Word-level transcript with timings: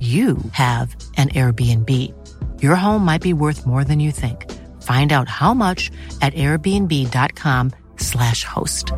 you 0.00 0.38
have 0.50 0.96
an 1.16 1.28
Airbnb. 1.28 1.88
Your 2.60 2.74
home 2.74 3.04
might 3.04 3.22
be 3.22 3.32
worth 3.32 3.64
more 3.64 3.84
than 3.84 4.00
you 4.00 4.10
think. 4.10 4.50
Find 4.82 5.12
out 5.12 5.28
how 5.28 5.54
much 5.54 5.92
at 6.20 6.34
airbnb.com/slash 6.34 8.42
host. 8.44 8.90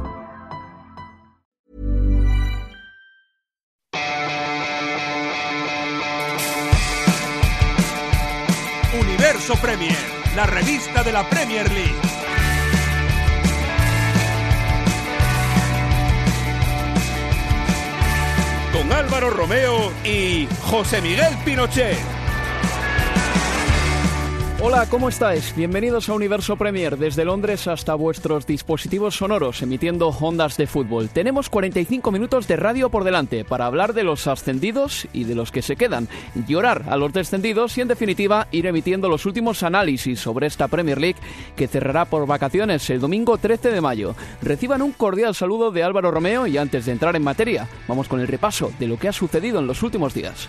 Universo 8.94 9.56
Premier, 9.56 9.98
la 10.34 10.46
revista 10.46 11.02
de 11.02 11.12
la 11.12 11.28
Premier 11.28 11.70
League. 11.70 12.13
Con 18.74 18.92
Álvaro 18.92 19.30
Romeo 19.30 19.92
y 20.04 20.48
José 20.62 21.00
Miguel 21.00 21.32
Pinochet. 21.44 22.23
Hola, 24.66 24.86
¿cómo 24.88 25.10
estáis? 25.10 25.54
Bienvenidos 25.54 26.08
a 26.08 26.14
Universo 26.14 26.56
Premier, 26.56 26.96
desde 26.96 27.26
Londres 27.26 27.68
hasta 27.68 27.94
vuestros 27.94 28.46
dispositivos 28.46 29.14
sonoros, 29.14 29.60
emitiendo 29.60 30.08
ondas 30.08 30.56
de 30.56 30.66
fútbol. 30.66 31.10
Tenemos 31.10 31.50
45 31.50 32.10
minutos 32.10 32.48
de 32.48 32.56
radio 32.56 32.88
por 32.88 33.04
delante 33.04 33.44
para 33.44 33.66
hablar 33.66 33.92
de 33.92 34.04
los 34.04 34.26
ascendidos 34.26 35.06
y 35.12 35.24
de 35.24 35.34
los 35.34 35.52
que 35.52 35.60
se 35.60 35.76
quedan, 35.76 36.08
llorar 36.48 36.86
a 36.88 36.96
los 36.96 37.12
descendidos 37.12 37.76
y, 37.76 37.82
en 37.82 37.88
definitiva, 37.88 38.48
ir 38.52 38.64
emitiendo 38.64 39.10
los 39.10 39.26
últimos 39.26 39.62
análisis 39.62 40.18
sobre 40.18 40.46
esta 40.46 40.66
Premier 40.66 40.98
League 40.98 41.20
que 41.56 41.68
cerrará 41.68 42.06
por 42.06 42.26
vacaciones 42.26 42.88
el 42.88 43.00
domingo 43.00 43.36
13 43.36 43.70
de 43.70 43.82
mayo. 43.82 44.16
Reciban 44.40 44.80
un 44.80 44.92
cordial 44.92 45.34
saludo 45.34 45.72
de 45.72 45.82
Álvaro 45.82 46.10
Romeo 46.10 46.46
y 46.46 46.56
antes 46.56 46.86
de 46.86 46.92
entrar 46.92 47.14
en 47.16 47.22
materia, 47.22 47.68
vamos 47.86 48.08
con 48.08 48.18
el 48.18 48.28
repaso 48.28 48.72
de 48.78 48.88
lo 48.88 48.98
que 48.98 49.08
ha 49.08 49.12
sucedido 49.12 49.58
en 49.58 49.66
los 49.66 49.82
últimos 49.82 50.14
días. 50.14 50.48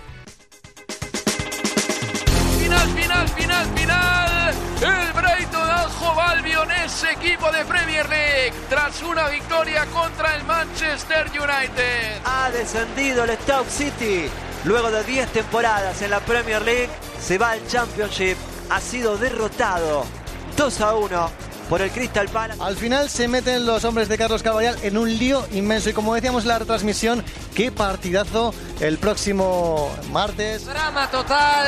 Final, 2.94 3.28
final, 3.28 3.28
final, 3.30 3.66
final. 3.76 4.54
El 4.82 5.14
Brighton 5.14 5.70
Hove 6.02 6.22
Albion 6.22 6.70
equipo 7.12 7.52
de 7.52 7.66
Premier 7.66 8.08
League 8.08 8.54
tras 8.70 9.02
una 9.02 9.28
victoria 9.30 9.86
contra 9.88 10.36
el 10.36 10.44
Manchester 10.44 11.28
United. 11.30 12.22
Ha 12.24 12.52
descendido 12.52 13.24
el 13.24 13.38
Stoke 13.40 13.70
City. 13.70 14.30
Luego 14.64 14.92
de 14.92 15.04
10 15.04 15.30
temporadas 15.32 16.02
en 16.02 16.12
la 16.12 16.20
Premier 16.20 16.62
League, 16.62 16.90
se 17.20 17.38
va 17.38 17.52
al 17.52 17.68
Championship. 17.68 18.38
Ha 18.70 18.80
sido 18.80 19.18
derrotado 19.18 20.06
2 20.58 20.82
a 20.82 20.96
1 20.96 21.32
por 21.70 21.82
el 21.82 21.92
Crystal 21.92 22.28
Palace. 22.30 22.62
Al 22.62 22.76
final 22.76 23.10
se 23.10 23.28
meten 23.28 23.66
los 23.66 23.84
hombres 23.86 24.08
de 24.08 24.18
Carlos 24.18 24.44
Caballal 24.44 24.78
en 24.84 24.98
un 24.98 25.18
lío 25.18 25.46
inmenso 25.52 25.90
y 25.90 25.94
como 25.94 26.14
decíamos 26.14 26.44
en 26.44 26.50
la 26.50 26.60
retransmisión, 26.60 27.24
qué 27.56 27.72
partidazo 27.72 28.54
el 28.80 28.98
próximo 28.98 29.90
martes. 30.12 30.66
Drama 30.66 31.10
total, 31.10 31.68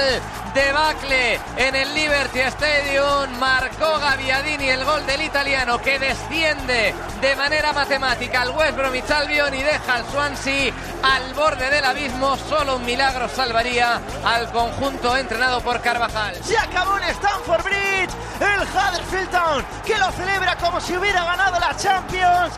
debacle 0.53 1.40
en 1.58 1.75
el 1.75 1.94
Liberty 1.94 2.40
Stadium. 2.40 3.40
Marcó 3.40 4.00
Gaviadini 4.00 4.69
el 4.69 4.84
gol 4.84 5.06
del 5.06 5.22
italiano 5.22 5.81
que 5.81 6.00
desciende 6.00 6.94
de 7.22 7.35
manera 7.35 7.74
matemática 7.74 8.41
al 8.41 8.52
West 8.52 8.78
Bromwich 8.78 9.09
Albion 9.09 9.53
y 9.53 9.64
deja 9.64 9.96
al 9.96 10.06
Swansea 10.12 10.74
al 11.03 11.34
borde 11.34 11.69
del 11.69 11.85
abismo. 11.85 12.38
Solo 12.50 12.78
un 12.78 12.85
milagro 12.85 13.29
salvaría 13.29 14.02
al 14.24 14.52
conjunto 14.52 15.16
entrenado 15.16 15.62
por 15.62 15.81
Carvajal. 15.81 16.35
Se 16.44 16.58
acabó 16.58 16.97
en 16.97 17.03
Stamford 17.06 17.64
Bridge 17.64 18.12
el 18.40 18.62
Huddersfield 18.62 19.31
Town 19.31 19.66
que 19.87 19.97
lo 19.97 20.11
celebra 20.11 20.57
como 20.57 20.81
si 20.81 20.97
hubiera 20.97 21.23
ganado 21.23 21.57
la 21.59 21.75
Champions. 21.77 22.53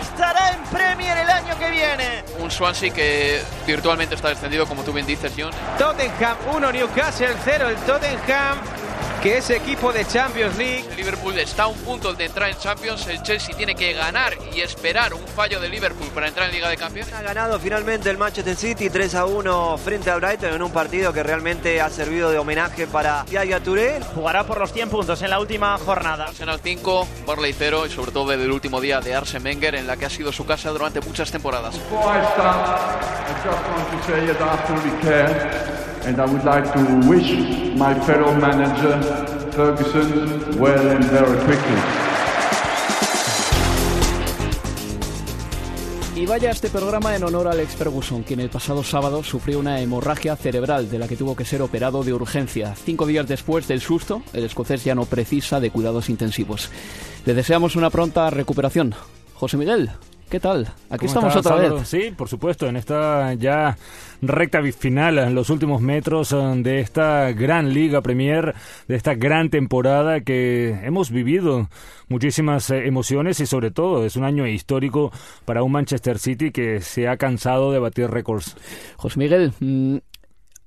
Estará 0.00 0.52
en 0.52 0.62
Premier 0.64 1.18
el 1.18 1.28
año 1.28 1.58
que 1.58 1.70
viene. 1.70 2.24
Un 2.38 2.50
Swansea 2.50 2.90
que 2.90 3.42
virtualmente 3.66 4.14
está 4.14 4.30
descendido, 4.30 4.66
como 4.66 4.82
tú 4.82 4.92
bien 4.92 5.06
dices, 5.06 5.32
John. 5.36 5.50
Tottenham 5.78 6.38
1, 6.54 6.72
Newcastle 6.72 7.36
0. 7.44 7.68
El 7.68 7.76
Tottenham 7.76 8.58
que 9.22 9.36
es 9.36 9.50
equipo 9.50 9.92
de 9.92 10.06
Champions 10.06 10.56
League. 10.56 10.86
El 10.90 10.96
Liverpool 10.96 11.38
está 11.38 11.64
a 11.64 11.66
un 11.66 11.76
punto 11.80 12.14
de 12.14 12.24
entrar 12.24 12.48
en 12.48 12.56
Champions. 12.56 13.06
El 13.06 13.22
Chelsea 13.22 13.54
tiene 13.54 13.74
que 13.74 13.92
ganar 13.92 14.32
y 14.54 14.62
esperar 14.62 15.12
un 15.12 15.26
fallo 15.26 15.60
de 15.60 15.68
Liverpool 15.68 16.08
para 16.14 16.28
entrar 16.28 16.48
en 16.48 16.54
Liga 16.54 16.70
de 16.70 16.78
Campeones. 16.78 17.12
Ha 17.12 17.20
ganado 17.20 17.60
finalmente 17.60 18.08
el 18.08 18.16
Manchester 18.16 18.56
City 18.56 18.88
3 18.88 19.14
a 19.16 19.26
1 19.26 19.78
frente 19.78 20.10
al 20.10 20.20
Brighton 20.20 20.54
en 20.54 20.62
un 20.62 20.72
partido 20.72 21.12
que 21.12 21.22
realmente 21.22 21.82
ha 21.82 21.90
servido 21.90 22.30
de 22.30 22.38
homenaje 22.38 22.86
para 22.86 23.26
Yaya 23.26 23.60
Touré. 23.60 24.00
Jugará 24.14 24.44
por 24.44 24.58
los 24.58 24.72
100 24.72 24.88
puntos 24.88 25.20
en 25.20 25.28
la 25.28 25.38
última 25.38 25.76
jornada. 25.76 26.28
Arsenal 26.28 26.60
5, 26.76 27.08
Barley 27.26 27.52
0 27.52 27.86
y 27.86 27.90
sobre 27.90 28.12
todo 28.12 28.30
desde 28.30 28.44
el 28.44 28.52
último 28.52 28.80
día 28.80 29.00
de 29.00 29.12
Arsene 29.12 29.44
Wenger 29.44 29.74
en 29.74 29.88
la 29.88 29.96
que 29.96 30.06
ha 30.06 30.10
sido 30.10 30.30
su 30.30 30.46
casa 30.46 30.70
durante 30.70 31.00
muchas 31.00 31.32
temporadas. 31.32 31.80
Ferguson 39.52 40.60
well 40.60 40.88
and 40.90 41.04
very 41.10 41.36
quickly. 41.44 41.99
Y 46.20 46.26
vaya 46.26 46.50
este 46.50 46.68
programa 46.68 47.16
en 47.16 47.24
honor 47.24 47.48
a 47.48 47.52
Alex 47.52 47.76
Ferguson, 47.76 48.22
quien 48.24 48.40
el 48.40 48.50
pasado 48.50 48.84
sábado 48.84 49.24
sufrió 49.24 49.58
una 49.58 49.80
hemorragia 49.80 50.36
cerebral 50.36 50.90
de 50.90 50.98
la 50.98 51.08
que 51.08 51.16
tuvo 51.16 51.34
que 51.34 51.46
ser 51.46 51.62
operado 51.62 52.04
de 52.04 52.12
urgencia. 52.12 52.74
Cinco 52.74 53.06
días 53.06 53.26
después 53.26 53.66
del 53.66 53.80
susto, 53.80 54.22
el 54.34 54.44
escocés 54.44 54.84
ya 54.84 54.94
no 54.94 55.06
precisa 55.06 55.60
de 55.60 55.70
cuidados 55.70 56.10
intensivos. 56.10 56.70
Le 57.24 57.32
deseamos 57.32 57.74
una 57.74 57.88
pronta 57.88 58.28
recuperación. 58.28 58.94
José 59.32 59.56
Miguel, 59.56 59.92
¿Qué 60.30 60.38
tal? 60.38 60.68
Aquí 60.90 61.06
estamos 61.06 61.34
otra 61.34 61.56
vez. 61.56 61.88
Sí, 61.88 62.14
por 62.16 62.28
supuesto, 62.28 62.68
en 62.68 62.76
esta 62.76 63.34
ya 63.34 63.76
recta 64.22 64.62
final, 64.62 65.18
en 65.18 65.34
los 65.34 65.50
últimos 65.50 65.82
metros 65.82 66.30
de 66.30 66.78
esta 66.78 67.32
gran 67.32 67.74
Liga 67.74 68.00
Premier, 68.00 68.54
de 68.86 68.94
esta 68.94 69.14
gran 69.14 69.50
temporada 69.50 70.20
que 70.20 70.78
hemos 70.84 71.10
vivido 71.10 71.68
muchísimas 72.08 72.70
emociones 72.70 73.40
y 73.40 73.46
sobre 73.46 73.72
todo 73.72 74.04
es 74.04 74.14
un 74.14 74.22
año 74.22 74.46
histórico 74.46 75.10
para 75.44 75.64
un 75.64 75.72
Manchester 75.72 76.20
City 76.20 76.52
que 76.52 76.80
se 76.80 77.08
ha 77.08 77.16
cansado 77.16 77.72
de 77.72 77.80
batir 77.80 78.08
récords. 78.08 78.56
José 78.98 79.18
Miguel, 79.18 79.52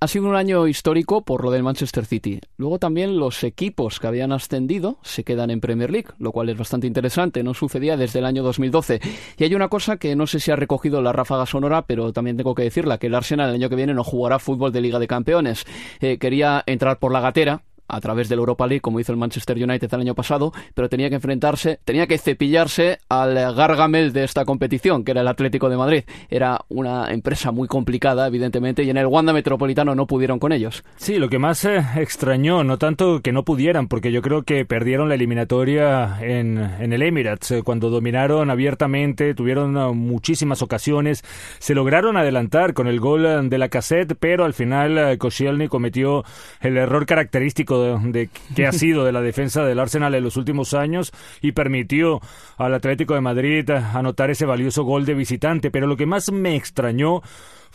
ha 0.03 0.07
sido 0.09 0.27
un 0.27 0.35
año 0.35 0.67
histórico 0.67 1.23
por 1.23 1.45
lo 1.45 1.49
del 1.49 1.63
Manchester 1.63 2.03
City. 2.05 2.41
Luego 2.57 2.77
también 2.77 3.17
los 3.17 3.41
equipos 3.45 4.01
que 4.01 4.07
habían 4.07 4.33
ascendido 4.33 4.97
se 5.01 5.23
quedan 5.23 5.49
en 5.49 5.61
Premier 5.61 5.91
League, 5.91 6.09
lo 6.19 6.33
cual 6.33 6.49
es 6.49 6.57
bastante 6.57 6.87
interesante. 6.87 7.41
No 7.41 7.53
sucedía 7.53 7.95
desde 7.95 8.19
el 8.19 8.25
año 8.25 8.43
2012. 8.43 8.99
Y 9.37 9.43
hay 9.45 9.55
una 9.55 9.69
cosa 9.69 9.95
que 9.95 10.17
no 10.17 10.27
sé 10.27 10.41
si 10.41 10.51
ha 10.51 10.57
recogido 10.57 11.01
la 11.01 11.13
ráfaga 11.13 11.45
sonora, 11.45 11.83
pero 11.83 12.11
también 12.11 12.35
tengo 12.35 12.53
que 12.53 12.63
decirla, 12.63 12.97
que 12.97 13.07
el 13.07 13.15
Arsenal 13.15 13.47
el 13.47 13.55
año 13.55 13.69
que 13.69 13.77
viene 13.77 13.93
no 13.93 14.03
jugará 14.03 14.39
fútbol 14.39 14.73
de 14.73 14.81
Liga 14.81 14.99
de 14.99 15.07
Campeones. 15.07 15.63
Eh, 16.01 16.17
quería 16.17 16.63
entrar 16.65 16.99
por 16.99 17.13
la 17.13 17.21
gatera, 17.21 17.63
a 17.93 18.01
través 18.01 18.29
del 18.29 18.39
Europa 18.39 18.67
League, 18.67 18.81
como 18.81 18.99
hizo 18.99 19.11
el 19.11 19.17
Manchester 19.17 19.57
United 19.57 19.93
el 19.93 20.01
año 20.01 20.15
pasado, 20.15 20.51
pero 20.73 20.89
tenía 20.89 21.09
que 21.09 21.15
enfrentarse, 21.15 21.79
tenía 21.85 22.07
que 22.07 22.17
cepillarse 22.17 22.99
al 23.09 23.35
Gargamel 23.55 24.13
de 24.13 24.23
esta 24.23 24.45
competición, 24.45 25.03
que 25.03 25.11
era 25.11 25.21
el 25.21 25.27
Atlético 25.27 25.69
de 25.69 25.77
Madrid. 25.77 26.03
Era 26.29 26.59
una 26.69 27.11
empresa 27.11 27.51
muy 27.51 27.67
complicada, 27.67 28.27
evidentemente, 28.27 28.83
y 28.83 28.89
en 28.89 28.97
el 28.97 29.05
Wanda 29.05 29.33
Metropolitano 29.33 29.95
no 29.95 30.07
pudieron 30.07 30.39
con 30.39 30.51
ellos. 30.51 30.83
Sí, 30.95 31.19
lo 31.19 31.29
que 31.29 31.39
más 31.39 31.63
eh, 31.65 31.83
extrañó, 31.97 32.63
no 32.63 32.77
tanto 32.77 33.21
que 33.21 33.31
no 33.31 33.43
pudieran, 33.43 33.87
porque 33.87 34.11
yo 34.11 34.21
creo 34.21 34.43
que 34.43 34.65
perdieron 34.65 35.09
la 35.09 35.15
eliminatoria 35.15 36.17
en, 36.21 36.57
en 36.57 36.93
el 36.93 37.01
Emirates, 37.01 37.51
eh, 37.51 37.61
cuando 37.63 37.89
dominaron 37.89 38.49
abiertamente, 38.49 39.35
tuvieron 39.35 39.77
uh, 39.77 39.93
muchísimas 39.93 40.61
ocasiones, 40.61 41.23
se 41.59 41.75
lograron 41.75 42.17
adelantar 42.17 42.73
con 42.73 42.87
el 42.87 42.99
gol 42.99 43.25
uh, 43.25 43.47
de 43.47 43.57
la 43.57 43.69
cassette, 43.69 44.15
pero 44.19 44.45
al 44.45 44.53
final 44.53 44.97
uh, 44.97 45.17
Koscielny 45.17 45.67
cometió 45.67 46.23
el 46.61 46.77
error 46.77 47.05
característico 47.05 47.82
de, 47.99 48.29
que 48.55 48.67
ha 48.67 48.71
sido 48.71 49.05
de 49.05 49.11
la 49.11 49.21
defensa 49.21 49.63
del 49.63 49.79
Arsenal 49.79 50.15
en 50.15 50.23
los 50.23 50.37
últimos 50.37 50.73
años 50.73 51.11
y 51.41 51.51
permitió 51.51 52.21
al 52.57 52.73
Atlético 52.73 53.13
de 53.13 53.21
Madrid 53.21 53.69
anotar 53.69 54.29
ese 54.29 54.45
valioso 54.45 54.83
gol 54.83 55.05
de 55.05 55.13
visitante. 55.13 55.71
Pero 55.71 55.87
lo 55.87 55.97
que 55.97 56.05
más 56.05 56.31
me 56.31 56.55
extrañó 56.55 57.21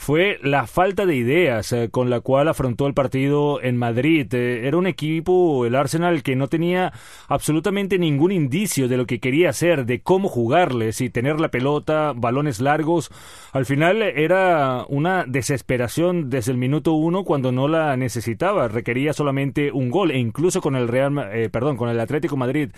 fue 0.01 0.39
la 0.45 0.69
falta 0.69 1.07
de 1.07 1.17
ideas 1.17 1.73
eh, 1.73 1.89
con 1.91 2.09
la 2.09 2.21
cual 2.21 2.47
afrontó 2.47 2.87
el 2.87 2.95
partido 2.95 3.61
en 3.61 3.77
Madrid. 3.77 4.33
Eh, 4.33 4.67
era 4.69 4.77
un 4.77 4.87
equipo, 4.87 5.67
el 5.67 5.75
Arsenal, 5.75 6.23
que 6.23 6.37
no 6.37 6.47
tenía 6.47 6.93
absolutamente 7.27 7.99
ningún 7.99 8.31
indicio 8.31 8.87
de 8.87 8.97
lo 8.97 9.07
que 9.07 9.19
quería 9.19 9.51
hacer, 9.51 9.87
de 9.87 10.01
cómo 10.01 10.29
jugarle, 10.29 10.93
si 10.93 11.11
tener 11.11 11.41
la 11.41 11.51
pelota, 11.51 12.13
balones 12.15 12.61
largos. 12.61 13.11
Al 13.53 13.67
final 13.67 14.01
era 14.01 14.87
una 14.89 15.25
desesperación 15.27 16.31
desde 16.31 16.53
el 16.53 16.59
minuto 16.59 16.93
uno 16.93 17.25
cuando 17.25 17.51
no 17.51 17.67
la 17.67 17.97
necesitaba. 17.97 18.69
Requería 18.69 19.13
solamente 19.13 19.73
un 19.73 19.91
gol 19.91 20.13
e 20.13 20.19
incluso 20.19 20.61
con 20.61 20.77
el 20.77 20.87
Real, 20.87 21.29
eh, 21.33 21.49
perdón, 21.51 21.77
con 21.77 21.89
el 21.89 21.99
Atlético 21.99 22.37
Madrid 22.37 22.71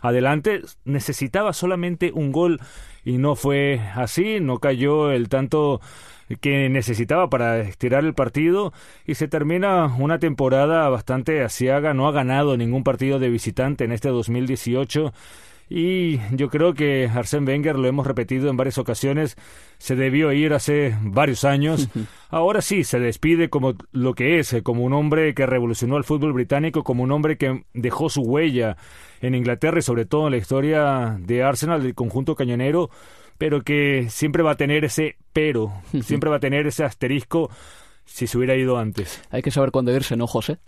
adelante 0.00 0.62
necesitaba 0.84 1.52
solamente 1.52 2.12
un 2.14 2.30
gol 2.30 2.60
y 3.04 3.18
no 3.18 3.34
fue 3.34 3.80
así. 3.96 4.38
No 4.40 4.58
cayó 4.58 5.10
el 5.10 5.28
tanto 5.28 5.80
que 6.40 6.68
necesitaba 6.68 7.30
para 7.30 7.60
estirar 7.60 8.04
el 8.04 8.14
partido 8.14 8.72
y 9.06 9.14
se 9.14 9.28
termina 9.28 9.86
una 9.98 10.18
temporada 10.18 10.88
bastante 10.88 11.42
asiaga, 11.42 11.94
no 11.94 12.08
ha 12.08 12.12
ganado 12.12 12.56
ningún 12.56 12.84
partido 12.84 13.18
de 13.18 13.30
visitante 13.30 13.84
en 13.84 13.92
este 13.92 14.08
2018 14.08 15.12
y 15.70 16.18
yo 16.34 16.48
creo 16.48 16.72
que 16.72 17.08
Arsène 17.08 17.46
Wenger, 17.46 17.78
lo 17.78 17.88
hemos 17.88 18.06
repetido 18.06 18.48
en 18.48 18.56
varias 18.56 18.78
ocasiones, 18.78 19.36
se 19.76 19.96
debió 19.96 20.32
ir 20.32 20.54
hace 20.54 20.96
varios 21.02 21.44
años. 21.44 21.88
Ahora 22.30 22.62
sí, 22.62 22.84
se 22.84 22.98
despide 22.98 23.50
como 23.50 23.74
lo 23.92 24.14
que 24.14 24.38
es, 24.38 24.56
como 24.62 24.82
un 24.84 24.94
hombre 24.94 25.34
que 25.34 25.46
revolucionó 25.46 25.98
el 25.98 26.04
fútbol 26.04 26.32
británico, 26.32 26.84
como 26.84 27.02
un 27.02 27.12
hombre 27.12 27.36
que 27.36 27.64
dejó 27.74 28.08
su 28.08 28.22
huella 28.22 28.76
en 29.20 29.34
Inglaterra 29.34 29.80
y 29.80 29.82
sobre 29.82 30.06
todo 30.06 30.26
en 30.26 30.32
la 30.32 30.38
historia 30.38 31.18
de 31.20 31.42
Arsenal, 31.42 31.82
del 31.82 31.94
conjunto 31.94 32.34
cañonero, 32.34 32.88
pero 33.38 33.62
que 33.62 34.08
siempre 34.10 34.42
va 34.42 34.52
a 34.52 34.56
tener 34.56 34.84
ese 34.84 35.16
pero, 35.32 35.72
siempre 36.02 36.28
va 36.30 36.36
a 36.36 36.40
tener 36.40 36.66
ese 36.66 36.84
asterisco 36.84 37.50
si 38.04 38.26
se 38.26 38.36
hubiera 38.36 38.56
ido 38.56 38.78
antes. 38.78 39.22
Hay 39.30 39.42
que 39.42 39.50
saber 39.50 39.70
cuándo 39.70 39.94
irse, 39.94 40.16
¿no, 40.16 40.26
José? 40.26 40.58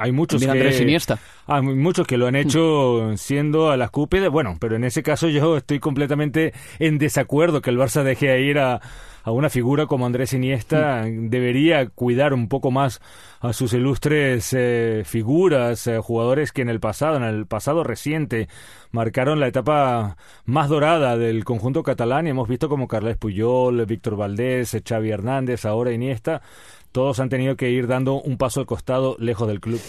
Hay 0.00 0.12
muchos 0.12 0.40
Mira 0.40 0.54
que 0.54 0.58
Andrés 0.60 0.80
Iniesta. 0.80 1.18
hay 1.46 1.62
muchos 1.62 2.06
que 2.06 2.16
lo 2.16 2.26
han 2.26 2.36
hecho 2.36 3.12
siendo 3.16 3.70
a 3.70 3.76
las 3.76 3.90
cúpidas. 3.90 4.30
Bueno, 4.30 4.56
pero 4.60 4.76
en 4.76 4.84
ese 4.84 5.02
caso 5.02 5.28
yo 5.28 5.56
estoy 5.56 5.78
completamente 5.78 6.52
en 6.78 6.98
desacuerdo 6.98 7.60
que 7.60 7.70
el 7.70 7.78
Barça 7.78 8.02
deje 8.02 8.40
ir 8.40 8.58
a, 8.58 8.80
a 9.22 9.30
una 9.32 9.50
figura 9.50 9.86
como 9.86 10.06
Andrés 10.06 10.32
Iniesta. 10.32 11.04
Debería 11.06 11.86
cuidar 11.88 12.32
un 12.32 12.48
poco 12.48 12.70
más 12.70 13.00
a 13.40 13.52
sus 13.52 13.72
ilustres 13.72 14.54
eh, 14.56 15.02
figuras, 15.04 15.86
eh, 15.86 15.98
jugadores 15.98 16.52
que 16.52 16.62
en 16.62 16.68
el 16.68 16.80
pasado, 16.80 17.16
en 17.16 17.22
el 17.24 17.46
pasado 17.46 17.84
reciente, 17.84 18.48
marcaron 18.90 19.40
la 19.40 19.48
etapa 19.48 20.16
más 20.44 20.68
dorada 20.68 21.16
del 21.16 21.44
conjunto 21.44 21.82
catalán 21.82 22.26
y 22.26 22.30
hemos 22.30 22.48
visto 22.48 22.68
como 22.68 22.88
Carles 22.88 23.16
Puyol, 23.16 23.84
Víctor 23.86 24.16
Valdés, 24.16 24.76
Xavi 24.86 25.10
Hernández, 25.10 25.64
ahora 25.64 25.92
Iniesta 25.92 26.42
todos 26.92 27.20
han 27.20 27.28
tenido 27.28 27.56
que 27.56 27.70
ir 27.70 27.86
dando 27.86 28.20
un 28.20 28.36
paso 28.36 28.60
al 28.60 28.66
costado 28.66 29.16
lejos 29.18 29.48
del 29.48 29.60
club. 29.60 29.80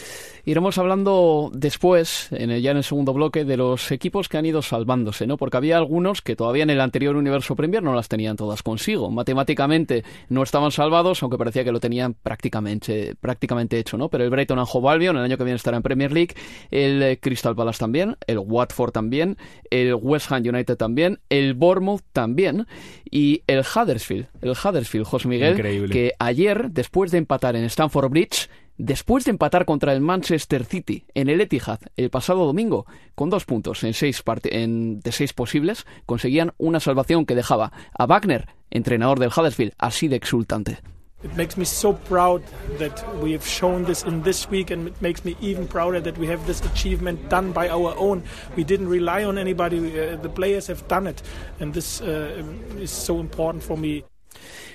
Iremos 0.44 0.80
hablando 0.80 1.52
después, 1.54 2.30
en 2.32 2.50
el, 2.50 2.62
ya 2.64 2.72
en 2.72 2.78
el 2.78 2.84
segundo 2.84 3.14
bloque, 3.14 3.46
de 3.46 3.58
los 3.58 3.92
equipos 3.92 4.28
que 4.28 4.38
han 4.38 4.46
ido 4.46 4.64
salvándose, 4.64 5.28
¿no? 5.28 5.38
Porque 5.38 5.58
había 5.58 5.78
algunos 5.78 6.24
que 6.24 6.36
todavía 6.36 6.64
en 6.64 6.72
el 6.72 6.82
anterior 6.82 7.16
Universo 7.16 7.56
Premier 7.56 7.84
no 7.84 7.94
las 7.94 8.08
tenían 8.08 8.38
todas 8.38 8.64
consigo. 8.64 9.12
Matemáticamente 9.12 10.04
no 10.30 10.42
estaban 10.42 10.72
salvados, 10.72 11.22
aunque 11.22 11.38
parecía 11.38 11.64
que 11.64 11.72
lo 11.72 11.80
tenían 11.80 12.16
prácticamente, 12.16 13.16
prácticamente 13.20 13.78
hecho, 13.78 13.98
¿no? 13.98 14.10
Pero 14.10 14.24
el 14.24 14.32
Brighton 14.32 14.58
and 14.58 14.68
Hove 14.72 14.90
Albion 14.90 15.18
el 15.18 15.24
año 15.24 15.38
que 15.38 15.44
viene 15.44 15.58
estará 15.58 15.78
en 15.78 15.84
Premier 15.84 16.12
League, 16.12 16.34
el 16.72 17.04
eh, 17.04 17.20
Crystal 17.20 17.56
Palace 17.56 17.80
también, 17.80 18.18
el 18.26 18.40
Watford 18.40 18.92
también, 18.92 19.38
el 19.70 19.94
West 19.94 20.32
Ham 20.32 20.42
United 20.44 20.76
también, 20.76 21.20
el 21.30 21.54
Bournemouth 21.54 22.02
también 22.14 22.66
y 23.10 23.44
el 23.46 23.60
Huddersfield, 23.60 24.28
el 24.42 24.52
Huddersfield, 24.52 25.06
José 25.06 25.28
Miguel, 25.28 25.54
Increíble. 25.54 25.94
que 25.94 26.14
ayer, 26.18 26.72
después 26.72 26.91
de 26.92 27.18
empatar 27.18 27.56
en 27.56 27.64
Stamford 27.64 28.10
Bridge, 28.10 28.50
después 28.78 29.24
de 29.26 29.32
empatar 29.32 29.66
contra 29.66 29.94
el 29.94 30.02
Manchester 30.02 30.66
City 30.66 31.06
en 31.14 31.30
el 31.30 31.40
Etihad 31.42 31.80
el 31.96 32.10
pasado 32.10 32.46
domingo, 32.46 32.86
con 33.16 33.30
dos 33.30 33.46
puntos 33.46 33.84
en 33.84 33.94
seis 33.94 34.22
en- 34.44 35.00
de 35.00 35.12
seis 35.12 35.34
posibles, 35.34 35.86
conseguían 36.06 36.54
una 36.58 36.80
salvación 36.80 37.26
que 37.26 37.36
dejaba 37.36 37.72
a 37.98 38.06
Wagner, 38.06 38.50
entrenador 38.70 39.20
del 39.20 39.32
Huddersfield, 39.36 39.74
así 39.78 40.08
de 40.08 40.18
exultante. 40.18 40.80
It 41.24 41.36
makes 41.38 41.56
me 41.56 41.66
so 41.66 41.96
proud 42.10 42.42
that 42.80 42.94
we 43.22 43.34
have 43.34 43.46
shown 43.46 43.86
this 43.86 44.04
in 44.04 44.24
this 44.24 44.50
week, 44.50 44.72
and 44.72 44.88
it 44.88 44.96
makes 45.02 45.24
me 45.24 45.36
even 45.40 45.68
prouder 45.68 46.02
that 46.02 46.18
we 46.18 46.28
have 46.28 46.44
this 46.48 46.64
achievement 46.66 47.30
done 47.30 47.54
by 47.54 47.70
our 47.70 47.94
own. 47.96 48.24
We 48.58 48.64
didn't 48.64 48.90
rely 48.90 49.24
on 49.24 49.38
anybody, 49.38 49.78
uh, 49.78 50.20
the 50.20 50.30
players 50.30 50.68
have 50.68 50.82
done 50.88 51.08
it, 51.08 51.22
and 51.60 51.74
this 51.76 52.02
uh, 52.02 52.42
is 52.82 52.90
so 52.90 53.20
important 53.20 53.64
for 53.64 53.78
me. 53.78 54.04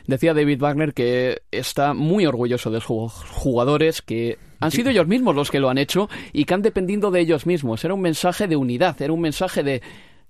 Decía 0.06 0.34
David 0.34 0.60
Wagner 0.60 0.94
que 0.94 1.42
está 1.50 1.94
muy 1.94 2.26
orgulloso 2.26 2.70
de 2.70 2.76
los 2.76 2.86
ju- 2.86 3.08
jugadores 3.32 4.02
que 4.02 4.38
han 4.60 4.70
sido 4.70 4.90
ellos 4.90 5.06
mismos 5.06 5.34
los 5.34 5.50
que 5.50 5.60
lo 5.60 5.68
han 5.68 5.78
hecho 5.78 6.08
y 6.32 6.44
que 6.44 6.54
han 6.54 6.62
dependido 6.62 7.10
de 7.10 7.20
ellos 7.20 7.46
mismos. 7.46 7.84
Era 7.84 7.94
un 7.94 8.00
mensaje 8.00 8.46
de 8.48 8.56
unidad, 8.56 9.00
era 9.02 9.12
un 9.12 9.20
mensaje 9.20 9.62
de 9.62 9.82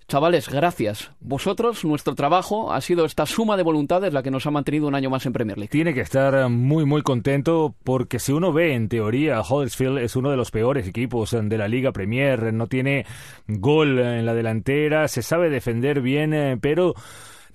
chavales, 0.08 0.48
gracias. 0.48 1.10
Vosotros, 1.18 1.84
nuestro 1.84 2.14
trabajo 2.14 2.72
ha 2.72 2.80
sido 2.80 3.04
esta 3.04 3.26
suma 3.26 3.56
de 3.56 3.64
voluntades 3.64 4.12
la 4.12 4.22
que 4.22 4.30
nos 4.30 4.46
ha 4.46 4.52
mantenido 4.52 4.86
un 4.86 4.94
año 4.94 5.10
más 5.10 5.26
en 5.26 5.32
Premier 5.32 5.58
League. 5.58 5.70
Tiene 5.70 5.94
que 5.94 6.00
estar 6.00 6.48
muy, 6.48 6.84
muy 6.84 7.02
contento 7.02 7.74
porque 7.82 8.20
si 8.20 8.30
uno 8.30 8.52
ve 8.52 8.74
en 8.74 8.88
teoría, 8.88 9.40
Huddersfield 9.42 9.98
es 9.98 10.14
uno 10.14 10.30
de 10.30 10.36
los 10.36 10.52
peores 10.52 10.86
equipos 10.86 11.32
de 11.40 11.58
la 11.58 11.66
Liga 11.66 11.90
Premier, 11.90 12.52
no 12.52 12.68
tiene 12.68 13.04
gol 13.48 13.98
en 13.98 14.24
la 14.26 14.34
delantera, 14.34 15.08
se 15.08 15.22
sabe 15.22 15.50
defender 15.50 16.00
bien, 16.00 16.32
eh, 16.34 16.56
pero 16.60 16.94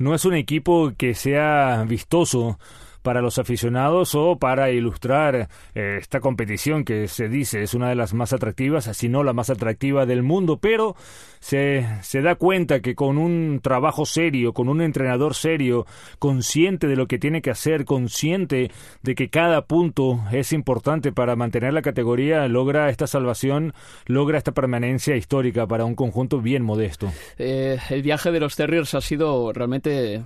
no 0.01 0.15
es 0.15 0.25
un 0.25 0.33
equipo 0.33 0.93
que 0.97 1.13
sea 1.13 1.85
vistoso 1.87 2.59
para 3.01 3.21
los 3.21 3.37
aficionados 3.37 4.15
o 4.15 4.37
para 4.37 4.71
ilustrar 4.71 5.49
eh, 5.75 5.97
esta 5.99 6.19
competición 6.19 6.83
que 6.83 7.07
se 7.07 7.27
dice 7.27 7.63
es 7.63 7.73
una 7.73 7.89
de 7.89 7.95
las 7.95 8.13
más 8.13 8.33
atractivas, 8.33 8.85
si 8.95 9.09
no 9.09 9.23
la 9.23 9.33
más 9.33 9.49
atractiva 9.49 10.05
del 10.05 10.23
mundo, 10.23 10.57
pero 10.57 10.95
se, 11.39 11.87
se 12.01 12.21
da 12.21 12.35
cuenta 12.35 12.81
que 12.81 12.95
con 12.95 13.17
un 13.17 13.59
trabajo 13.61 14.05
serio, 14.05 14.53
con 14.53 14.69
un 14.69 14.81
entrenador 14.81 15.33
serio, 15.33 15.85
consciente 16.19 16.87
de 16.87 16.95
lo 16.95 17.07
que 17.07 17.19
tiene 17.19 17.41
que 17.41 17.49
hacer, 17.49 17.85
consciente 17.85 18.71
de 19.01 19.15
que 19.15 19.29
cada 19.29 19.65
punto 19.65 20.21
es 20.31 20.53
importante 20.53 21.11
para 21.11 21.35
mantener 21.35 21.73
la 21.73 21.81
categoría, 21.81 22.47
logra 22.47 22.89
esta 22.89 23.07
salvación, 23.07 23.73
logra 24.05 24.37
esta 24.37 24.51
permanencia 24.51 25.15
histórica 25.15 25.67
para 25.67 25.85
un 25.85 25.95
conjunto 25.95 26.41
bien 26.41 26.63
modesto. 26.63 27.11
Eh, 27.37 27.77
el 27.89 28.01
viaje 28.03 28.31
de 28.31 28.39
los 28.39 28.55
Terriers 28.55 28.93
ha 28.93 29.01
sido 29.01 29.51
realmente 29.51 30.15
eh, 30.15 30.23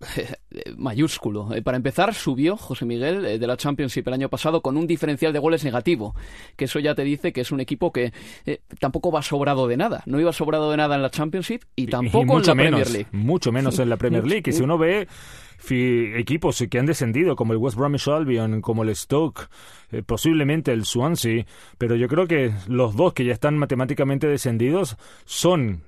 mayúsculo. 0.76 1.48
Para 1.64 1.76
empezar, 1.76 2.07
subió 2.14 2.56
José 2.56 2.84
Miguel 2.84 3.24
eh, 3.24 3.38
de 3.38 3.46
la 3.46 3.56
Championship 3.56 4.06
el 4.08 4.14
año 4.14 4.28
pasado 4.28 4.60
con 4.62 4.76
un 4.76 4.86
diferencial 4.86 5.32
de 5.32 5.38
goles 5.38 5.64
negativo, 5.64 6.14
que 6.56 6.66
eso 6.66 6.78
ya 6.78 6.94
te 6.94 7.04
dice 7.04 7.32
que 7.32 7.40
es 7.40 7.50
un 7.52 7.60
equipo 7.60 7.92
que 7.92 8.12
eh, 8.46 8.60
tampoco 8.78 9.10
va 9.10 9.22
sobrado 9.22 9.66
de 9.68 9.76
nada. 9.76 10.02
No 10.06 10.20
iba 10.20 10.32
sobrado 10.32 10.70
de 10.70 10.76
nada 10.76 10.96
en 10.96 11.02
la 11.02 11.10
Championship 11.10 11.62
y 11.76 11.86
tampoco 11.86 12.24
y 12.24 12.26
mucho 12.26 12.52
en 12.52 12.58
la 12.58 12.64
menos, 12.64 12.80
Premier 12.80 12.90
League. 12.90 13.08
Mucho 13.12 13.52
menos 13.52 13.78
en 13.78 13.88
la 13.88 13.96
Premier 13.96 14.26
League. 14.26 14.44
Y 14.46 14.52
si 14.52 14.62
uno 14.62 14.78
ve 14.78 15.08
equipos 15.70 16.64
que 16.70 16.78
han 16.78 16.86
descendido, 16.86 17.36
como 17.36 17.52
el 17.52 17.58
West 17.58 17.76
Bromwich 17.76 18.08
Albion, 18.08 18.60
como 18.60 18.84
el 18.84 18.94
Stoke, 18.94 19.48
eh, 19.90 20.02
posiblemente 20.02 20.72
el 20.72 20.84
Swansea, 20.84 21.44
pero 21.76 21.96
yo 21.96 22.08
creo 22.08 22.26
que 22.26 22.52
los 22.68 22.96
dos 22.96 23.12
que 23.12 23.24
ya 23.24 23.32
están 23.32 23.58
matemáticamente 23.58 24.26
descendidos 24.26 24.96
son 25.24 25.82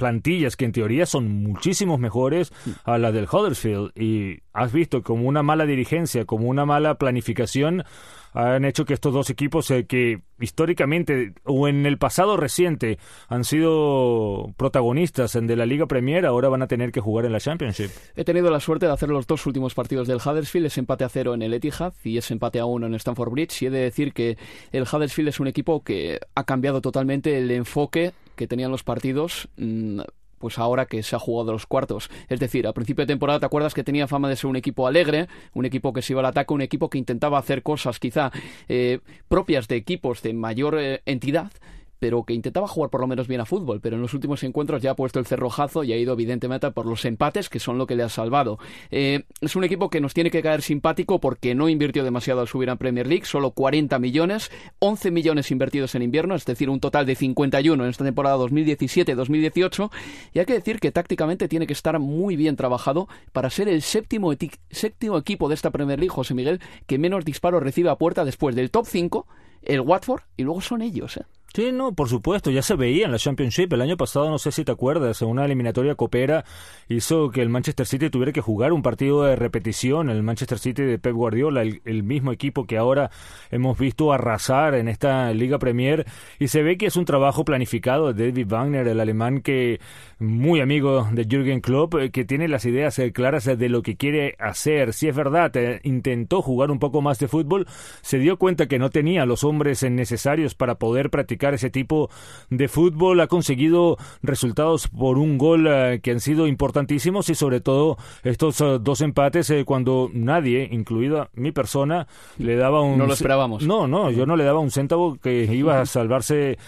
plantillas 0.00 0.56
que 0.56 0.64
en 0.64 0.72
teoría 0.72 1.04
son 1.04 1.28
muchísimos 1.42 2.00
mejores 2.00 2.52
a 2.84 2.96
las 2.96 3.12
del 3.12 3.28
Huddersfield. 3.30 3.92
Y 3.94 4.38
has 4.54 4.72
visto 4.72 5.02
como 5.02 5.28
una 5.28 5.42
mala 5.42 5.66
dirigencia, 5.66 6.24
como 6.24 6.48
una 6.48 6.64
mala 6.64 6.94
planificación 6.94 7.84
han 8.32 8.64
hecho 8.64 8.84
que 8.84 8.94
estos 8.94 9.12
dos 9.12 9.30
equipos 9.30 9.70
eh, 9.70 9.86
que 9.86 10.20
históricamente 10.38 11.34
o 11.44 11.68
en 11.68 11.84
el 11.86 11.98
pasado 11.98 12.36
reciente 12.36 12.98
han 13.28 13.44
sido 13.44 14.54
protagonistas 14.56 15.32
de 15.32 15.56
la 15.56 15.66
Liga 15.66 15.86
Premier 15.86 16.26
ahora 16.26 16.48
van 16.48 16.62
a 16.62 16.66
tener 16.66 16.92
que 16.92 17.00
jugar 17.00 17.26
en 17.26 17.32
la 17.32 17.40
Championship. 17.40 17.90
He 18.14 18.24
tenido 18.24 18.50
la 18.50 18.60
suerte 18.60 18.86
de 18.86 18.92
hacer 18.92 19.08
los 19.08 19.26
dos 19.26 19.46
últimos 19.46 19.74
partidos 19.74 20.06
del 20.06 20.18
Huddersfield, 20.18 20.66
es 20.66 20.78
empate 20.78 21.04
a 21.04 21.08
cero 21.08 21.34
en 21.34 21.42
el 21.42 21.54
Etihad 21.54 21.92
y 22.04 22.18
es 22.18 22.30
empate 22.30 22.60
a 22.60 22.64
uno 22.64 22.86
en 22.86 22.94
Stamford 22.94 23.30
Bridge. 23.30 23.62
Y 23.62 23.66
he 23.66 23.70
de 23.70 23.80
decir 23.80 24.12
que 24.12 24.38
el 24.72 24.84
Huddersfield 24.84 25.28
es 25.28 25.40
un 25.40 25.48
equipo 25.48 25.82
que 25.82 26.20
ha 26.34 26.44
cambiado 26.44 26.80
totalmente 26.80 27.36
el 27.36 27.50
enfoque 27.50 28.12
que 28.40 28.46
tenían 28.46 28.70
los 28.70 28.82
partidos 28.82 29.50
mm, 29.58 30.00
pues 30.38 30.58
ahora 30.58 30.86
que 30.86 31.02
se 31.02 31.14
ha 31.14 31.18
jugado 31.18 31.52
los 31.52 31.66
cuartos. 31.66 32.08
Es 32.30 32.40
decir, 32.40 32.66
a 32.66 32.72
principio 32.72 33.02
de 33.02 33.12
temporada 33.12 33.38
te 33.38 33.44
acuerdas 33.44 33.74
que 33.74 33.84
tenía 33.84 34.08
fama 34.08 34.30
de 34.30 34.36
ser 34.36 34.46
un 34.46 34.56
equipo 34.56 34.86
alegre, 34.86 35.28
un 35.52 35.66
equipo 35.66 35.92
que 35.92 36.00
se 36.00 36.14
iba 36.14 36.20
al 36.20 36.26
ataque, 36.26 36.54
un 36.54 36.62
equipo 36.62 36.88
que 36.88 36.96
intentaba 36.96 37.38
hacer 37.38 37.62
cosas 37.62 37.98
quizá 37.98 38.32
eh, 38.66 39.00
propias 39.28 39.68
de 39.68 39.76
equipos 39.76 40.22
de 40.22 40.32
mayor 40.32 40.78
eh, 40.78 41.02
entidad 41.04 41.52
pero 42.00 42.24
que 42.24 42.34
intentaba 42.34 42.66
jugar 42.66 42.90
por 42.90 43.02
lo 43.02 43.06
menos 43.06 43.28
bien 43.28 43.40
a 43.40 43.46
fútbol, 43.46 43.80
pero 43.80 43.94
en 43.94 44.02
los 44.02 44.14
últimos 44.14 44.42
encuentros 44.42 44.82
ya 44.82 44.92
ha 44.92 44.96
puesto 44.96 45.20
el 45.20 45.26
cerrojazo 45.26 45.84
y 45.84 45.92
ha 45.92 45.96
ido 45.96 46.14
evidentemente 46.14 46.70
por 46.72 46.86
los 46.86 47.04
empates, 47.04 47.48
que 47.48 47.60
son 47.60 47.78
lo 47.78 47.86
que 47.86 47.94
le 47.94 48.02
ha 48.02 48.08
salvado. 48.08 48.58
Eh, 48.90 49.24
es 49.40 49.54
un 49.54 49.62
equipo 49.62 49.90
que 49.90 50.00
nos 50.00 50.14
tiene 50.14 50.30
que 50.30 50.42
caer 50.42 50.62
simpático 50.62 51.20
porque 51.20 51.54
no 51.54 51.68
invirtió 51.68 52.02
demasiado 52.02 52.40
al 52.40 52.48
subir 52.48 52.70
a 52.70 52.76
Premier 52.76 53.06
League, 53.06 53.26
solo 53.26 53.52
40 53.52 53.98
millones, 53.98 54.50
11 54.80 55.10
millones 55.10 55.50
invertidos 55.50 55.94
en 55.94 56.02
invierno, 56.02 56.34
es 56.34 56.44
decir, 56.44 56.70
un 56.70 56.80
total 56.80 57.06
de 57.06 57.14
51 57.14 57.84
en 57.84 57.90
esta 57.90 58.04
temporada 58.04 58.36
2017-2018, 58.38 59.90
y 60.32 60.38
hay 60.38 60.46
que 60.46 60.54
decir 60.54 60.80
que 60.80 60.90
tácticamente 60.90 61.48
tiene 61.48 61.66
que 61.66 61.74
estar 61.74 61.98
muy 61.98 62.36
bien 62.36 62.56
trabajado 62.56 63.08
para 63.32 63.50
ser 63.50 63.68
el 63.68 63.82
séptimo, 63.82 64.32
séptimo 64.70 65.18
equipo 65.18 65.48
de 65.48 65.54
esta 65.54 65.70
Premier 65.70 65.98
League, 65.98 66.14
José 66.14 66.34
Miguel, 66.34 66.60
que 66.86 66.98
menos 66.98 67.24
disparos 67.24 67.62
recibe 67.62 67.90
a 67.90 67.96
puerta 67.96 68.24
después 68.24 68.56
del 68.56 68.70
top 68.70 68.86
5, 68.86 69.26
el 69.62 69.80
Watford, 69.80 70.22
y 70.36 70.44
luego 70.44 70.60
son 70.60 70.82
ellos. 70.82 71.16
¿eh? 71.18 71.24
Sí, 71.52 71.72
no, 71.72 71.92
por 71.94 72.08
supuesto, 72.08 72.52
ya 72.52 72.62
se 72.62 72.76
veía 72.76 73.06
en 73.06 73.10
la 73.10 73.18
Championship. 73.18 73.72
El 73.72 73.80
año 73.80 73.96
pasado, 73.96 74.30
no 74.30 74.38
sé 74.38 74.52
si 74.52 74.64
te 74.64 74.70
acuerdas, 74.70 75.20
en 75.20 75.28
una 75.28 75.44
eliminatoria 75.44 75.96
copera 75.96 76.44
hizo 76.88 77.30
que 77.30 77.42
el 77.42 77.48
Manchester 77.48 77.86
City 77.86 78.08
tuviera 78.08 78.30
que 78.30 78.40
jugar 78.40 78.72
un 78.72 78.82
partido 78.82 79.24
de 79.24 79.34
repetición. 79.34 80.10
El 80.10 80.22
Manchester 80.22 80.60
City 80.60 80.82
de 80.82 81.00
Pep 81.00 81.12
Guardiola, 81.12 81.62
el, 81.62 82.02
mismo 82.04 82.30
equipo 82.30 82.66
que 82.66 82.78
ahora 82.78 83.10
hemos 83.50 83.76
visto 83.76 84.12
arrasar 84.12 84.76
en 84.76 84.86
esta 84.86 85.32
Liga 85.34 85.58
Premier. 85.58 86.06
Y 86.38 86.48
se 86.48 86.62
ve 86.62 86.78
que 86.78 86.86
es 86.86 86.94
un 86.94 87.04
trabajo 87.04 87.44
planificado 87.44 88.12
de 88.12 88.30
David 88.30 88.46
Wagner, 88.48 88.86
el 88.86 89.00
alemán 89.00 89.40
que, 89.40 89.80
muy 90.20 90.60
amigo 90.60 91.08
de 91.10 91.24
Jürgen 91.24 91.60
Klopp, 91.60 91.96
eh, 91.96 92.10
que 92.12 92.24
tiene 92.24 92.46
las 92.46 92.64
ideas 92.64 92.96
eh, 93.00 93.12
claras 93.12 93.46
de 93.46 93.68
lo 93.68 93.82
que 93.82 93.96
quiere 93.96 94.36
hacer. 94.38 94.92
Si 94.92 95.08
es 95.08 95.16
verdad, 95.16 95.56
eh, 95.56 95.80
intentó 95.82 96.42
jugar 96.42 96.70
un 96.70 96.78
poco 96.78 97.02
más 97.02 97.18
de 97.18 97.26
fútbol, 97.26 97.66
se 98.02 98.18
dio 98.18 98.36
cuenta 98.36 98.68
que 98.68 98.78
no 98.78 98.90
tenía 98.90 99.26
los 99.26 99.42
hombres 99.42 99.82
necesarios 99.82 100.54
para 100.54 100.76
poder 100.76 101.10
practicar 101.10 101.39
ese 101.48 101.70
tipo 101.70 102.10
de 102.50 102.68
fútbol. 102.68 103.20
Ha 103.20 103.26
conseguido 103.26 103.96
resultados 104.22 104.88
por 104.88 105.18
un 105.18 105.38
gol 105.38 105.66
eh, 105.66 106.00
que 106.02 106.10
han 106.10 106.20
sido 106.20 106.46
importantísimos 106.46 107.28
y 107.30 107.34
sobre 107.34 107.60
todo 107.60 107.96
estos 108.22 108.60
eh, 108.60 108.78
dos 108.80 109.00
empates 109.00 109.50
eh, 109.50 109.64
cuando 109.64 110.10
nadie, 110.12 110.68
incluida 110.70 111.30
mi 111.34 111.52
persona, 111.52 112.06
le 112.38 112.56
daba 112.56 112.82
un... 112.82 112.98
No 112.98 113.06
lo 113.06 113.14
esperábamos. 113.14 113.62
No, 113.62 113.86
no, 113.86 114.10
yo 114.10 114.26
no 114.26 114.36
le 114.36 114.44
daba 114.44 114.60
un 114.60 114.70
centavo 114.70 115.16
que 115.16 115.44
iba 115.44 115.80
a 115.80 115.86
salvarse 115.86 116.58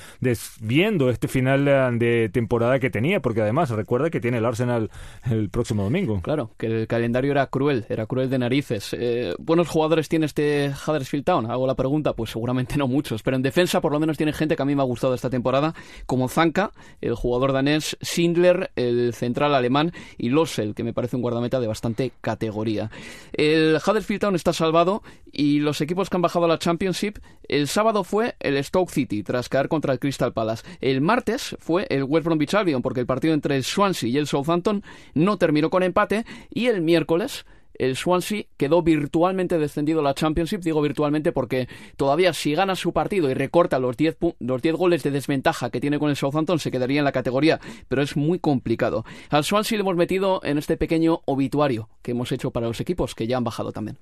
viendo 0.61 1.11
este 1.11 1.29
final 1.29 1.65
de 1.99 2.31
temporada 2.33 2.79
que 2.79 2.91
tenía, 2.91 3.21
porque 3.21 3.43
además 3.43 3.71
recuerda 3.71 4.11
que 4.11 4.21
tiene 4.21 4.39
el 4.39 4.45
Arsenal 4.45 4.91
el 5.31 5.51
próximo 5.51 5.85
domingo. 5.85 6.21
Claro, 6.23 6.51
que 6.57 6.67
el 6.67 6.87
calendario 6.87 7.33
era 7.33 7.47
cruel, 7.47 7.85
era 7.89 8.07
cruel 8.07 8.31
de 8.31 8.39
narices. 8.39 8.97
¿Buenos 9.39 9.69
jugadores 9.69 10.09
tiene 10.09 10.27
este 10.27 10.73
Huddersfield 10.87 11.25
Town? 11.25 11.51
Hago 11.51 11.67
la 11.67 11.75
pregunta, 11.75 12.13
pues 12.15 12.31
seguramente 12.31 12.77
no 12.77 12.89
muchos, 12.89 13.23
pero 13.23 13.37
en 13.37 13.43
defensa 13.43 13.81
por 13.81 13.93
lo 13.93 14.01
menos 14.01 14.17
tiene 14.17 14.33
gente 14.33 14.57
a 14.63 14.65
mí 14.65 14.75
me 14.75 14.83
ha 14.83 14.87
gustado 14.87 15.15
esta 15.15 15.31
temporada, 15.31 15.75
como 16.07 16.29
Zanka, 16.29 16.73
el 17.01 17.15
jugador 17.15 17.53
danés, 17.53 17.97
Schindler, 18.03 18.71
el 18.77 19.15
central 19.15 19.55
alemán, 19.55 19.93
y 20.19 20.31
Lossel, 20.31 20.75
que 20.75 20.85
me 20.85 20.93
parece 20.93 21.17
un 21.17 21.23
guardameta 21.23 21.61
de 21.61 21.67
bastante 21.67 22.13
categoría. 22.21 22.91
El 23.33 23.79
Huddersfield 23.85 24.21
Town 24.21 24.35
está 24.35 24.53
salvado 24.53 25.03
y 25.31 25.61
los 25.61 25.81
equipos 25.81 26.09
que 26.09 26.17
han 26.17 26.23
bajado 26.23 26.45
a 26.45 26.49
la 26.49 26.59
Championship, 26.59 27.19
el 27.49 27.69
sábado 27.69 28.05
fue 28.05 28.37
el 28.41 28.63
Stoke 28.63 28.91
City, 28.91 29.23
tras 29.23 29.49
caer 29.49 29.69
contra 29.69 29.93
el 29.93 29.99
Crystal 29.99 30.33
Palace. 30.33 30.65
El 30.81 31.01
martes 31.01 31.57
fue 31.59 31.87
el 31.91 32.05
West 32.05 32.27
Bromwich 32.27 32.53
porque 32.83 33.01
el 33.01 33.07
partido 33.07 33.35
entre 33.35 33.57
el 33.57 33.65
Swansea 33.65 34.09
y 34.09 34.19
el 34.19 34.27
Southampton 34.27 34.83
no 35.15 35.39
terminó 35.39 35.71
con 35.71 35.83
empate, 35.83 36.25
y 36.51 36.67
el 36.67 36.83
miércoles 36.83 37.45
el 37.75 37.97
Swansea 37.97 38.45
quedó 38.57 38.83
virtualmente 38.83 39.59
descendido 39.59 40.01
a 40.01 40.03
la 40.03 40.15
Championship. 40.15 40.61
Digo 40.61 40.83
virtualmente 40.83 41.33
porque 41.33 41.69
todavía 41.97 42.33
si 42.33 42.55
gana 42.55 42.77
su 42.77 42.93
partido 42.93 43.31
y 43.31 43.35
recorta 43.35 43.79
los 43.79 43.97
10 43.97 44.19
los 44.41 44.63
goles 44.63 45.03
de 45.03 45.11
desventaja 45.11 45.71
que 45.71 45.81
tiene 45.81 45.99
con 45.99 46.11
el 46.11 46.17
Southampton, 46.17 46.59
se 46.59 46.71
quedaría 46.71 46.99
en 46.99 47.05
la 47.05 47.13
categoría, 47.13 47.61
pero 47.89 48.03
es 48.03 48.17
muy 48.17 48.39
complicado. 48.39 49.05
Al 49.31 49.45
Swansea 49.45 49.79
le 49.79 49.83
hemos 49.83 49.97
metido 49.97 50.41
en 50.45 50.59
este 50.59 50.77
pequeño 50.77 51.21
obituario 51.25 51.89
que 52.03 52.13
hemos 52.13 52.33
hecho 52.33 52.51
para 52.51 52.67
los 52.67 52.81
equipos 52.81 53.15
que 53.15 53.27
ya 53.27 53.37
han 53.37 53.45
bajado 53.45 53.73
también. 53.73 53.99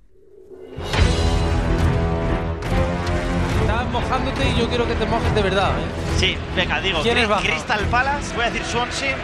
Estás 3.61 3.91
mojándote 3.91 4.49
y 4.49 4.59
yo 4.59 4.69
quiero 4.69 4.87
que 4.87 4.95
te 4.95 5.07
mojes 5.07 5.35
de 5.35 5.43
verdad. 5.43 5.79
¿eh? 5.79 5.85
Sí, 6.19 6.37
venga, 6.57 6.81
digo, 6.81 7.01
Crystal 7.01 7.85
Palace, 7.91 8.35
voy 8.35 8.45
a 8.45 8.51
decir 8.51 8.67
Swansea 8.67 9.17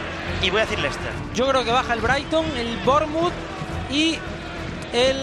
y 0.42 0.50
voy 0.50 0.60
a 0.60 0.64
decir 0.64 0.78
Leicester. 0.78 1.12
Yo 1.34 1.48
creo 1.48 1.64
que 1.64 1.72
baja 1.72 1.94
el 1.94 2.00
Brighton, 2.00 2.44
el 2.56 2.76
Bournemouth 2.84 3.32
y 3.90 4.18
el 4.96 5.16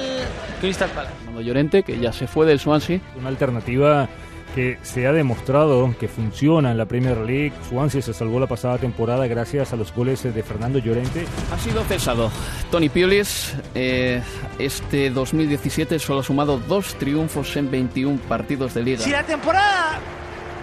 Crystal 0.61 0.89
Palace. 0.89 1.13
Llorente, 1.43 1.83
que 1.83 1.99
ya 1.99 2.13
se 2.13 2.27
fue 2.27 2.45
del 2.45 2.59
Swansea. 2.59 2.99
Una 3.17 3.29
alternativa 3.29 4.07
que 4.53 4.77
se 4.83 5.07
ha 5.07 5.11
demostrado 5.11 5.95
que 5.99 6.07
funciona 6.07 6.71
en 6.71 6.77
la 6.77 6.85
Premier 6.85 7.17
League. 7.17 7.53
Swansea 7.67 8.01
se 8.01 8.13
salvó 8.13 8.39
la 8.39 8.47
pasada 8.47 8.77
temporada 8.77 9.25
gracias 9.27 9.73
a 9.73 9.75
los 9.75 9.93
goles 9.93 10.21
de 10.23 10.43
Fernando 10.43 10.79
Llorente. 10.79 11.25
Ha 11.51 11.57
sido 11.57 11.83
cesado. 11.85 12.31
Tony 12.69 12.89
Pulis, 12.89 13.55
eh, 13.73 14.21
este 14.59 15.09
2017 15.09 15.97
solo 15.97 16.19
ha 16.19 16.23
sumado 16.23 16.59
dos 16.59 16.95
triunfos 16.95 17.55
en 17.57 17.71
21 17.71 18.19
partidos 18.29 18.75
de 18.75 18.83
liga. 18.83 19.03
Si 19.03 19.09
la 19.09 19.23
temporada 19.23 19.99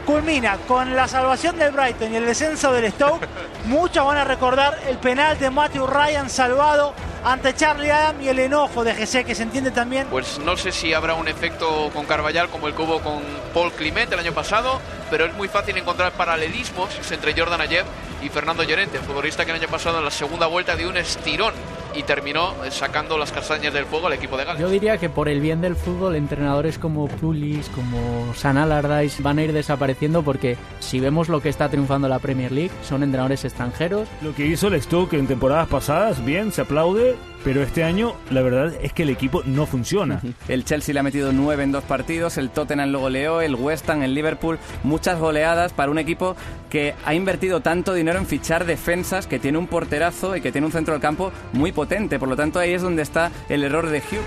culmina 0.06 0.56
con 0.68 0.94
la 0.94 1.08
salvación 1.08 1.58
del 1.58 1.72
Brighton 1.72 2.12
y 2.12 2.16
el 2.16 2.26
descenso 2.26 2.72
del 2.72 2.92
Stoke, 2.92 3.26
muchos 3.66 4.06
van 4.06 4.18
a 4.18 4.24
recordar 4.24 4.78
el 4.88 4.98
penal 4.98 5.36
de 5.38 5.50
Matthew 5.50 5.86
Ryan 5.86 6.30
salvado 6.30 6.94
ante 7.24 7.54
Charlie 7.54 7.90
Adam 7.90 8.20
y 8.20 8.28
el 8.28 8.38
enojo 8.38 8.84
de 8.84 8.94
GC 8.94 9.24
que 9.24 9.34
se 9.34 9.42
entiende 9.42 9.70
también. 9.70 10.06
Pues 10.10 10.38
no 10.38 10.56
sé 10.56 10.72
si 10.72 10.94
habrá 10.94 11.14
un 11.14 11.28
efecto 11.28 11.90
con 11.92 12.06
Carvallal 12.06 12.48
como 12.48 12.68
el 12.68 12.74
que 12.74 12.82
hubo 12.82 13.00
con 13.00 13.22
Paul 13.52 13.72
Clement 13.72 14.12
el 14.12 14.18
año 14.18 14.32
pasado, 14.32 14.80
pero 15.10 15.26
es 15.26 15.34
muy 15.34 15.48
fácil 15.48 15.76
encontrar 15.76 16.12
paralelismos 16.12 16.90
entre 17.10 17.38
Jordan 17.38 17.60
Ayev 17.60 17.84
y 18.22 18.28
Fernando 18.28 18.62
Llorente, 18.62 18.98
futbolista 18.98 19.44
que 19.44 19.50
el 19.52 19.58
año 19.60 19.68
pasado 19.68 19.98
en 19.98 20.04
la 20.04 20.10
segunda 20.10 20.46
vuelta 20.46 20.76
dio 20.76 20.88
un 20.88 20.96
estirón 20.96 21.54
y 21.94 22.02
terminó 22.02 22.54
sacando 22.70 23.18
las 23.18 23.32
castañas 23.32 23.72
del 23.72 23.84
fuego 23.86 24.06
al 24.06 24.14
equipo 24.14 24.36
de 24.36 24.44
Gales. 24.44 24.60
Yo 24.60 24.68
diría 24.68 24.98
que 24.98 25.08
por 25.08 25.28
el 25.28 25.40
bien 25.40 25.60
del 25.60 25.76
fútbol, 25.76 26.16
entrenadores 26.16 26.78
como 26.78 27.08
Pulis, 27.08 27.68
como 27.70 28.34
San 28.34 28.58
Allardyce 28.58 29.22
van 29.22 29.38
a 29.38 29.42
ir 29.42 29.52
desapareciendo 29.52 30.22
porque 30.22 30.56
si 30.80 31.00
vemos 31.00 31.28
lo 31.28 31.40
que 31.40 31.48
está 31.48 31.68
triunfando 31.68 32.08
la 32.08 32.18
Premier 32.18 32.52
League, 32.52 32.72
son 32.82 33.02
entrenadores 33.02 33.44
extranjeros. 33.44 34.08
Lo 34.22 34.34
que 34.34 34.46
hizo 34.46 34.68
el 34.68 34.80
Stoke 34.80 35.14
en 35.14 35.26
temporadas 35.26 35.68
pasadas, 35.68 36.24
bien, 36.24 36.52
se 36.52 36.62
aplaude, 36.62 37.16
pero 37.44 37.62
este 37.62 37.84
año 37.84 38.14
la 38.30 38.42
verdad 38.42 38.72
es 38.82 38.92
que 38.92 39.02
el 39.04 39.10
equipo 39.10 39.42
no 39.44 39.66
funciona. 39.66 40.20
El 40.48 40.64
Chelsea 40.64 40.92
le 40.92 41.00
ha 41.00 41.02
metido 41.02 41.32
nueve 41.32 41.62
en 41.62 41.72
dos 41.72 41.84
partidos, 41.84 42.36
el 42.36 42.50
Tottenham 42.50 42.90
lo 42.90 43.00
goleó, 43.00 43.40
el 43.40 43.54
West 43.54 43.88
Ham, 43.88 44.02
el 44.02 44.14
Liverpool, 44.14 44.58
muchas 44.82 45.18
goleadas 45.18 45.72
para 45.72 45.90
un 45.90 45.98
equipo 45.98 46.34
que 46.70 46.94
ha 47.04 47.14
invertido 47.14 47.60
tanto 47.60 47.94
dinero 47.94 48.18
en 48.18 48.26
fichar 48.26 48.64
defensas, 48.64 49.26
que 49.26 49.38
tiene 49.38 49.58
un 49.58 49.66
porterazo 49.66 50.36
y 50.36 50.40
que 50.40 50.52
tiene 50.52 50.66
un 50.66 50.72
centro 50.72 50.92
del 50.94 51.00
campo 51.00 51.32
muy 51.52 51.72
potente. 51.72 51.79
Por 52.18 52.28
lo 52.28 52.36
tanto, 52.36 52.58
ahí 52.58 52.72
es 52.74 52.82
donde 52.82 53.02
está 53.02 53.30
el 53.48 53.64
error 53.64 53.88
de 53.88 53.98
Hughes. 53.98 54.24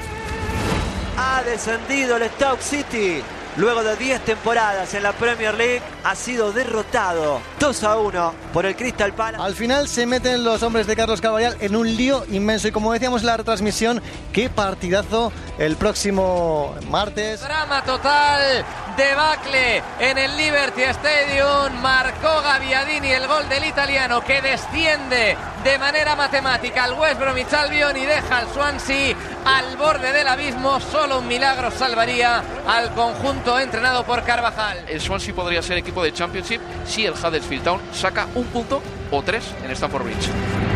Ha 1.17 1.43
descendido 1.43 2.17
el 2.17 2.29
Stoke 2.29 2.62
City 2.62 3.22
luego 3.57 3.83
de 3.83 3.95
10 3.95 4.22
temporadas 4.22 4.93
en 4.93 5.03
la 5.03 5.13
Premier 5.13 5.53
League, 5.53 5.81
ha 6.03 6.15
sido 6.15 6.51
derrotado 6.51 7.39
2 7.60 7.83
a 7.83 7.98
1 7.98 8.33
por 8.51 8.65
el 8.65 8.75
Crystal 8.75 9.13
Palace. 9.13 9.43
Al 9.43 9.55
final 9.55 9.88
se 9.88 10.05
meten 10.05 10.43
los 10.43 10.63
hombres 10.63 10.88
de 10.88 10.95
Carlos 10.95 11.22
Caballal 11.22 11.57
en 11.60 11.75
un 11.75 11.95
lío 11.95 12.25
inmenso 12.31 12.67
y 12.67 12.72
como 12.72 12.93
decíamos 12.93 13.22
en 13.22 13.27
la 13.27 13.38
retransmisión, 13.38 14.01
qué 14.31 14.50
partidazo 14.50 15.31
el 15.57 15.75
próximo 15.75 16.75
martes. 16.89 17.41
Drama 17.41 17.83
total, 17.83 18.65
debacle 18.96 19.82
en 20.00 20.18
el 20.18 20.36
Liberty 20.38 20.84
Stadium, 20.84 21.82
marcó 21.82 22.42
Gaviadini 22.42 23.12
el 23.12 23.28
gol 23.28 23.48
del 23.50 23.66
italiano 23.66 24.22
que 24.22 24.42
desciende 24.42 25.36
de 25.64 25.78
manera 25.80 26.16
matemática 26.16 26.84
al 26.84 26.94
West 26.94 27.20
Bromwich 27.20 27.54
Albion 27.54 27.96
y 27.98 28.06
deja 28.06 28.38
al 28.38 28.48
Swansea 28.54 29.16
al 29.46 29.78
borde 29.78 30.12
del 30.12 30.28
abismo, 30.28 30.80
solo 30.80 31.20
un 31.20 31.28
milagro 31.28 31.72
salvaría 31.72 32.44
al 32.68 32.94
conjunto 32.94 33.60
entrenado 33.60 34.04
por 34.06 34.24
Carvajal. 34.24 34.86
El 34.88 35.02
Swansea 35.02 35.34
podría 35.34 35.62
ser 35.62 35.78
equipo 35.78 36.04
de 36.04 36.14
Championship 36.14 36.62
si 36.86 37.06
el 37.06 37.14
Huddersfield 37.14 37.64
Town 37.64 37.82
saca 37.94 38.28
un 38.36 38.46
punto 38.48 38.82
o 39.12 39.22
tres 39.22 39.54
en 39.64 39.72
Stamford 39.72 40.04
Bridge. 40.04 40.73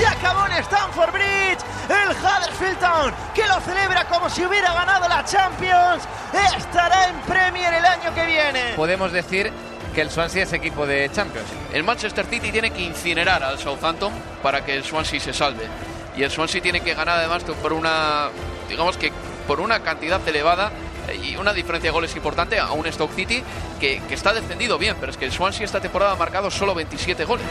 Se 0.00 0.06
acabó 0.06 0.46
en 0.46 0.52
Stamford 0.52 1.12
Bridge. 1.12 1.60
El 1.90 2.16
Huddersfield 2.16 2.78
Town, 2.78 3.12
que 3.34 3.46
lo 3.46 3.60
celebra 3.60 4.08
como 4.08 4.30
si 4.30 4.42
hubiera 4.46 4.72
ganado 4.72 5.06
la 5.06 5.22
Champions, 5.26 6.04
estará 6.56 7.08
en 7.08 7.20
Premier 7.20 7.74
el 7.74 7.84
año 7.84 8.14
que 8.14 8.24
viene. 8.24 8.72
Podemos 8.76 9.12
decir 9.12 9.52
que 9.94 10.00
el 10.00 10.10
Swansea 10.10 10.44
es 10.44 10.54
equipo 10.54 10.86
de 10.86 11.10
Champions. 11.12 11.48
El 11.74 11.84
Manchester 11.84 12.24
City 12.24 12.50
tiene 12.50 12.70
que 12.70 12.80
incinerar 12.80 13.44
al 13.44 13.58
Southampton 13.58 14.10
para 14.42 14.64
que 14.64 14.74
el 14.74 14.84
Swansea 14.84 15.20
se 15.20 15.34
salve. 15.34 15.68
Y 16.16 16.22
el 16.22 16.30
Swansea 16.30 16.62
tiene 16.62 16.80
que 16.80 16.94
ganar 16.94 17.18
además 17.18 17.44
por 17.60 17.74
una, 17.74 18.30
digamos 18.70 18.96
que 18.96 19.12
por 19.46 19.60
una 19.60 19.80
cantidad 19.80 20.26
elevada 20.26 20.70
y 21.22 21.36
una 21.36 21.52
diferencia 21.52 21.88
de 21.88 21.92
goles 21.92 22.16
importante 22.16 22.58
a 22.58 22.72
un 22.72 22.90
Stoke 22.90 23.12
City 23.14 23.42
que, 23.78 24.00
que 24.08 24.14
está 24.14 24.32
defendido 24.32 24.78
bien, 24.78 24.96
pero 24.98 25.12
es 25.12 25.18
que 25.18 25.26
el 25.26 25.32
Swansea 25.32 25.66
esta 25.66 25.80
temporada 25.80 26.12
ha 26.12 26.16
marcado 26.16 26.50
solo 26.50 26.74
27 26.74 27.22
goles. 27.26 27.44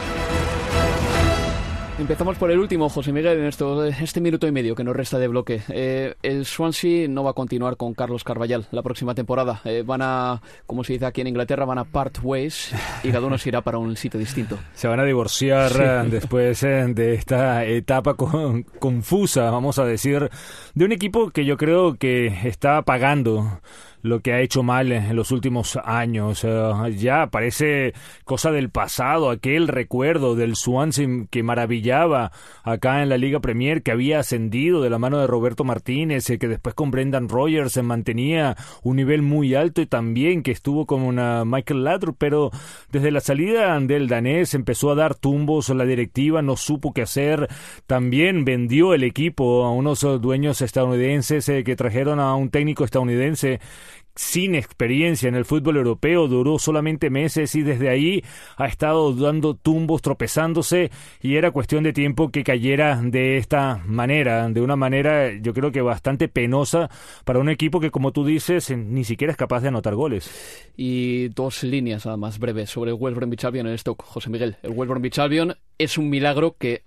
Empezamos 1.99 2.37
por 2.37 2.49
el 2.49 2.59
último, 2.59 2.87
José 2.87 3.11
Miguel, 3.11 3.39
en 3.39 3.45
esto, 3.45 3.83
este 3.83 4.21
minuto 4.21 4.47
y 4.47 4.53
medio 4.53 4.73
que 4.73 4.85
nos 4.85 4.95
resta 4.95 5.19
de 5.19 5.27
bloque. 5.27 5.61
Eh, 5.67 6.15
el 6.23 6.45
Swansea 6.45 7.09
no 7.09 7.25
va 7.25 7.31
a 7.31 7.33
continuar 7.33 7.75
con 7.75 7.93
Carlos 7.93 8.23
Carballal 8.23 8.67
la 8.71 8.81
próxima 8.81 9.13
temporada. 9.13 9.59
Eh, 9.65 9.83
van 9.85 10.01
a, 10.01 10.41
como 10.65 10.85
se 10.85 10.93
dice 10.93 11.05
aquí 11.05 11.19
en 11.19 11.27
Inglaterra, 11.27 11.65
van 11.65 11.77
a 11.77 11.83
part 11.83 12.19
ways 12.23 12.71
y 13.03 13.11
cada 13.11 13.27
uno 13.27 13.37
se 13.37 13.49
irá 13.49 13.61
para 13.61 13.79
un 13.79 13.97
sitio 13.97 14.17
distinto. 14.17 14.57
Se 14.75 14.87
van 14.87 15.01
a 15.01 15.03
divorciar 15.03 15.73
eh, 15.77 16.09
después 16.09 16.61
de 16.61 17.15
esta 17.15 17.65
etapa 17.65 18.15
confusa, 18.15 19.51
vamos 19.51 19.77
a 19.77 19.83
decir, 19.83 20.29
de 20.73 20.85
un 20.85 20.93
equipo 20.93 21.31
que 21.31 21.43
yo 21.43 21.57
creo 21.57 21.97
que 21.97 22.27
está 22.47 22.81
pagando 22.81 23.59
lo 24.01 24.21
que 24.21 24.33
ha 24.33 24.41
hecho 24.41 24.63
mal 24.63 24.91
en 24.91 25.15
los 25.15 25.31
últimos 25.31 25.77
años. 25.83 26.43
Eh, 26.43 26.95
ya 26.97 27.27
parece 27.27 27.93
cosa 28.23 28.51
del 28.51 28.69
pasado, 28.69 29.29
aquel 29.29 29.67
recuerdo 29.67 30.35
del 30.35 30.55
Swansea 30.55 31.07
que 31.29 31.43
maravillaba 31.43 32.31
acá 32.63 33.01
en 33.01 33.09
la 33.09 33.17
Liga 33.17 33.39
Premier, 33.39 33.83
que 33.83 33.91
había 33.91 34.19
ascendido 34.19 34.81
de 34.81 34.89
la 34.89 34.99
mano 34.99 35.19
de 35.19 35.27
Roberto 35.27 35.63
Martínez, 35.63 36.29
eh, 36.29 36.39
que 36.39 36.47
después 36.47 36.75
con 36.75 36.91
Brendan 36.91 37.29
Rogers 37.29 37.73
se 37.73 37.83
mantenía 37.83 38.55
un 38.83 38.95
nivel 38.95 39.21
muy 39.21 39.55
alto 39.55 39.81
y 39.81 39.85
también 39.85 40.43
que 40.43 40.51
estuvo 40.51 40.85
con 40.85 41.01
una 41.01 41.45
Michael 41.45 41.83
Laudrup, 41.83 42.15
pero 42.17 42.51
desde 42.91 43.11
la 43.11 43.19
salida 43.19 43.79
del 43.79 44.07
danés 44.07 44.53
empezó 44.53 44.91
a 44.91 44.95
dar 44.95 45.15
tumbos, 45.15 45.69
la 45.69 45.85
directiva 45.85 46.41
no 46.41 46.55
supo 46.55 46.93
qué 46.93 47.03
hacer, 47.03 47.47
también 47.87 48.45
vendió 48.45 48.93
el 48.93 49.03
equipo 49.03 49.65
a 49.65 49.71
unos 49.71 50.01
dueños 50.21 50.61
estadounidenses 50.61 51.47
eh, 51.49 51.63
que 51.63 51.75
trajeron 51.75 52.19
a 52.19 52.35
un 52.35 52.49
técnico 52.49 52.83
estadounidense 52.83 53.59
sin 54.19 54.53
experiencia 54.53 55.29
en 55.29 55.35
el 55.35 55.45
fútbol 55.45 55.77
europeo, 55.77 56.27
duró 56.27 56.59
solamente 56.59 57.09
meses 57.09 57.55
y 57.55 57.61
desde 57.61 57.87
ahí 57.87 58.21
ha 58.57 58.67
estado 58.67 59.13
dando 59.13 59.53
tumbos, 59.53 60.01
tropezándose 60.01 60.91
y 61.21 61.37
era 61.37 61.51
cuestión 61.51 61.85
de 61.85 61.93
tiempo 61.93 62.29
que 62.29 62.43
cayera 62.43 62.99
de 63.01 63.37
esta 63.37 63.81
manera, 63.85 64.49
de 64.49 64.59
una 64.59 64.75
manera 64.75 65.31
yo 65.41 65.53
creo 65.53 65.71
que 65.71 65.81
bastante 65.81 66.27
penosa 66.27 66.89
para 67.23 67.39
un 67.39 67.47
equipo 67.47 67.79
que 67.79 67.91
como 67.91 68.11
tú 68.11 68.25
dices 68.25 68.69
ni 68.75 69.05
siquiera 69.05 69.31
es 69.31 69.37
capaz 69.37 69.61
de 69.61 69.69
anotar 69.69 69.95
goles. 69.95 70.29
Y 70.75 71.29
dos 71.29 71.63
líneas 71.63 72.05
más 72.17 72.39
breves 72.39 72.69
sobre 72.69 72.91
el 72.91 72.97
West 72.99 73.15
Bromwich 73.15 73.45
Albion 73.45 73.67
en 73.67 73.77
Stoke, 73.77 74.03
José 74.03 74.29
Miguel. 74.29 74.57
El 74.63 74.71
West 74.71 74.89
Bromwich 74.89 75.17
Albion 75.17 75.55
es 75.77 75.97
un 75.97 76.09
milagro 76.09 76.57
que 76.59 76.83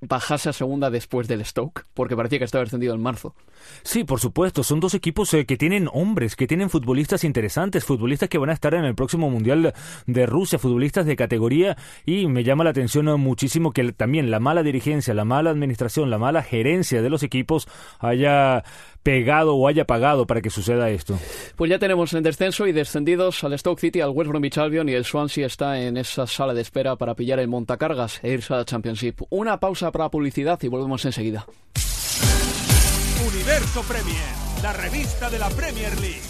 bajase 0.00 0.48
a 0.48 0.52
segunda 0.52 0.90
después 0.90 1.28
del 1.28 1.44
Stoke, 1.44 1.84
porque 1.94 2.16
parecía 2.16 2.38
que 2.38 2.44
estaba 2.44 2.64
descendido 2.64 2.94
en 2.94 3.02
marzo. 3.02 3.34
Sí, 3.82 4.04
por 4.04 4.20
supuesto, 4.20 4.62
son 4.62 4.80
dos 4.80 4.94
equipos 4.94 5.32
eh, 5.34 5.44
que 5.44 5.56
tienen 5.56 5.88
hombres, 5.92 6.36
que 6.36 6.46
tienen 6.46 6.70
futbolistas 6.70 7.24
interesantes, 7.24 7.84
futbolistas 7.84 8.28
que 8.28 8.38
van 8.38 8.50
a 8.50 8.54
estar 8.54 8.74
en 8.74 8.84
el 8.84 8.94
próximo 8.94 9.28
Mundial 9.28 9.74
de 10.06 10.26
Rusia, 10.26 10.58
futbolistas 10.58 11.06
de 11.06 11.16
categoría, 11.16 11.76
y 12.06 12.26
me 12.26 12.44
llama 12.44 12.64
la 12.64 12.70
atención 12.70 13.06
muchísimo 13.20 13.72
que 13.72 13.92
también 13.92 14.30
la 14.30 14.40
mala 14.40 14.62
dirigencia, 14.62 15.14
la 15.14 15.24
mala 15.24 15.50
administración, 15.50 16.10
la 16.10 16.18
mala 16.18 16.42
gerencia 16.42 17.02
de 17.02 17.10
los 17.10 17.22
equipos 17.22 17.68
haya 17.98 18.64
pegado 19.02 19.56
o 19.56 19.68
haya 19.68 19.86
pagado 19.86 20.26
para 20.26 20.40
que 20.40 20.50
suceda 20.50 20.90
esto. 20.90 21.18
Pues 21.56 21.70
ya 21.70 21.78
tenemos 21.78 22.12
en 22.12 22.22
descenso 22.22 22.66
y 22.66 22.72
descendidos 22.72 23.42
al 23.44 23.58
Stoke 23.58 23.80
City, 23.80 24.00
al 24.00 24.10
West 24.10 24.28
Bromwich 24.28 24.58
Albion 24.58 24.88
y 24.88 24.92
el 24.92 25.04
Swansea 25.04 25.46
está 25.46 25.80
en 25.80 25.96
esa 25.96 26.26
sala 26.26 26.54
de 26.54 26.62
espera 26.62 26.96
para 26.96 27.14
pillar 27.14 27.38
el 27.38 27.48
montacargas 27.48 28.20
e 28.22 28.30
irse 28.30 28.54
a 28.54 28.58
la 28.58 28.64
Championship. 28.64 29.22
Una 29.30 29.58
pausa 29.58 29.90
para 29.90 30.10
publicidad 30.10 30.58
y 30.62 30.68
volvemos 30.68 31.04
enseguida. 31.04 31.46
Universo 33.26 33.82
Premier, 33.82 34.62
la 34.62 34.72
revista 34.72 35.30
de 35.30 35.38
la 35.38 35.48
Premier 35.50 35.98
League. 36.00 36.29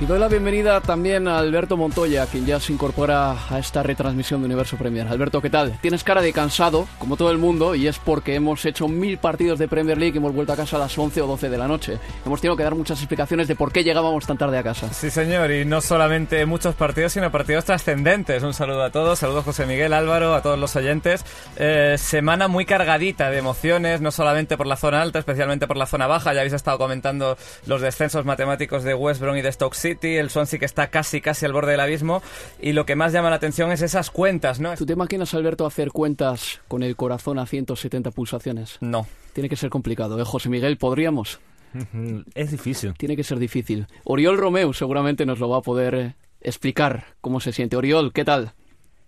Y 0.00 0.06
doy 0.06 0.18
la 0.18 0.26
bienvenida 0.26 0.80
también 0.80 1.28
a 1.28 1.38
Alberto 1.38 1.76
Montoya, 1.76 2.26
quien 2.26 2.44
ya 2.44 2.58
se 2.58 2.72
incorpora 2.72 3.36
a 3.48 3.60
esta 3.60 3.80
retransmisión 3.84 4.40
de 4.40 4.46
Universo 4.46 4.76
Premier. 4.76 5.06
Alberto, 5.06 5.40
¿qué 5.40 5.50
tal? 5.50 5.78
Tienes 5.80 6.02
cara 6.02 6.20
de 6.20 6.32
cansado, 6.32 6.88
como 6.98 7.16
todo 7.16 7.30
el 7.30 7.38
mundo, 7.38 7.76
y 7.76 7.86
es 7.86 8.00
porque 8.00 8.34
hemos 8.34 8.64
hecho 8.64 8.88
mil 8.88 9.18
partidos 9.18 9.60
de 9.60 9.68
Premier 9.68 9.96
League 9.96 10.14
y 10.16 10.18
hemos 10.18 10.34
vuelto 10.34 10.52
a 10.52 10.56
casa 10.56 10.76
a 10.76 10.80
las 10.80 10.98
11 10.98 11.22
o 11.22 11.28
12 11.28 11.48
de 11.48 11.56
la 11.56 11.68
noche. 11.68 12.00
Hemos 12.26 12.40
tenido 12.40 12.56
que 12.56 12.64
dar 12.64 12.74
muchas 12.74 12.98
explicaciones 12.98 13.46
de 13.46 13.54
por 13.54 13.70
qué 13.70 13.84
llegábamos 13.84 14.26
tan 14.26 14.36
tarde 14.36 14.58
a 14.58 14.64
casa. 14.64 14.92
Sí, 14.92 15.10
señor, 15.10 15.52
y 15.52 15.64
no 15.64 15.80
solamente 15.80 16.44
muchos 16.44 16.74
partidos, 16.74 17.12
sino 17.12 17.30
partidos 17.30 17.64
trascendentes. 17.64 18.42
Un 18.42 18.52
saludo 18.52 18.82
a 18.82 18.90
todos, 18.90 19.20
saludos 19.20 19.44
José 19.44 19.64
Miguel, 19.64 19.92
Álvaro, 19.92 20.34
a 20.34 20.42
todos 20.42 20.58
los 20.58 20.74
oyentes. 20.74 21.24
Eh, 21.56 21.94
semana 21.98 22.48
muy 22.48 22.66
cargadita 22.66 23.30
de 23.30 23.38
emociones, 23.38 24.00
no 24.00 24.10
solamente 24.10 24.56
por 24.56 24.66
la 24.66 24.76
zona 24.76 25.02
alta, 25.02 25.20
especialmente 25.20 25.68
por 25.68 25.76
la 25.76 25.86
zona 25.86 26.08
baja. 26.08 26.34
Ya 26.34 26.40
habéis 26.40 26.54
estado 26.54 26.78
comentando 26.78 27.38
los 27.66 27.80
descensos 27.80 28.24
matemáticos 28.24 28.82
de 28.82 28.94
West 28.94 29.20
Brom 29.20 29.36
y 29.36 29.42
de 29.42 29.52
Stoke 29.52 29.83
City, 29.84 30.16
el 30.16 30.30
Swansea 30.30 30.58
que 30.58 30.64
está 30.64 30.88
casi 30.88 31.20
casi 31.20 31.44
al 31.44 31.52
borde 31.52 31.72
del 31.72 31.80
abismo 31.80 32.22
y 32.58 32.72
lo 32.72 32.86
que 32.86 32.96
más 32.96 33.12
llama 33.12 33.28
la 33.28 33.36
atención 33.36 33.70
es 33.70 33.82
esas 33.82 34.10
cuentas, 34.10 34.58
¿no? 34.58 34.74
¿Tú 34.76 34.86
te 34.86 34.94
imaginas, 34.94 35.34
Alberto, 35.34 35.66
hacer 35.66 35.90
cuentas 35.90 36.62
con 36.68 36.82
el 36.82 36.96
corazón 36.96 37.38
a 37.38 37.44
170 37.44 38.10
pulsaciones? 38.10 38.78
No. 38.80 39.06
Tiene 39.34 39.50
que 39.50 39.56
ser 39.56 39.68
complicado, 39.68 40.18
¿eh, 40.18 40.24
José 40.24 40.48
Miguel? 40.48 40.78
¿Podríamos? 40.78 41.38
Es 42.34 42.50
difícil. 42.50 42.94
Tiene 42.94 43.14
que 43.14 43.24
ser 43.24 43.38
difícil. 43.38 43.86
Oriol 44.04 44.38
Romeu 44.38 44.72
seguramente 44.72 45.26
nos 45.26 45.38
lo 45.38 45.50
va 45.50 45.58
a 45.58 45.62
poder 45.62 45.94
eh, 45.94 46.14
explicar 46.40 47.04
cómo 47.20 47.40
se 47.40 47.52
siente. 47.52 47.76
Oriol, 47.76 48.12
¿qué 48.14 48.24
tal? 48.24 48.54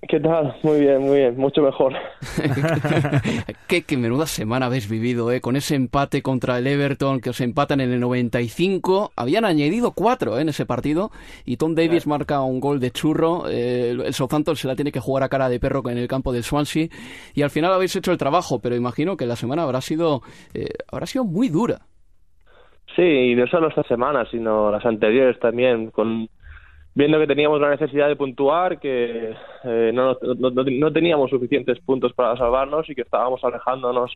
¿Qué 0.08 0.20
tal? 0.20 0.54
Muy 0.62 0.80
bien, 0.80 1.00
muy 1.00 1.18
bien, 1.18 1.36
mucho 1.36 1.62
mejor. 1.62 1.94
qué, 3.68 3.82
qué, 3.82 3.96
menuda 3.96 4.26
semana 4.26 4.66
habéis 4.66 4.88
vivido, 4.88 5.32
¿eh? 5.32 5.40
Con 5.40 5.56
ese 5.56 5.74
empate 5.74 6.22
contra 6.22 6.58
el 6.58 6.66
Everton, 6.66 7.20
que 7.20 7.30
os 7.30 7.40
empatan 7.40 7.80
en 7.80 7.92
el 7.92 8.00
95. 8.00 9.12
Habían 9.16 9.44
añadido 9.44 9.92
cuatro 9.92 10.38
¿eh? 10.38 10.42
en 10.42 10.50
ese 10.50 10.66
partido 10.66 11.10
y 11.44 11.56
Tom 11.56 11.74
Davis 11.74 12.06
marca 12.06 12.42
un 12.42 12.60
gol 12.60 12.78
de 12.78 12.90
churro. 12.90 13.48
Eh, 13.48 13.90
el 13.90 14.14
Southampton 14.14 14.54
se 14.56 14.68
la 14.68 14.76
tiene 14.76 14.92
que 14.92 15.00
jugar 15.00 15.24
a 15.24 15.28
cara 15.28 15.48
de 15.48 15.58
perro 15.58 15.82
en 15.88 15.98
el 15.98 16.08
campo 16.08 16.32
del 16.32 16.42
Swansea 16.42 16.88
y 17.34 17.42
al 17.42 17.50
final 17.50 17.72
habéis 17.72 17.96
hecho 17.96 18.12
el 18.12 18.18
trabajo, 18.18 18.60
pero 18.60 18.76
imagino 18.76 19.16
que 19.16 19.26
la 19.26 19.36
semana 19.36 19.62
habrá 19.62 19.80
sido, 19.80 20.20
eh, 20.54 20.66
habrá 20.92 21.06
sido 21.06 21.24
muy 21.24 21.48
dura. 21.48 21.80
Sí, 22.94 23.02
y 23.02 23.34
no 23.34 23.46
solo 23.46 23.68
esta 23.68 23.82
semana, 23.82 24.24
sino 24.30 24.70
las 24.70 24.84
anteriores 24.86 25.38
también, 25.38 25.90
con 25.90 26.28
viendo 26.96 27.18
que 27.18 27.26
teníamos 27.26 27.60
la 27.60 27.68
necesidad 27.68 28.08
de 28.08 28.16
puntuar, 28.16 28.80
que 28.80 29.36
eh, 29.64 29.90
no, 29.92 30.16
no, 30.38 30.50
no, 30.50 30.92
teníamos 30.92 31.28
suficientes 31.28 31.78
puntos 31.80 32.14
para 32.14 32.36
salvarnos 32.38 32.88
y 32.88 32.94
que 32.94 33.02
estábamos 33.02 33.44
alejándonos 33.44 34.14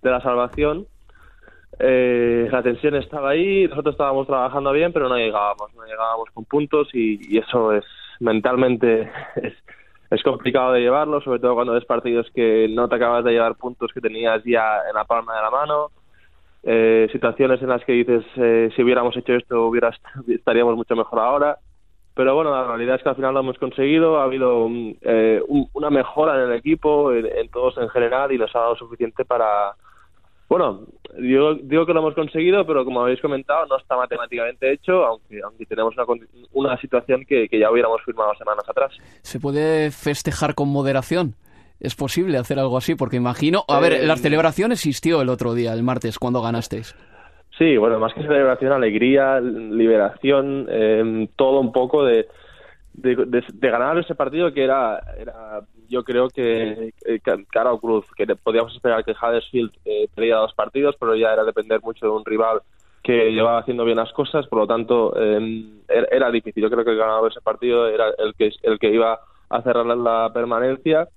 de 0.00 0.10
la 0.10 0.22
salvación. 0.22 0.86
Eh, 1.78 2.48
la 2.50 2.62
tensión 2.62 2.94
estaba 2.94 3.30
ahí, 3.30 3.68
nosotros 3.68 3.94
estábamos 3.94 4.26
trabajando 4.26 4.72
bien, 4.72 4.94
pero 4.94 5.10
no 5.10 5.16
llegábamos, 5.18 5.74
no 5.74 5.84
llegábamos 5.84 6.30
con 6.32 6.46
puntos 6.46 6.88
y, 6.94 7.38
eso 7.38 7.72
es 7.72 7.84
mentalmente 8.18 9.02
es, 9.36 9.52
es, 10.10 10.22
complicado 10.22 10.72
de 10.72 10.80
llevarlo, 10.80 11.20
sobre 11.20 11.38
todo 11.38 11.54
cuando 11.54 11.74
ves 11.74 11.84
partidos 11.84 12.30
que 12.34 12.66
no 12.70 12.88
te 12.88 12.94
acabas 12.94 13.24
de 13.24 13.32
llevar 13.32 13.56
puntos 13.56 13.92
que 13.92 14.00
tenías 14.00 14.42
ya 14.42 14.78
en 14.88 14.94
la 14.94 15.04
palma 15.04 15.36
de 15.36 15.42
la 15.42 15.50
mano. 15.50 15.90
Eh, 16.62 17.08
situaciones 17.12 17.60
en 17.60 17.68
las 17.68 17.84
que 17.84 17.92
dices 17.92 18.24
eh, 18.36 18.70
si 18.74 18.82
hubiéramos 18.82 19.14
hecho 19.18 19.34
esto 19.34 19.66
hubiera, 19.66 19.90
estaríamos 20.28 20.76
mucho 20.76 20.96
mejor 20.96 21.18
ahora 21.18 21.58
pero 22.16 22.34
bueno, 22.34 22.50
la 22.50 22.66
realidad 22.66 22.96
es 22.96 23.02
que 23.02 23.10
al 23.10 23.14
final 23.14 23.34
lo 23.34 23.40
hemos 23.40 23.58
conseguido, 23.58 24.18
ha 24.18 24.24
habido 24.24 24.68
eh, 25.02 25.42
una 25.74 25.90
mejora 25.90 26.34
en 26.36 26.50
el 26.50 26.56
equipo, 26.56 27.12
en, 27.12 27.50
todos 27.50 27.76
en 27.76 27.90
general, 27.90 28.32
y 28.32 28.38
nos 28.38 28.56
ha 28.56 28.60
dado 28.60 28.76
suficiente 28.76 29.26
para... 29.26 29.74
Bueno, 30.48 30.86
digo, 31.18 31.56
digo 31.56 31.84
que 31.84 31.92
lo 31.92 32.00
hemos 32.00 32.14
conseguido, 32.14 32.66
pero 32.66 32.86
como 32.86 33.02
habéis 33.02 33.20
comentado, 33.20 33.66
no 33.66 33.76
está 33.76 33.96
matemáticamente 33.96 34.72
hecho, 34.72 35.04
aunque, 35.04 35.42
aunque 35.44 35.66
tenemos 35.66 35.94
una, 35.94 36.06
una 36.54 36.80
situación 36.80 37.26
que, 37.28 37.50
que 37.50 37.58
ya 37.58 37.70
hubiéramos 37.70 38.00
firmado 38.02 38.34
semanas 38.36 38.64
atrás. 38.66 38.96
¿Se 39.20 39.38
puede 39.38 39.90
festejar 39.90 40.54
con 40.54 40.70
moderación? 40.70 41.34
¿Es 41.80 41.94
posible 41.96 42.38
hacer 42.38 42.58
algo 42.58 42.78
así? 42.78 42.94
Porque 42.94 43.16
imagino... 43.16 43.64
A 43.68 43.78
ver, 43.78 44.02
la 44.04 44.16
celebración 44.16 44.72
existió 44.72 45.20
el 45.20 45.28
otro 45.28 45.52
día, 45.52 45.74
el 45.74 45.82
martes, 45.82 46.18
cuando 46.18 46.40
ganasteis. 46.40 46.96
Sí, 47.58 47.76
bueno, 47.76 47.98
más 47.98 48.12
que 48.12 48.22
celebración, 48.22 48.72
alegría, 48.72 49.40
liberación, 49.40 50.66
eh, 50.68 51.28
todo 51.36 51.60
un 51.60 51.72
poco 51.72 52.04
de, 52.04 52.28
de, 52.92 53.70
ganar 53.70 53.96
ese 53.98 54.14
partido 54.14 54.52
que 54.52 54.64
era, 54.64 55.02
era 55.18 55.60
yo 55.88 56.04
creo 56.04 56.28
que 56.28 56.92
cara 57.50 57.72
o 57.72 57.80
cruz, 57.80 58.06
que 58.16 58.26
podíamos 58.36 58.74
esperar 58.74 59.04
que 59.04 59.12
Huddersfield 59.12 59.72
eh, 59.84 60.08
dos 60.16 60.54
partidos, 60.54 60.96
pero 60.98 61.14
ya 61.14 61.32
era 61.32 61.44
depender 61.44 61.80
mucho 61.82 62.06
de 62.06 62.12
un 62.12 62.24
rival 62.24 62.60
que 63.02 63.30
llevaba 63.30 63.60
haciendo 63.60 63.84
bien 63.84 63.98
las 63.98 64.12
cosas, 64.12 64.46
por 64.48 64.58
lo 64.58 64.66
tanto 64.66 65.14
eh, 65.16 65.64
era, 65.88 66.30
difícil. 66.30 66.62
Yo 66.62 66.70
creo 66.70 66.84
que 66.84 66.90
el 66.90 66.98
ganador 66.98 67.24
de 67.24 67.28
ese 67.28 67.40
partido 67.40 67.88
era 67.88 68.06
el 68.18 68.34
que 68.34 68.50
el 68.62 68.78
que 68.78 68.90
iba 68.90 69.20
a 69.48 69.62
cerrar 69.62 69.86
la 69.86 70.30
permanencia 70.34 71.08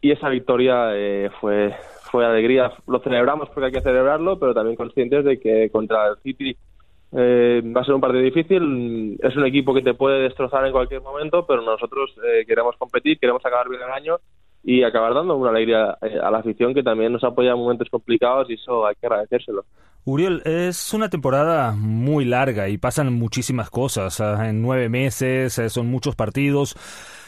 y 0.00 0.10
esa 0.10 0.30
victoria 0.30 0.88
eh, 0.94 1.30
fue 1.40 1.74
fue 2.14 2.24
alegría. 2.24 2.70
Lo 2.86 3.00
celebramos 3.00 3.48
porque 3.48 3.66
hay 3.66 3.72
que 3.72 3.80
celebrarlo, 3.80 4.38
pero 4.38 4.54
también 4.54 4.76
conscientes 4.76 5.24
de 5.24 5.40
que 5.40 5.68
contra 5.70 6.06
el 6.06 6.16
City 6.22 6.56
eh, 7.10 7.60
va 7.76 7.80
a 7.80 7.84
ser 7.84 7.92
un 7.92 8.00
partido 8.00 8.22
difícil. 8.22 9.18
Es 9.20 9.34
un 9.34 9.44
equipo 9.44 9.74
que 9.74 9.82
te 9.82 9.94
puede 9.94 10.22
destrozar 10.22 10.64
en 10.64 10.70
cualquier 10.70 11.00
momento, 11.00 11.44
pero 11.44 11.62
nosotros 11.62 12.14
eh, 12.24 12.44
queremos 12.46 12.76
competir, 12.76 13.18
queremos 13.18 13.44
acabar 13.44 13.68
bien 13.68 13.82
el 13.82 13.90
año 13.90 14.18
y 14.62 14.84
acabar 14.84 15.12
dando 15.12 15.36
una 15.36 15.50
alegría 15.50 15.98
eh, 16.02 16.20
a 16.22 16.30
la 16.30 16.38
afición 16.38 16.72
que 16.72 16.84
también 16.84 17.10
nos 17.10 17.24
apoya 17.24 17.50
en 17.50 17.58
momentos 17.58 17.88
complicados 17.90 18.48
y 18.48 18.54
eso 18.54 18.86
hay 18.86 18.94
que 18.94 19.08
agradecérselo. 19.08 19.64
Uriel, 20.04 20.40
es 20.44 20.94
una 20.94 21.08
temporada 21.08 21.72
muy 21.76 22.24
larga 22.24 22.68
y 22.68 22.78
pasan 22.78 23.12
muchísimas 23.12 23.70
cosas. 23.70 24.20
En 24.20 24.62
nueve 24.62 24.88
meses, 24.88 25.60
son 25.66 25.88
muchos 25.88 26.14
partidos. 26.14 26.76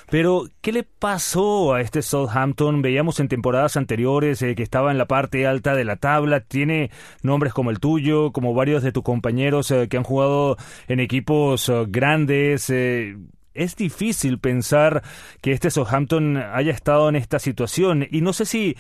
Pero, 0.09 0.49
¿qué 0.61 0.71
le 0.71 0.85
pasó 0.85 1.75
a 1.75 1.81
este 1.81 2.01
Southampton? 2.01 2.81
Veíamos 2.81 3.19
en 3.19 3.27
temporadas 3.27 3.77
anteriores 3.77 4.41
eh, 4.43 4.55
que 4.55 4.63
estaba 4.63 4.93
en 4.93 4.99
la 4.99 5.07
parte 5.07 5.47
alta 5.47 5.75
de 5.75 5.85
la 5.85 5.97
tabla. 5.97 6.41
Tiene 6.41 6.91
nombres 7.23 7.53
como 7.53 7.71
el 7.71 7.81
tuyo, 7.81 8.31
como 8.31 8.55
varios 8.55 8.85
de 8.85 8.93
tus 8.93 9.03
compañeros 9.03 9.71
eh, 9.73 9.89
que 9.89 9.97
han 9.97 10.05
jugado 10.05 10.59
en 10.87 11.01
equipos 11.01 11.69
eh, 11.69 11.87
grandes. 11.89 12.71
es 12.71 13.77
difícil 13.77 14.39
pensar 14.39 15.03
que 15.41 15.51
este 15.51 15.71
Southampton 15.71 16.37
haya 16.37 16.71
estado 16.71 17.09
en 17.09 17.17
esta 17.17 17.41
situación. 17.41 18.07
Y 18.09 18.21
no 18.21 18.33
sé 18.33 18.45
si 18.45 18.77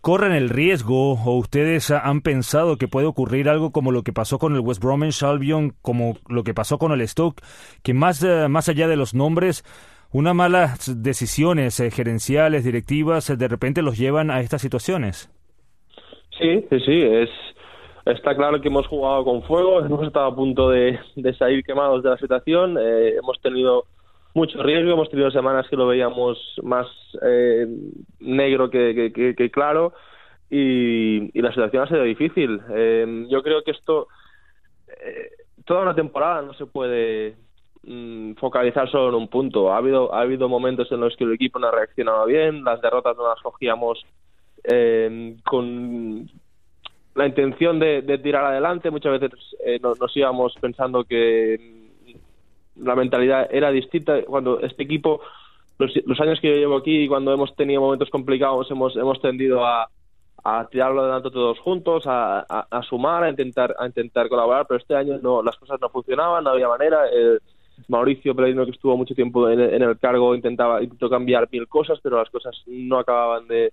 corren 0.00 0.32
el 0.32 0.48
riesgo 0.48 1.14
o 1.14 1.36
ustedes 1.36 1.90
han 1.90 2.22
pensado 2.22 2.78
que 2.78 2.88
puede 2.88 3.06
ocurrir 3.06 3.50
algo 3.50 3.72
como 3.72 3.92
lo 3.92 4.04
que 4.04 4.14
pasó 4.14 4.38
con 4.38 4.54
el 4.54 4.60
West 4.60 4.82
Bromwich 4.82 5.22
Albion, 5.22 5.74
como 5.82 6.16
lo 6.28 6.44
que 6.44 6.54
pasó 6.54 6.78
con 6.78 6.92
el 6.92 7.06
Stoke, 7.06 7.42
que 7.82 7.92
más, 7.92 8.24
más 8.48 8.68
allá 8.70 8.88
de 8.88 8.96
los 8.96 9.12
nombres 9.12 9.64
unas 10.16 10.34
malas 10.34 11.02
decisiones 11.02 11.78
eh, 11.78 11.90
gerenciales, 11.90 12.64
directivas, 12.64 13.28
eh, 13.28 13.36
de 13.36 13.48
repente 13.48 13.82
los 13.82 13.98
llevan 13.98 14.30
a 14.30 14.40
estas 14.40 14.62
situaciones. 14.62 15.30
Sí, 16.38 16.64
sí, 16.70 16.80
sí, 16.80 17.02
es, 17.02 17.28
está 18.06 18.34
claro 18.34 18.58
que 18.62 18.68
hemos 18.68 18.86
jugado 18.86 19.24
con 19.24 19.42
fuego, 19.42 19.84
hemos 19.84 20.06
estado 20.06 20.24
a 20.24 20.34
punto 20.34 20.70
de, 20.70 20.98
salir 21.38 21.62
quemados 21.62 22.02
de 22.02 22.08
la 22.08 22.16
situación, 22.16 22.78
eh, 22.80 23.16
hemos 23.22 23.38
tenido 23.42 23.84
mucho 24.32 24.62
riesgo, 24.62 24.92
hemos 24.92 25.10
tenido 25.10 25.30
semanas 25.30 25.66
que 25.68 25.76
lo 25.76 25.86
veíamos 25.86 26.38
más 26.62 26.86
negro 28.20 28.70
que, 28.70 29.50
claro 29.52 29.92
y, 30.48 31.40
la 31.40 31.50
situación 31.50 31.82
ha 31.82 31.88
sido 31.88 32.02
difícil. 32.02 32.60
yo 33.28 33.42
creo 33.42 33.62
que 33.62 33.70
esto, 33.70 34.08
toda 35.64 35.82
una 35.82 35.94
temporada 35.94 36.42
no 36.42 36.52
se 36.54 36.66
puede 36.66 37.36
Mm, 37.88 38.32
focalizar 38.34 38.90
solo 38.90 39.10
en 39.10 39.14
un 39.14 39.28
punto. 39.28 39.72
Ha 39.72 39.76
habido, 39.76 40.12
ha 40.12 40.22
habido 40.22 40.48
momentos 40.48 40.90
en 40.90 41.00
los 41.00 41.16
que 41.16 41.22
el 41.22 41.34
equipo 41.34 41.60
no 41.60 41.68
ha 41.68 41.70
reaccionado 41.70 42.26
bien, 42.26 42.64
las 42.64 42.80
derrotas 42.80 43.16
no 43.16 43.28
las 43.28 43.40
cogíamos 43.40 44.04
eh, 44.64 45.36
con 45.44 46.28
la 47.14 47.26
intención 47.26 47.78
de, 47.78 48.02
tirar 48.18 48.44
adelante. 48.44 48.90
Muchas 48.90 49.20
veces 49.20 49.38
eh, 49.64 49.78
nos, 49.80 49.98
íbamos 50.16 50.54
pensando 50.60 51.04
que 51.04 51.94
la 52.74 52.96
mentalidad 52.96 53.48
era 53.52 53.70
distinta. 53.70 54.20
Cuando 54.24 54.58
este 54.60 54.82
equipo, 54.82 55.20
los, 55.78 56.20
años 56.20 56.40
que 56.40 56.48
yo 56.48 56.56
llevo 56.56 56.78
aquí, 56.78 57.06
cuando 57.06 57.32
hemos 57.32 57.54
tenido 57.54 57.82
momentos 57.82 58.10
complicados, 58.10 58.68
hemos, 58.68 58.96
hemos 58.96 59.20
tendido 59.20 59.64
a, 59.64 59.88
tirarlo 60.72 61.02
adelante 61.02 61.30
todos 61.30 61.58
juntos, 61.60 62.04
a, 62.06 62.80
sumar, 62.88 63.22
a 63.22 63.30
intentar, 63.30 63.76
a 63.78 63.86
intentar 63.86 64.28
colaborar, 64.28 64.66
pero 64.66 64.78
este 64.78 64.96
año 64.96 65.18
no, 65.22 65.40
las 65.42 65.56
cosas 65.56 65.80
no 65.80 65.88
funcionaban, 65.88 66.42
no 66.42 66.50
había 66.50 66.68
manera. 66.68 66.98
Mauricio 67.88 68.34
Pellegrino, 68.34 68.64
que 68.64 68.72
estuvo 68.72 68.96
mucho 68.96 69.14
tiempo 69.14 69.48
en, 69.48 69.60
el 69.60 69.98
cargo, 69.98 70.34
intentaba 70.34 70.82
intentó 70.82 71.08
cambiar 71.08 71.48
mil 71.50 71.68
cosas, 71.68 71.98
pero 72.02 72.18
las 72.18 72.30
cosas 72.30 72.54
no 72.66 72.98
acababan 72.98 73.46
de, 73.48 73.72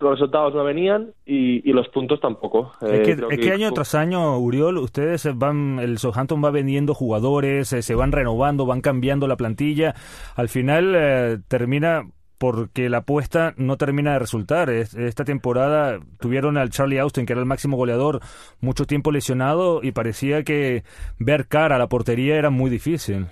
los 0.00 0.12
resultados 0.12 0.54
no 0.54 0.64
venían 0.64 1.12
y, 1.24 1.72
los 1.72 1.88
puntos 1.88 2.20
tampoco. 2.20 2.72
Es 2.80 3.08
eh, 3.08 3.16
que, 3.40 3.52
año 3.52 3.72
tras 3.72 3.94
año, 3.94 4.38
Uriol, 4.38 4.78
ustedes 4.78 5.28
van, 5.36 5.78
el 5.80 5.98
Southampton 5.98 6.44
va 6.44 6.50
vendiendo 6.50 6.94
jugadores, 6.94 7.72
eh, 7.72 7.82
se 7.82 7.94
van 7.94 8.12
renovando, 8.12 8.66
van 8.66 8.80
cambiando 8.80 9.26
la 9.26 9.36
plantilla. 9.36 9.94
Al 10.36 10.48
final 10.48 10.94
eh, 10.96 11.38
termina 11.48 12.04
porque 12.44 12.90
la 12.90 12.98
apuesta 12.98 13.54
no 13.56 13.78
termina 13.78 14.12
de 14.12 14.18
resultar. 14.18 14.68
Esta 14.68 15.24
temporada 15.24 15.98
tuvieron 16.20 16.58
al 16.58 16.68
Charlie 16.68 16.98
Austin, 16.98 17.24
que 17.24 17.32
era 17.32 17.40
el 17.40 17.46
máximo 17.46 17.78
goleador, 17.78 18.20
mucho 18.60 18.84
tiempo 18.84 19.10
lesionado 19.10 19.80
y 19.82 19.92
parecía 19.92 20.42
que 20.42 20.82
ver 21.18 21.48
cara 21.48 21.76
a 21.76 21.78
la 21.78 21.86
portería 21.86 22.36
era 22.36 22.50
muy 22.50 22.68
difícil. 22.68 23.28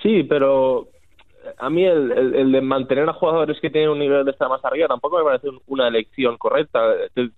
Sí, 0.00 0.22
pero 0.22 0.86
a 1.58 1.68
mí 1.70 1.84
el, 1.84 2.52
de 2.52 2.60
mantener 2.60 3.08
a 3.08 3.14
jugadores 3.14 3.58
que 3.60 3.68
tienen 3.68 3.90
un 3.90 3.98
nivel 3.98 4.24
de 4.24 4.30
estar 4.30 4.48
más 4.48 4.64
arriba 4.64 4.86
tampoco 4.86 5.18
me 5.18 5.24
parece 5.24 5.48
una 5.66 5.88
elección 5.88 6.36
correcta. 6.36 6.78
El, 7.16 7.32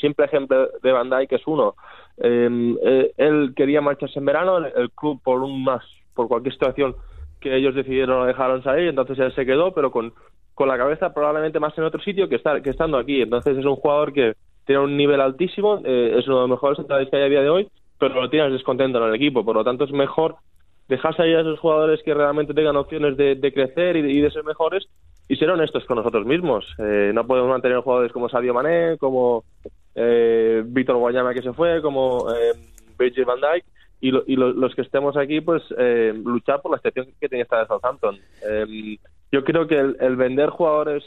simple 0.00 0.26
ejemplo 0.26 0.68
de 0.84 0.92
Van 0.92 1.10
Dijk 1.10 1.32
es 1.32 1.42
uno. 1.48 1.74
Em, 2.18 2.78
eh, 2.80 3.10
él 3.16 3.54
quería 3.56 3.80
marcharse 3.80 4.20
en 4.20 4.24
verano, 4.24 4.58
el 4.58 4.88
club 4.92 5.20
por 5.24 5.42
un 5.42 5.64
más, 5.64 5.82
por 6.14 6.28
cualquier 6.28 6.52
situación 6.52 6.94
que 7.40 7.56
ellos 7.56 7.74
decidieron 7.74 8.20
no 8.20 8.26
dejaron 8.26 8.62
salir, 8.62 8.88
entonces 8.88 9.18
él 9.18 9.34
se 9.34 9.46
quedó, 9.46 9.72
pero 9.72 9.90
con, 9.90 10.12
con 10.54 10.68
la 10.68 10.78
cabeza 10.78 11.12
probablemente 11.12 11.60
más 11.60 11.76
en 11.78 11.84
otro 11.84 12.00
sitio 12.00 12.28
que, 12.28 12.36
estar, 12.36 12.62
que 12.62 12.70
estando 12.70 12.98
aquí. 12.98 13.22
Entonces 13.22 13.58
es 13.58 13.64
un 13.64 13.76
jugador 13.76 14.12
que 14.12 14.34
tiene 14.64 14.82
un 14.82 14.96
nivel 14.96 15.20
altísimo, 15.20 15.80
eh, 15.84 16.16
es 16.18 16.26
uno 16.26 16.36
de 16.36 16.42
los 16.42 16.50
mejores 16.50 16.76
centrales 16.78 17.08
que 17.08 17.16
hay 17.16 17.22
a 17.22 17.28
día 17.28 17.42
de 17.42 17.50
hoy, 17.50 17.68
pero 17.98 18.20
lo 18.20 18.30
tienes 18.30 18.52
descontento 18.52 18.98
en 18.98 19.04
el 19.04 19.14
equipo. 19.14 19.44
Por 19.44 19.56
lo 19.56 19.64
tanto, 19.64 19.84
es 19.84 19.92
mejor 19.92 20.36
dejarse 20.88 21.22
ahí 21.22 21.34
a 21.34 21.40
esos 21.40 21.58
jugadores 21.58 22.02
que 22.02 22.14
realmente 22.14 22.54
tengan 22.54 22.76
opciones 22.76 23.16
de, 23.16 23.52
crecer 23.52 23.96
y 23.96 24.20
de, 24.20 24.30
ser 24.30 24.44
mejores 24.44 24.86
y 25.28 25.36
ser 25.36 25.50
honestos 25.50 25.84
con 25.84 25.96
nosotros 25.96 26.26
mismos. 26.26 26.64
Eh, 26.78 27.10
no 27.14 27.26
podemos 27.26 27.50
mantener 27.50 27.78
jugadores 27.78 28.12
como 28.12 28.28
Sadio 28.28 28.54
Mané, 28.54 28.96
como 28.98 29.44
eh, 29.94 30.62
Víctor 30.64 30.96
Guayama 30.96 31.34
que 31.34 31.42
se 31.42 31.52
fue, 31.52 31.82
como 31.82 32.30
eh, 32.30 32.52
Virgil 32.98 33.24
van 33.24 33.40
Dijk, 33.40 33.64
y, 34.00 34.36
los 34.36 34.74
que 34.74 34.82
estemos 34.82 35.16
aquí, 35.16 35.40
pues 35.40 35.62
eh, 35.78 36.12
luchar 36.24 36.60
por 36.60 36.70
la 36.70 36.78
situación 36.78 37.14
que 37.18 37.28
tiene 37.28 37.42
esta 37.42 37.60
de 37.60 37.66
Southampton. 37.66 38.18
Em, 38.42 38.98
yo 39.32 39.42
creo 39.44 39.66
que 39.66 39.78
el, 39.78 40.16
vender 40.16 40.50
jugadores 40.50 41.04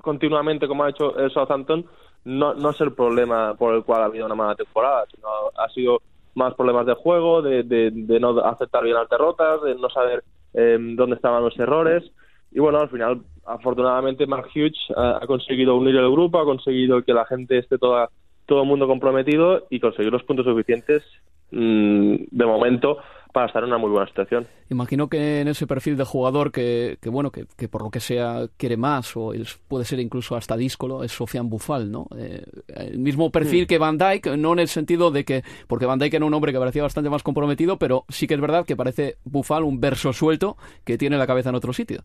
continuamente, 0.00 0.68
como 0.68 0.84
ha 0.84 0.90
hecho 0.90 1.18
el 1.18 1.30
Southampton, 1.30 1.86
no, 2.24 2.54
no 2.54 2.70
es 2.70 2.80
el 2.80 2.92
problema 2.92 3.54
por 3.54 3.74
el 3.74 3.82
cual 3.82 4.02
ha 4.02 4.06
habido 4.06 4.26
una 4.26 4.34
mala 4.34 4.54
temporada, 4.54 5.04
sino 5.14 5.28
ha 5.56 5.68
sido 5.70 6.00
más 6.34 6.54
problemas 6.54 6.86
de 6.86 6.94
juego, 6.94 7.42
de, 7.42 7.62
de, 7.62 8.20
no 8.20 8.38
aceptar 8.40 8.84
bien 8.84 8.96
las 8.96 9.08
derrotas, 9.08 9.62
de 9.62 9.74
no 9.74 9.88
saber 9.90 10.24
em, 10.52 10.96
dónde 10.96 11.16
estaban 11.16 11.42
los 11.42 11.58
errores. 11.58 12.04
Y 12.52 12.60
bueno, 12.60 12.78
al 12.78 12.88
final, 12.88 13.22
afortunadamente, 13.44 14.26
Mark 14.26 14.48
Hughes 14.54 14.78
ha, 14.96 15.18
ha 15.22 15.26
conseguido 15.26 15.76
unir 15.76 15.96
el 15.96 16.10
grupo, 16.10 16.38
ha 16.38 16.44
conseguido 16.44 17.02
que 17.02 17.12
la 17.12 17.26
gente 17.26 17.58
esté 17.58 17.78
toda 17.78 18.08
todo 18.46 18.62
el 18.62 18.68
mundo 18.68 18.86
comprometido 18.86 19.66
y 19.70 19.80
conseguir 19.80 20.12
los 20.12 20.22
puntos 20.22 20.44
suficientes 20.44 21.02
Mm, 21.50 22.16
de 22.30 22.46
momento 22.46 22.98
para 23.34 23.46
estar 23.46 23.64
en 23.64 23.70
una 23.70 23.78
muy 23.78 23.90
buena 23.90 24.06
situación. 24.06 24.46
Imagino 24.70 25.08
que 25.08 25.40
en 25.40 25.48
ese 25.48 25.66
perfil 25.66 25.96
de 25.96 26.04
jugador 26.04 26.52
que, 26.52 26.96
bueno, 27.06 27.32
que, 27.32 27.68
por 27.68 27.82
lo 27.82 27.90
que 27.90 27.98
sea 27.98 28.46
quiere 28.56 28.76
más, 28.76 29.16
o 29.16 29.32
puede 29.66 29.84
ser 29.84 29.98
incluso 29.98 30.36
hasta 30.36 30.56
díscolo, 30.56 31.02
es 31.02 31.10
Sofian 31.10 31.50
Bufal, 31.50 31.90
¿no? 31.90 32.06
Eh, 32.16 32.44
el 32.68 32.98
mismo 33.00 33.32
perfil 33.32 33.64
mm. 33.64 33.66
que 33.66 33.78
Van 33.78 33.98
Dijk, 33.98 34.36
no 34.36 34.52
en 34.52 34.60
el 34.60 34.68
sentido 34.68 35.10
de 35.10 35.24
que, 35.24 35.42
porque 35.66 35.84
Van 35.84 35.98
Dijk 35.98 36.14
era 36.14 36.24
un 36.24 36.32
hombre 36.32 36.52
que 36.52 36.60
parecía 36.60 36.84
bastante 36.84 37.10
más 37.10 37.24
comprometido, 37.24 37.76
pero 37.76 38.04
sí 38.08 38.28
que 38.28 38.34
es 38.34 38.40
verdad 38.40 38.64
que 38.64 38.76
parece 38.76 39.16
Bufal 39.24 39.64
un 39.64 39.80
verso 39.80 40.12
suelto 40.12 40.56
que 40.84 40.96
tiene 40.96 41.18
la 41.18 41.26
cabeza 41.26 41.48
en 41.48 41.56
otro 41.56 41.72
sitio. 41.72 42.02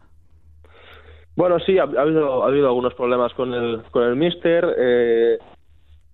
Bueno, 1.36 1.60
sí, 1.60 1.78
ha, 1.78 1.84
habido, 1.84 2.44
ha 2.44 2.48
habido 2.48 2.68
algunos 2.68 2.96
problemas 2.96 3.34
con 3.36 3.54
el, 3.54 3.84
con 3.92 4.04
el 4.04 4.16
Mister. 4.16 4.76
Eh, 4.78 5.38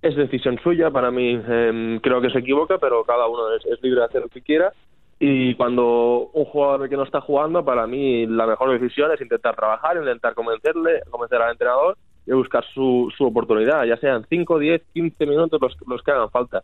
es 0.05 0.15
decisión 0.15 0.59
suya, 0.61 0.91
para 0.91 1.09
mí 1.09 1.31
em, 1.47 1.99
creo 1.99 2.21
que 2.21 2.29
se 2.29 2.37
equivoca, 2.39 2.77
pero 2.77 3.03
cada 3.03 3.27
uno 3.27 3.55
es, 3.55 3.81
libre 3.81 4.01
de 4.01 4.05
hacer 4.05 4.21
lo 4.21 4.29
que 4.29 4.41
quiera. 4.41 4.71
Y 5.19 5.55
cuando 5.55 6.29
un 6.31 6.45
jugador 6.45 6.87
que 6.87 6.95
no 6.95 7.03
está 7.03 7.21
jugando, 7.21 7.65
para 7.65 7.87
mí 7.87 8.27
la 8.27 8.45
mejor 8.45 8.79
decisión 8.79 9.11
es 9.11 9.21
intentar 9.21 9.55
trabajar, 9.55 9.97
intentar 9.97 10.35
convencerle, 10.35 11.01
convencer 11.09 11.41
al 11.41 11.53
entrenador 11.53 11.97
y 12.27 12.33
buscar 12.33 12.63
su, 12.71 13.11
su 13.17 13.25
oportunidad, 13.25 13.83
ya 13.85 13.97
sean 13.97 14.25
5, 14.29 14.59
10, 14.59 14.81
15 14.93 15.25
minutos 15.25 15.59
los, 15.59 15.75
los 15.87 16.03
que 16.03 16.11
hagan 16.11 16.29
falta. 16.29 16.61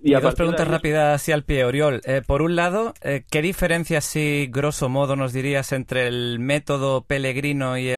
Y, 0.00 0.12
dos 0.12 0.34
preguntas 0.34 0.68
rápidas 0.68 1.14
así 1.14 1.32
al 1.32 1.44
pie, 1.44 1.64
Oriol. 1.64 2.02
Eh, 2.04 2.20
por 2.26 2.42
un 2.42 2.54
lado, 2.56 2.92
eh, 3.02 3.24
¿qué 3.30 3.40
diferencia, 3.40 4.02
si 4.02 4.48
grosso 4.50 4.90
modo, 4.90 5.16
nos 5.16 5.32
dirías 5.32 5.72
entre 5.72 6.06
el 6.08 6.38
método 6.38 7.04
Pellegrino 7.06 7.78
y 7.78 7.90
el 7.90 7.96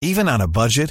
Even 0.00 0.28
on 0.28 0.40
a 0.40 0.46
budget, 0.46 0.90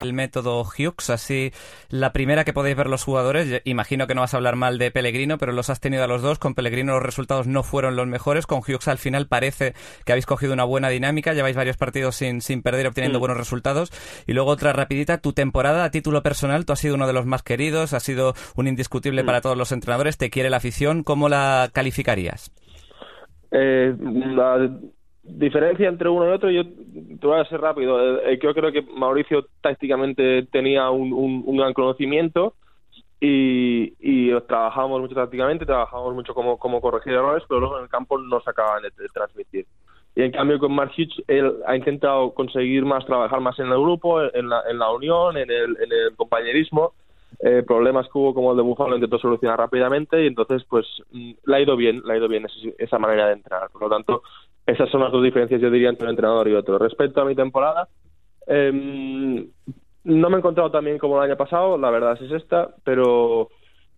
El 0.00 0.12
método 0.12 0.62
Hughes, 0.62 1.10
así 1.10 1.52
la 1.90 2.12
primera 2.12 2.44
que 2.44 2.52
podéis 2.52 2.76
ver 2.76 2.86
los 2.86 3.02
jugadores, 3.02 3.60
imagino 3.64 4.06
que 4.06 4.14
no 4.14 4.20
vas 4.20 4.32
a 4.32 4.36
hablar 4.36 4.54
mal 4.54 4.78
de 4.78 4.92
Pellegrino, 4.92 5.38
pero 5.38 5.50
los 5.52 5.70
has 5.70 5.80
tenido 5.80 6.04
a 6.04 6.06
los 6.06 6.22
dos, 6.22 6.38
con 6.38 6.54
Pellegrino 6.54 6.92
los 6.92 7.02
resultados 7.02 7.48
no 7.48 7.64
fueron 7.64 7.96
los 7.96 8.06
mejores, 8.06 8.46
con 8.46 8.60
Hughes 8.60 8.86
al 8.86 8.98
final 8.98 9.26
parece 9.26 9.74
que 10.04 10.12
habéis 10.12 10.26
cogido 10.26 10.52
una 10.52 10.62
buena 10.62 10.88
dinámica, 10.88 11.32
lleváis 11.32 11.56
varios 11.56 11.76
partidos 11.76 12.14
sin, 12.14 12.40
sin 12.42 12.62
perder, 12.62 12.86
obteniendo 12.86 13.18
Mm. 13.18 13.20
buenos 13.20 13.38
resultados, 13.38 13.90
y 14.26 14.34
luego 14.34 14.50
otra 14.50 14.72
rapidita, 14.72 15.18
tu 15.18 15.32
temporada 15.32 15.82
a 15.84 15.90
título 15.90 16.22
personal, 16.22 16.64
tú 16.64 16.72
has 16.72 16.78
sido 16.78 16.94
uno 16.94 17.08
de 17.08 17.12
los 17.12 17.26
más 17.26 17.42
queridos, 17.42 17.92
has 17.92 18.02
sido 18.04 18.34
un 18.54 18.68
indiscutible 18.68 19.24
Mm. 19.24 19.26
para 19.26 19.40
todos 19.40 19.56
los 19.56 19.72
entrenadores, 19.72 20.16
te 20.16 20.30
quiere 20.30 20.48
la 20.48 20.58
afición, 20.58 21.02
¿cómo 21.02 21.28
la 21.28 21.70
calificarías? 21.72 22.52
Eh, 23.50 23.96
la 23.98 24.70
diferencia 25.28 25.88
entre 25.88 26.08
uno 26.08 26.26
y 26.26 26.32
otro, 26.32 26.50
yo 26.50 26.64
te 26.64 27.26
voy 27.26 27.40
a 27.40 27.44
ser 27.44 27.60
rápido. 27.60 28.00
Eh, 28.00 28.32
eh, 28.32 28.38
yo 28.42 28.54
creo 28.54 28.72
que 28.72 28.82
Mauricio 28.82 29.46
tácticamente 29.60 30.44
tenía 30.44 30.90
un, 30.90 31.56
gran 31.56 31.72
conocimiento 31.74 32.54
y, 33.20 33.94
y 34.00 34.40
trabajábamos 34.42 35.00
mucho 35.00 35.14
tácticamente, 35.14 35.66
trabajábamos 35.66 36.14
mucho 36.14 36.34
como, 36.34 36.58
corregir 36.80 37.12
errores, 37.12 37.44
pero 37.48 37.60
luego 37.60 37.78
en 37.78 37.84
el 37.84 37.90
campo 37.90 38.18
no 38.18 38.40
se 38.40 38.50
acaban 38.50 38.82
de, 38.82 38.90
transmitir. 39.12 39.66
Y 40.14 40.22
en 40.22 40.32
cambio 40.32 40.58
con 40.58 40.72
Mark 40.72 40.92
Hughes, 40.96 41.22
él 41.28 41.54
ha 41.66 41.76
intentado 41.76 42.34
conseguir 42.34 42.84
más, 42.84 43.06
trabajar 43.06 43.40
más 43.40 43.58
en 43.58 43.66
el 43.66 43.78
grupo, 43.78 44.20
en 44.22 44.48
la, 44.48 44.62
en 44.68 44.78
la 44.78 44.90
unión, 44.90 45.36
en 45.36 45.50
el 45.50 46.16
compañerismo. 46.16 46.92
Eh, 47.40 47.62
problemas 47.64 48.06
que 48.06 48.18
hubo 48.18 48.34
como 48.34 48.50
el 48.50 48.56
de 48.56 48.64
Buffalo 48.64 48.90
lo 48.90 48.96
intentó 48.96 49.18
solucionar 49.18 49.58
rápidamente 49.58 50.22
y 50.24 50.26
entonces 50.26 50.64
pues 50.68 50.86
mm, 51.12 51.32
le 51.44 51.56
ha 51.56 51.60
ido 51.60 51.76
bien, 51.76 52.02
le 52.04 52.14
ha 52.14 52.16
ido 52.16 52.28
bien 52.28 52.46
esa 52.78 52.98
manera 52.98 53.26
de 53.28 53.34
entrenar. 53.34 53.70
Por 53.70 53.82
lo 53.82 53.88
tanto, 53.90 54.22
esas 54.66 54.90
son 54.90 55.02
las 55.02 55.12
dos 55.12 55.22
diferencias 55.22 55.60
yo 55.60 55.70
diría 55.70 55.88
entre 55.90 56.04
un 56.06 56.10
entrenador 56.10 56.48
y 56.48 56.54
otro. 56.54 56.78
Respecto 56.78 57.20
a 57.20 57.24
mi 57.24 57.34
temporada, 57.36 57.88
em, 58.46 59.50
no 60.04 60.30
me 60.30 60.36
he 60.36 60.38
encontrado 60.38 60.70
tan 60.70 60.84
bien 60.84 60.98
como 60.98 61.18
el 61.22 61.28
año 61.30 61.36
pasado, 61.36 61.78
la 61.78 61.90
verdad 61.90 62.18
es 62.22 62.30
esta, 62.32 62.74
pero 62.84 63.48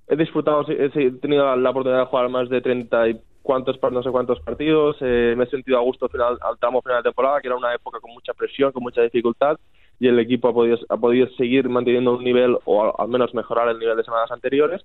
he 0.08 0.16
disfrutado, 0.16 0.64
he 0.68 0.90
tenido 1.20 1.44
la, 1.46 1.56
la 1.56 1.70
oportunidad 1.70 2.00
de 2.02 2.06
jugar 2.06 2.28
más 2.28 2.48
de 2.48 2.60
30 2.60 3.08
y 3.08 3.20
cuantos, 3.42 3.78
par- 3.78 3.92
no 3.92 4.02
sé 4.02 4.10
cuántos 4.10 4.40
partidos, 4.40 4.96
eh, 5.00 5.34
me 5.36 5.44
he 5.44 5.50
sentido 5.50 5.78
a 5.78 5.82
gusto 5.82 6.06
al, 6.06 6.10
final, 6.10 6.38
al 6.42 6.58
tramo 6.58 6.82
final 6.82 6.98
de 7.02 7.08
temporada, 7.10 7.40
que 7.40 7.48
era 7.48 7.56
una 7.56 7.74
época 7.74 8.00
con 8.00 8.12
mucha 8.12 8.34
presión, 8.34 8.72
con 8.72 8.82
mucha 8.82 9.02
dificultad, 9.02 9.56
y 10.00 10.08
el 10.08 10.18
equipo 10.18 10.48
ha 10.48 10.52
podido, 10.52 10.78
ha 10.88 10.96
podido 10.96 11.28
seguir 11.36 11.68
manteniendo 11.68 12.16
un 12.16 12.24
nivel, 12.24 12.56
o 12.64 13.00
al, 13.00 13.08
menos 13.08 13.34
mejorar 13.34 13.68
el 13.68 13.78
nivel 13.78 13.96
de 13.96 14.02
semanas 14.02 14.30
anteriores, 14.32 14.82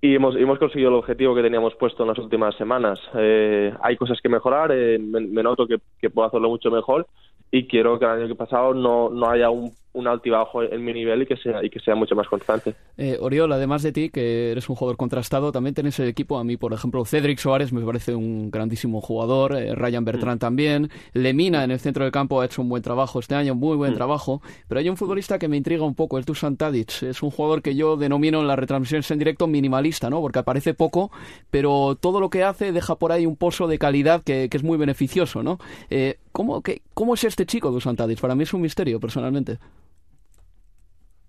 y 0.00 0.14
hemos, 0.14 0.36
hemos 0.36 0.58
conseguido 0.58 0.88
el 0.88 0.96
objetivo 0.96 1.34
que 1.34 1.42
teníamos 1.42 1.74
puesto 1.74 2.04
en 2.04 2.08
las 2.08 2.18
últimas 2.18 2.54
semanas. 2.54 2.98
Eh, 3.14 3.74
hay 3.82 3.96
cosas 3.96 4.18
que 4.22 4.30
mejorar, 4.30 4.70
eh, 4.72 4.98
me, 4.98 5.20
me 5.20 5.42
noto 5.42 5.66
que, 5.66 5.78
que 6.00 6.08
puedo 6.08 6.28
hacerlo 6.28 6.48
mucho 6.48 6.70
mejor 6.70 7.06
y 7.50 7.66
quiero 7.66 7.98
que 7.98 8.04
el 8.04 8.10
año 8.12 8.28
que 8.28 8.34
pasado 8.36 8.72
no, 8.72 9.10
no 9.10 9.28
haya 9.28 9.50
un, 9.50 9.72
un 9.92 10.06
altibajo 10.06 10.62
en 10.62 10.84
mi 10.84 10.92
nivel 10.92 11.22
y 11.22 11.26
que 11.26 11.36
sea, 11.36 11.64
y 11.64 11.70
que 11.70 11.80
sea 11.80 11.94
mucho 11.94 12.14
más 12.14 12.28
constante. 12.28 12.74
Eh, 12.96 13.18
Oriol, 13.20 13.52
además 13.52 13.82
de 13.82 13.90
ti, 13.92 14.08
que 14.10 14.52
eres 14.52 14.68
un 14.68 14.76
jugador 14.76 14.96
contrastado, 14.96 15.50
también 15.50 15.74
tenés 15.74 15.98
el 15.98 16.08
equipo. 16.08 16.38
A 16.38 16.44
mí, 16.44 16.56
por 16.56 16.72
ejemplo, 16.72 17.04
Cedric 17.04 17.38
Soares 17.38 17.72
me 17.72 17.80
parece 17.82 18.14
un 18.14 18.50
grandísimo 18.50 19.00
jugador, 19.00 19.56
eh, 19.56 19.74
Ryan 19.74 20.04
Bertrand 20.04 20.40
también, 20.40 20.90
Lemina 21.12 21.64
en 21.64 21.72
el 21.72 21.80
centro 21.80 22.04
del 22.04 22.12
campo 22.12 22.40
ha 22.40 22.44
hecho 22.46 22.62
un 22.62 22.68
buen 22.68 22.82
trabajo 22.82 23.18
este 23.18 23.34
año, 23.34 23.54
muy 23.54 23.76
buen 23.76 23.92
Mm. 23.92 23.96
trabajo, 23.96 24.42
pero 24.68 24.78
hay 24.78 24.88
un 24.88 24.96
futbolista 24.96 25.38
que 25.38 25.48
me 25.48 25.56
intriga 25.56 25.84
un 25.84 25.94
poco, 25.96 26.18
el 26.18 26.24
Dusan 26.24 26.56
Tadic. 26.56 27.02
Es 27.02 27.22
un 27.22 27.30
jugador 27.30 27.60
que 27.62 27.74
yo 27.74 27.96
denomino 27.96 28.40
en 28.40 28.46
las 28.46 28.58
retransmisiones 28.58 29.10
en 29.10 29.18
directo 29.18 29.46
minimalista, 29.48 30.08
¿no? 30.08 30.20
Porque 30.20 30.38
aparece 30.38 30.72
poco, 30.74 31.10
pero 31.50 31.96
todo 32.00 32.20
lo 32.20 32.30
que 32.30 32.44
hace 32.44 32.70
deja 32.72 32.94
por 32.96 33.10
ahí 33.12 33.26
un 33.26 33.36
pozo 33.36 33.66
de 33.66 33.78
calidad 33.78 34.22
que, 34.22 34.48
que 34.48 34.56
es 34.56 34.62
muy 34.62 34.78
beneficioso, 34.78 35.42
¿no? 35.42 35.58
Eh, 35.90 36.18
¿cómo, 36.32 36.62
que, 36.62 36.82
¿Cómo 36.94 37.14
es 37.14 37.24
este 37.24 37.46
chico, 37.46 37.70
Dusan 37.70 37.96
Tadic? 37.96 38.20
Para 38.20 38.34
mí 38.34 38.42
es 38.44 38.52
un 38.54 38.60
misterio, 38.62 38.98
personalmente. 39.00 39.58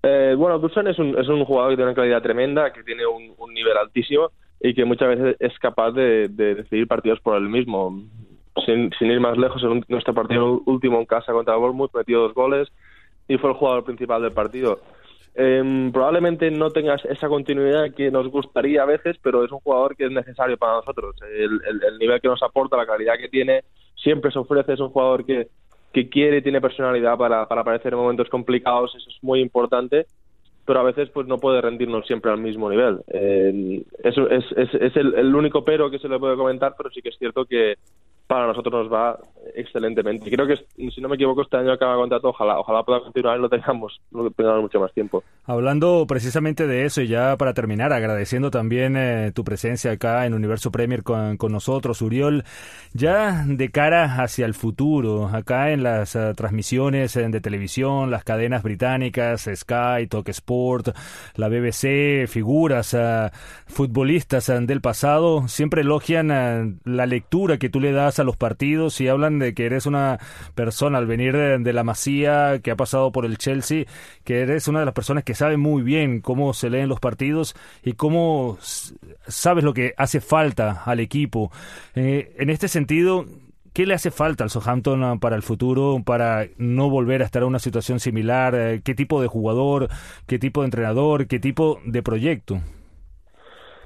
Eh, 0.03 0.33
bueno, 0.37 0.57
Dusan 0.59 0.87
es 0.87 0.97
un, 0.97 1.17
es 1.19 1.27
un 1.27 1.45
jugador 1.45 1.71
que 1.71 1.75
tiene 1.77 1.91
una 1.91 1.95
calidad 1.95 2.21
tremenda, 2.21 2.73
que 2.73 2.83
tiene 2.83 3.05
un, 3.05 3.53
nivel 3.53 3.77
altísimo 3.77 4.31
y 4.59 4.73
que 4.73 4.85
muchas 4.85 5.09
veces 5.09 5.35
es 5.39 5.57
capaz 5.59 5.91
de, 5.91 6.27
de 6.29 6.55
decidir 6.55 6.87
partidos 6.87 7.19
por 7.19 7.35
él 7.37 7.49
mismo. 7.49 8.01
Sin, 8.65 8.91
sin 8.99 9.09
ir 9.11 9.19
más 9.19 9.37
lejos, 9.37 9.63
en 9.63 9.83
nuestro 9.87 10.13
partido 10.13 10.61
último 10.65 10.99
en 10.99 11.05
casa 11.05 11.31
contra 11.31 11.55
Bournemouth 11.55 11.93
metió 11.95 12.19
dos 12.19 12.33
goles 12.33 12.67
y 13.27 13.37
fue 13.37 13.51
el 13.51 13.55
jugador 13.55 13.85
principal 13.85 14.21
del 14.21 14.33
partido. 14.33 14.81
Em, 15.33 15.91
probablemente 15.93 16.51
no 16.51 16.69
tengas 16.69 17.03
esa 17.05 17.29
continuidad 17.29 17.93
que 17.95 18.11
nos 18.11 18.27
gustaría 18.27 18.81
a 18.83 18.85
veces, 18.85 19.17
pero 19.21 19.45
es 19.45 19.51
un 19.51 19.59
jugador 19.59 19.95
que 19.95 20.05
es 20.05 20.11
necesario 20.11 20.57
para 20.57 20.73
nosotros. 20.73 21.15
El- 21.21 21.61
el 21.65 21.97
nivel 21.99 22.19
que 22.19 22.27
nos 22.27 22.43
aporta, 22.43 22.75
la 22.75 22.85
calidad 22.85 23.13
que 23.17 23.29
tiene, 23.29 23.63
siempre 24.01 24.31
se 24.31 24.39
ofrece. 24.39 24.73
Es 24.73 24.79
un 24.79 24.89
jugador 24.89 25.25
que, 25.25 25.47
que 25.93 26.09
quiere 26.09 26.41
tiene 26.41 26.61
personalidad 26.61 27.17
para, 27.17 27.47
para 27.47 27.61
aparecer 27.61 27.93
en 27.93 27.99
momentos 27.99 28.29
complicados. 28.29 28.93
Eso 28.95 29.09
es 29.09 29.23
muy 29.23 29.41
importante, 29.41 30.05
pero 30.65 30.79
a 30.79 30.83
veces 30.83 31.09
pues 31.09 31.27
no 31.27 31.37
puede 31.37 31.61
rendirnos 31.61 32.05
siempre 32.05 32.31
al 32.31 32.39
mismo 32.39 32.69
nivel. 32.69 33.01
Eso 34.03 34.29
es, 34.29 34.45
es, 34.55 34.73
es 34.73 34.95
el 34.95 35.35
único 35.35 35.63
pero 35.63 35.89
que 35.89 35.99
se 35.99 36.09
le 36.09 36.19
puede 36.19 36.35
comentar, 36.35 36.75
pero 36.77 36.89
sí 36.91 37.01
que 37.01 37.09
es 37.09 37.17
cierto 37.17 37.45
que 37.45 37.75
para 38.31 38.47
nosotros 38.47 38.73
nos 38.73 38.93
va 38.93 39.19
excelentemente. 39.55 40.29
Creo 40.29 40.47
que, 40.47 40.57
si 40.91 41.01
no 41.01 41.09
me 41.09 41.15
equivoco, 41.15 41.41
este 41.41 41.57
año 41.57 41.71
acaba 41.71 41.95
contrato. 41.95 42.29
Ojalá, 42.29 42.59
ojalá 42.59 42.83
pueda 42.83 43.01
continuar 43.01 43.37
y 43.37 43.41
lo 43.41 43.49
tengamos, 43.49 43.99
tengamos 44.35 44.61
mucho 44.61 44.79
más 44.79 44.93
tiempo. 44.93 45.23
Hablando 45.45 46.05
precisamente 46.07 46.67
de 46.67 46.85
eso 46.85 47.01
y 47.01 47.07
ya 47.07 47.35
para 47.37 47.53
terminar, 47.53 47.93
agradeciendo 47.93 48.51
también 48.51 48.95
eh, 48.95 49.31
tu 49.33 49.43
presencia 49.43 49.91
acá 49.91 50.25
en 50.25 50.33
Universo 50.33 50.71
Premier 50.71 51.03
con, 51.03 51.37
con 51.37 51.51
nosotros, 51.51 52.01
Uriol, 52.01 52.43
ya 52.93 53.43
de 53.47 53.69
cara 53.69 54.21
hacia 54.21 54.45
el 54.45 54.53
futuro, 54.53 55.27
acá 55.27 55.71
en 55.71 55.83
las 55.83 56.15
eh, 56.15 56.33
transmisiones 56.35 57.15
eh, 57.15 57.27
de 57.27 57.41
televisión, 57.41 58.11
las 58.11 58.23
cadenas 58.23 58.63
británicas, 58.63 59.49
Sky, 59.53 60.07
Talk 60.09 60.29
Sport, 60.29 60.89
la 61.35 61.49
BBC, 61.49 62.27
figuras, 62.27 62.95
futbolistas 63.67 64.47
del 64.47 64.81
pasado, 64.81 65.47
siempre 65.47 65.81
elogian 65.81 66.79
la 66.83 67.05
lectura 67.05 67.57
que 67.57 67.69
tú 67.69 67.79
le 67.79 67.91
das 67.91 68.19
a 68.19 68.23
los 68.23 68.37
partidos 68.37 68.99
y 69.01 69.07
hablan 69.07 69.30
comentan 69.31 69.39
de 69.39 69.53
que 69.53 69.65
eres 69.65 69.85
una 69.85 70.19
persona 70.55 70.97
al 70.97 71.05
venir 71.05 71.35
de, 71.35 71.73
la 71.73 71.83
Masía, 71.83 72.59
que 72.61 72.71
ha 72.71 72.75
pasado 72.75 73.11
por 73.11 73.25
el 73.25 73.37
Chelsea, 73.37 73.85
que 74.23 74.41
eres 74.41 74.67
una 74.67 74.79
de 74.79 74.85
las 74.85 74.93
personas 74.93 75.23
que 75.23 75.33
sabe 75.33 75.57
muy 75.57 75.83
bien 75.83 76.21
cómo 76.21 76.53
se 76.53 76.69
leen 76.69 76.89
los 76.89 76.99
partidos 76.99 77.55
y 77.83 77.93
cómo 77.93 78.57
sabes 79.27 79.63
lo 79.63 79.73
que 79.73 79.93
hace 79.97 80.21
falta 80.21 80.83
al 80.85 80.99
equipo. 80.99 81.51
Eh, 81.95 82.33
en 82.37 82.49
este 82.49 82.67
sentido, 82.67 83.25
¿Qué 83.73 83.85
le 83.85 83.93
hace 83.93 84.11
falta 84.11 84.43
al 84.43 84.49
Southampton 84.49 85.01
ah, 85.01 85.15
para 85.21 85.37
el 85.37 85.43
futuro, 85.43 86.01
para 86.05 86.45
no 86.57 86.89
volver 86.89 87.21
a 87.21 87.25
estar 87.25 87.41
en 87.41 87.47
una 87.47 87.59
situación 87.59 88.01
similar? 88.01 88.53
Eh, 88.53 88.81
¿Qué 88.83 88.95
tipo 88.95 89.21
de 89.21 89.29
jugador, 89.29 89.87
qué 90.27 90.39
tipo 90.39 90.59
de 90.59 90.65
entrenador, 90.65 91.25
qué 91.25 91.39
tipo 91.39 91.79
de 91.85 92.03
proyecto? 92.03 92.57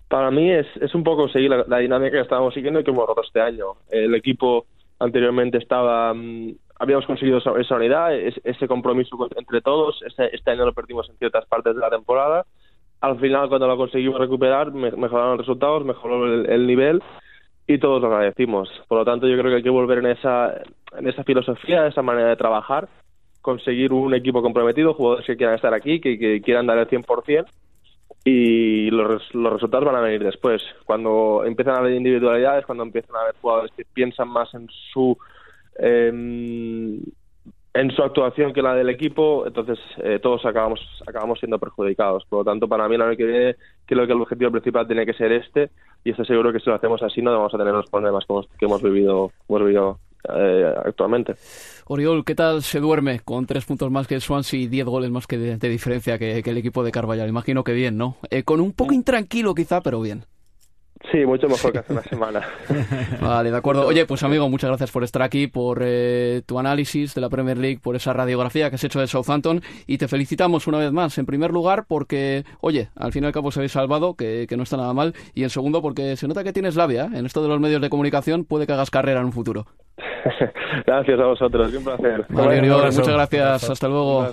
Para 0.08 0.32
mí 0.32 0.52
es, 0.52 0.66
es 0.82 0.96
un 0.96 1.04
poco 1.04 1.30
seguir 1.30 1.52
la, 1.52 1.78
dinámica 1.78 2.14
que 2.14 2.22
estábamos 2.22 2.56
siguiendo 2.56 2.80
y 2.80 2.84
que 2.84 2.90
hemos 2.90 3.06
roto 3.06 3.22
este 3.22 3.42
año. 3.42 3.76
El 3.92 4.16
equipo 4.16 4.66
anteriormente 5.00 5.58
estaba, 5.58 6.14
mm, 6.14 6.56
habíamos 6.80 7.06
conseguido 7.06 7.38
esa, 7.38 7.76
unidad, 7.76 8.16
ese 8.16 8.68
compromiso 8.68 9.18
entre 9.36 9.62
todos. 9.62 10.02
Este, 10.04 10.52
año 10.52 10.66
lo 10.66 10.74
perdimos 10.74 11.10
en 11.10 11.18
ciertas 11.18 11.46
partes 11.46 11.76
de 11.76 11.82
la 11.82 11.90
temporada. 11.90 12.46
Al 13.02 13.20
final, 13.20 13.50
cuando 13.50 13.68
lo 13.68 13.78
conseguimos 13.78 14.20
recuperar, 14.20 14.72
mejoraron 14.72 15.32
los 15.32 15.40
resultados, 15.40 15.86
mejoró 15.86 16.26
el 16.26 16.66
nivel 16.66 17.02
y 17.68 17.78
todos 17.78 18.02
lo 18.02 18.08
agradecimos. 18.08 18.70
Por 18.88 19.00
lo 19.00 19.06
tanto, 19.06 19.28
yo 19.28 19.38
creo 19.38 19.52
que 19.52 19.58
hay 19.58 19.64
que 19.64 19.70
volver 19.70 20.00
en 20.00 20.08
esa, 20.08 20.62
en 20.98 21.08
esa 21.08 21.24
filosofía, 21.24 21.88
esa 21.88 22.02
manera 22.02 22.30
de 22.30 22.36
trabajar, 22.36 22.88
conseguir 23.42 23.94
un 23.94 24.14
equipo 24.14 24.42
comprometido, 24.42 24.94
jugadores 24.94 25.26
que 25.26 25.38
quieran 25.38 25.56
estar 25.56 25.74
aquí, 25.74 26.00
que, 26.00 26.18
que 26.18 26.42
quieran 26.42 26.68
dar 26.68 26.78
el 26.78 26.88
100% 26.88 27.46
y 28.28 28.90
los, 28.90 29.34
los 29.36 29.54
resultados 29.54 29.86
van 29.86 29.96
a 29.96 30.02
venir 30.02 30.24
después. 30.24 30.62
Cuando 30.84 31.44
empiezan 31.46 31.76
a 31.76 31.78
haber 31.78 31.94
individualidades, 31.94 32.66
cuando 32.66 32.84
empiezan 32.84 33.16
a 33.16 33.22
haber 33.22 33.36
jugadores 33.40 33.72
que 33.78 33.86
piensan 33.86 34.28
más 34.28 34.52
en 34.56 34.68
su 34.92 35.16
eh, 35.78 37.02
en 37.76 37.92
su 37.92 38.02
actuación 38.02 38.54
que 38.54 38.62
la 38.62 38.74
del 38.74 38.90
equipo, 38.90 39.46
entonces 39.46 39.78
eh, 39.98 40.20
todos 40.24 40.46
acabamos 40.46 40.80
acabamos 41.06 41.40
siendo 41.40 41.60
perjudicados. 41.60 42.26
Por 42.26 42.40
lo 42.40 42.46
tanto, 42.46 42.68
para 42.68 42.88
mí, 42.88 42.98
la 42.98 43.16
que 43.16 43.26
viene, 43.26 43.56
creo 43.86 44.08
que 44.08 44.14
el 44.14 44.22
objetivo 44.22 44.50
principal 44.50 44.88
tiene 44.88 45.06
que 45.06 45.14
ser 45.14 45.32
este, 45.32 45.70
y 46.04 46.10
estoy 46.10 46.26
seguro 46.26 46.52
que 46.52 46.60
si 46.60 46.70
lo 46.70 46.76
hacemos 46.76 47.04
así 47.04 47.22
no 47.22 47.32
vamos 47.32 47.54
a 47.54 47.58
tener 47.58 47.74
los 47.74 47.90
problemas 47.90 48.26
que 48.58 48.66
hemos, 48.66 48.82
vivido, 48.82 49.32
hemos 49.48 49.62
vivido 49.62 50.00
eh, 50.30 50.74
actualmente. 50.86 51.36
Oriol, 51.88 52.26
¿qué 52.26 52.36
tal 52.36 52.64
se 52.64 52.80
duerme 52.80 53.20
con 53.20 53.46
tres 53.46 53.66
puntos 53.66 53.92
más 53.92 54.08
que 54.08 54.16
el 54.16 54.22
Swansea 54.22 54.60
y 54.60 54.68
diez 54.68 54.86
goles 54.86 55.12
más 55.12 55.28
que 55.28 55.38
de, 55.38 55.70
diferencia 55.70 56.18
que, 56.18 56.40
el 56.40 56.58
equipo 56.58 56.84
de 56.84 56.92
Carvajal? 56.92 57.30
Imagino 57.30 57.64
que 57.64 57.74
bien, 57.74 57.98
¿no? 57.98 58.18
Eh, 58.30 58.44
con 58.44 58.60
un 58.60 58.74
poco 58.74 58.94
intranquilo 58.94 59.54
quizá, 59.54 59.82
pero 59.82 60.02
bien. 60.02 60.26
Sí, 61.12 61.26
mucho 61.26 61.48
mejor 61.48 61.72
que 61.72 61.80
hace 61.80 61.94
una 61.94 62.04
semana. 62.04 62.42
vale, 63.22 63.52
de 63.52 63.58
acuerdo. 63.58 63.86
Oye, 63.86 64.06
pues 64.06 64.24
amigo, 64.24 64.50
muchas 64.50 64.70
gracias 64.70 64.92
por 64.92 65.04
estar 65.04 65.22
aquí, 65.22 65.48
por 65.48 65.82
eh, 65.84 66.42
tu 66.46 66.58
análisis 66.58 67.14
de 67.14 67.22
la 67.22 67.30
Premier 67.30 67.58
League, 67.58 67.80
por 67.82 67.96
esa 67.96 68.14
radiografía 68.14 68.70
que 68.70 68.76
has 68.76 68.84
hecho 68.84 69.00
de 69.00 69.08
Southampton 69.08 69.62
y 69.88 69.98
te 69.98 70.08
felicitamos 70.08 70.68
una 70.68 70.80
vez 70.80 70.92
más. 70.92 71.18
En 71.18 71.26
primer 71.26 71.52
lugar, 71.52 71.86
porque, 71.88 72.44
oye, 72.62 72.90
al 72.96 73.12
fin 73.12 73.24
y 73.24 73.28
al 73.28 73.34
cabo 73.34 73.52
se 73.52 73.60
habéis 73.60 73.74
salvado, 73.74 74.16
que, 74.16 74.48
no 74.56 74.64
está 74.64 74.78
nada 74.78 74.94
mal. 74.94 75.14
Y 75.34 75.44
en 75.44 75.50
segundo, 75.50 75.82
porque 75.82 76.16
se 76.16 76.28
nota 76.28 76.44
que 76.44 76.54
tienes 76.54 76.76
labia. 76.76 77.06
¿eh? 77.06 77.20
En 77.20 77.26
esto 77.26 77.44
de 77.44 77.50
los 77.50 77.60
medios 77.60 77.82
de 77.82 77.90
comunicación 77.90 78.46
puede 78.46 78.66
que 78.66 78.74
hagas 78.74 78.90
carrera 78.90 79.20
en 79.20 79.28
un 79.28 79.34
futuro. 79.34 79.68
gracias 80.86 81.20
a 81.20 81.26
vosotros, 81.26 81.74
un 81.74 81.84
placer. 81.84 82.26
Vale, 82.30 82.62
muchas 82.62 83.08
gracias. 83.08 83.70
Hasta 83.70 83.88
luego. 83.88 84.28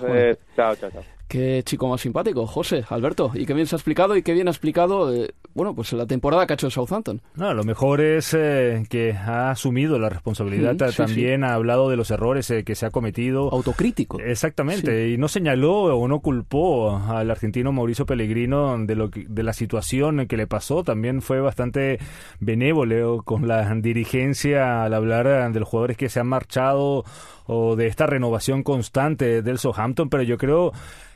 Chao, 0.56 0.76
chao, 0.76 0.90
chao. 0.90 1.02
Qué 1.32 1.62
chico 1.64 1.88
más 1.88 2.02
simpático, 2.02 2.46
José, 2.46 2.84
Alberto. 2.90 3.30
Y 3.32 3.46
qué 3.46 3.54
bien 3.54 3.66
se 3.66 3.74
ha 3.74 3.78
explicado 3.78 4.14
y 4.18 4.22
qué 4.22 4.34
bien 4.34 4.48
ha 4.48 4.50
explicado, 4.50 5.14
eh, 5.14 5.32
bueno, 5.54 5.74
pues 5.74 5.90
la 5.94 6.04
temporada 6.04 6.46
que 6.46 6.52
ha 6.52 6.56
hecho 6.56 6.66
el 6.66 6.72
Southampton. 6.72 7.22
No, 7.36 7.54
lo 7.54 7.64
mejor 7.64 8.02
es 8.02 8.34
eh, 8.34 8.84
que 8.90 9.14
ha 9.14 9.50
asumido 9.50 9.98
la 9.98 10.10
responsabilidad. 10.10 10.76
También 10.76 11.42
ha 11.42 11.54
hablado 11.54 11.88
de 11.88 11.96
los 11.96 12.10
errores 12.10 12.50
eh, 12.50 12.64
que 12.64 12.74
se 12.74 12.84
ha 12.84 12.90
cometido. 12.90 13.50
Autocrítico. 13.50 14.20
Exactamente. 14.20 15.08
Y 15.08 15.16
no 15.16 15.26
señaló 15.26 15.96
o 15.96 16.06
no 16.06 16.20
culpó 16.20 16.98
al 16.98 17.30
argentino 17.30 17.72
Mauricio 17.72 18.04
Pellegrino 18.04 18.76
de, 18.84 18.94
lo 18.94 19.08
de 19.08 19.42
la 19.42 19.54
situación 19.54 20.26
que 20.26 20.36
le 20.36 20.46
pasó. 20.46 20.84
También 20.84 21.22
fue 21.22 21.40
bastante 21.40 21.98
benévolo 22.40 23.22
con 23.24 23.48
la 23.48 23.74
dirigencia 23.76 24.84
al 24.84 24.92
hablar 24.92 25.50
de 25.50 25.60
los 25.60 25.68
jugadores 25.82 25.96
que 25.96 26.08
se 26.08 26.20
han 26.20 26.28
marchado 26.28 27.04
o 27.46 27.76
de 27.76 27.88
esta 27.88 28.06
renovación 28.06 28.62
constante 28.62 29.42
del 29.42 29.58
Southampton. 29.58 30.08
Pero 30.08 30.22
yo 30.22 30.38
creo 30.38 30.72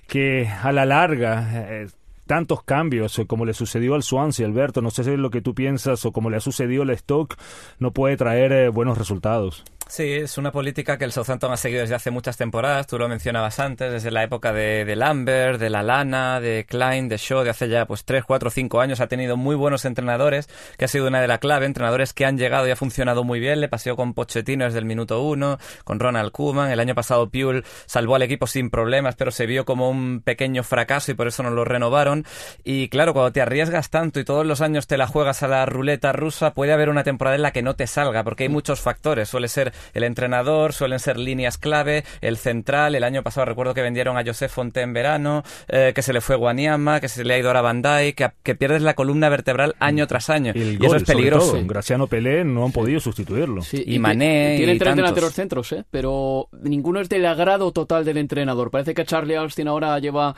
que 0.09 0.49
a 0.49 0.73
la 0.73 0.85
larga 0.85 1.49
eh, 1.53 1.87
tantos 2.27 2.63
cambios 2.65 3.21
como 3.29 3.45
le 3.45 3.55
sucedió 3.55 3.95
al 3.95 4.03
Swansea, 4.03 4.47
Alberto, 4.47 4.83
no 4.83 4.91
sé 4.91 5.05
si 5.05 5.11
es 5.11 5.19
lo 5.19 5.31
que 5.31 5.41
tú 5.41 5.55
piensas 5.55 6.05
o 6.05 6.13
como 6.13 6.31
le 6.31 6.39
ha 6.39 6.41
sucedido 6.41 6.83
al 6.83 6.97
Stoke, 6.97 7.37
no 7.79 7.93
puede 7.93 8.17
traer 8.17 8.53
eh, 8.53 8.69
buenos 8.69 8.99
resultados. 8.99 9.65
Sí, 9.89 10.15
es 10.15 10.37
una 10.37 10.51
política 10.51 10.99
que 10.99 11.05
el 11.05 11.13
Southampton 11.13 11.53
ha 11.53 11.57
seguido 11.57 11.83
desde 11.83 11.95
hace 11.95 12.11
muchas 12.11 12.37
temporadas, 12.37 12.89
tú 12.89 12.99
lo 12.99 13.09
mencionabas 13.09 13.61
antes, 13.61 13.93
desde 13.93 14.11
la 14.11 14.25
época 14.25 14.53
de, 14.53 14.97
Lambert, 14.97 15.61
de 15.61 15.71
La 15.71 15.85
Lana, 15.85 16.41
de 16.41 16.67
Klein, 16.69 17.09
de 17.09 17.19
Shaw, 17.19 17.45
de 17.45 17.51
hace 17.51 17.69
ya 17.69 17.87
pues 17.87 18.05
3, 18.05 18.25
4, 18.25 18.51
5 18.51 18.81
años, 18.81 18.99
ha 18.99 19.07
tenido 19.07 19.37
muy 19.37 19.55
buenos 19.55 19.85
entrenadores, 19.85 20.49
que 20.77 20.87
ha 20.87 20.89
sido 20.89 21.07
una 21.07 21.21
de 21.21 21.29
la 21.29 21.39
clave, 21.39 21.67
entrenadores 21.67 22.13
que 22.13 22.27
han 22.27 22.37
llegado 22.37 22.67
y 22.67 22.73
ha 22.73 22.77
funcionado 22.77 23.23
muy 23.23 23.39
bien, 23.39 23.61
le 23.61 23.69
paseó 23.69 23.95
con 23.95 24.13
Pochettino 24.13 24.65
desde 24.65 24.81
el 24.81 24.87
minuto 24.87 25.23
1, 25.23 25.57
con 25.85 26.01
Ronald 26.01 26.33
Koeman, 26.33 26.73
el 26.73 26.81
año 26.81 26.97
pasado 26.97 27.31
Puel 27.31 27.65
salvó 27.87 28.17
al 28.17 28.23
equipo 28.23 28.49
sin 28.49 28.71
problemas, 28.71 29.15
pero 29.15 29.31
se 29.31 29.47
vio 29.47 29.65
como 29.65 29.89
un 29.89 30.21
pequeño 30.21 30.65
fracaso 30.65 31.13
y 31.13 31.15
por 31.15 31.29
eso 31.29 31.45
no 31.45 31.51
lo 31.51 31.65
renovaron, 31.65 32.27
y 32.65 32.89
claro, 32.89 33.13
cuando 33.13 33.31
te 33.31 33.41
arriesgas 33.41 33.89
tanto 33.91 34.19
y 34.19 34.25
todos 34.25 34.45
los 34.45 34.61
años 34.63 34.89
te 34.89 34.97
la 34.97 35.07
juegas 35.07 35.45
a 35.45 35.49
la 35.49 35.65
ruleta 35.65 36.11
rusa, 36.11 36.55
puede 36.55 36.73
haber 36.73 36.89
una 36.89 37.05
temporada 37.05 37.37
en 37.37 37.43
la 37.43 37.53
que 37.53 37.63
no 37.63 37.77
te 37.77 37.87
salga, 37.87 38.25
porque 38.25 38.43
hay 38.43 38.49
muchos 38.49 38.81
factores, 38.81 39.29
suele 39.29 39.47
ser 39.47 39.76
el 39.95 40.05
entrenador, 40.05 40.73
suelen 40.73 40.99
ser 40.99 41.19
líneas 41.19 41.59
clave, 41.59 42.05
el 42.21 42.37
central, 42.37 42.95
el 42.95 43.05
año 43.05 43.23
pasado 43.23 43.45
recuerdo 43.45 43.75
que 43.75 43.83
vendieron 43.83 44.17
a 44.17 44.25
José 44.25 44.49
Fonte 44.49 44.83
en 44.83 44.93
verano, 44.93 45.43
eh, 45.69 45.93
que 45.95 46.03
se 46.03 46.13
le 46.13 46.21
fue 46.21 46.37
Guaniama, 46.37 47.01
que 47.01 47.09
se 47.09 47.25
le 47.25 47.35
ha 47.35 47.39
ido 47.39 47.51
a 47.51 47.61
Bandai, 47.61 48.13
que, 48.13 48.29
que 48.43 48.55
pierdes 48.55 48.83
la 48.83 48.95
columna 48.95 49.29
vertebral 49.29 49.75
año 49.79 50.07
tras 50.07 50.31
año. 50.31 50.53
Y, 50.55 50.85
eso 50.85 50.97
es 50.97 51.05
peligroso. 51.05 51.59
Graciano 51.65 52.07
Pelé 52.07 52.45
no 52.45 52.65
han 52.65 52.73
podido 52.73 53.01
sustituirlo. 53.01 53.63
y, 53.73 53.99
Mané. 53.99 54.55
Tienen 54.57 54.79
tres 54.79 54.97
delanteros 54.97 55.33
centros, 55.33 55.73
¿eh? 55.73 55.85
pero 55.91 56.49
ninguno 56.63 57.01
es 57.01 57.09
del 57.09 57.27
agrado 57.27 57.73
total 57.73 58.05
del 58.05 58.19
entrenador. 58.19 58.71
Parece 58.71 58.95
que 58.95 59.05
Charlie 59.05 59.37
Austin 59.37 59.69
ahora 59.69 59.99
lleva, 59.99 60.35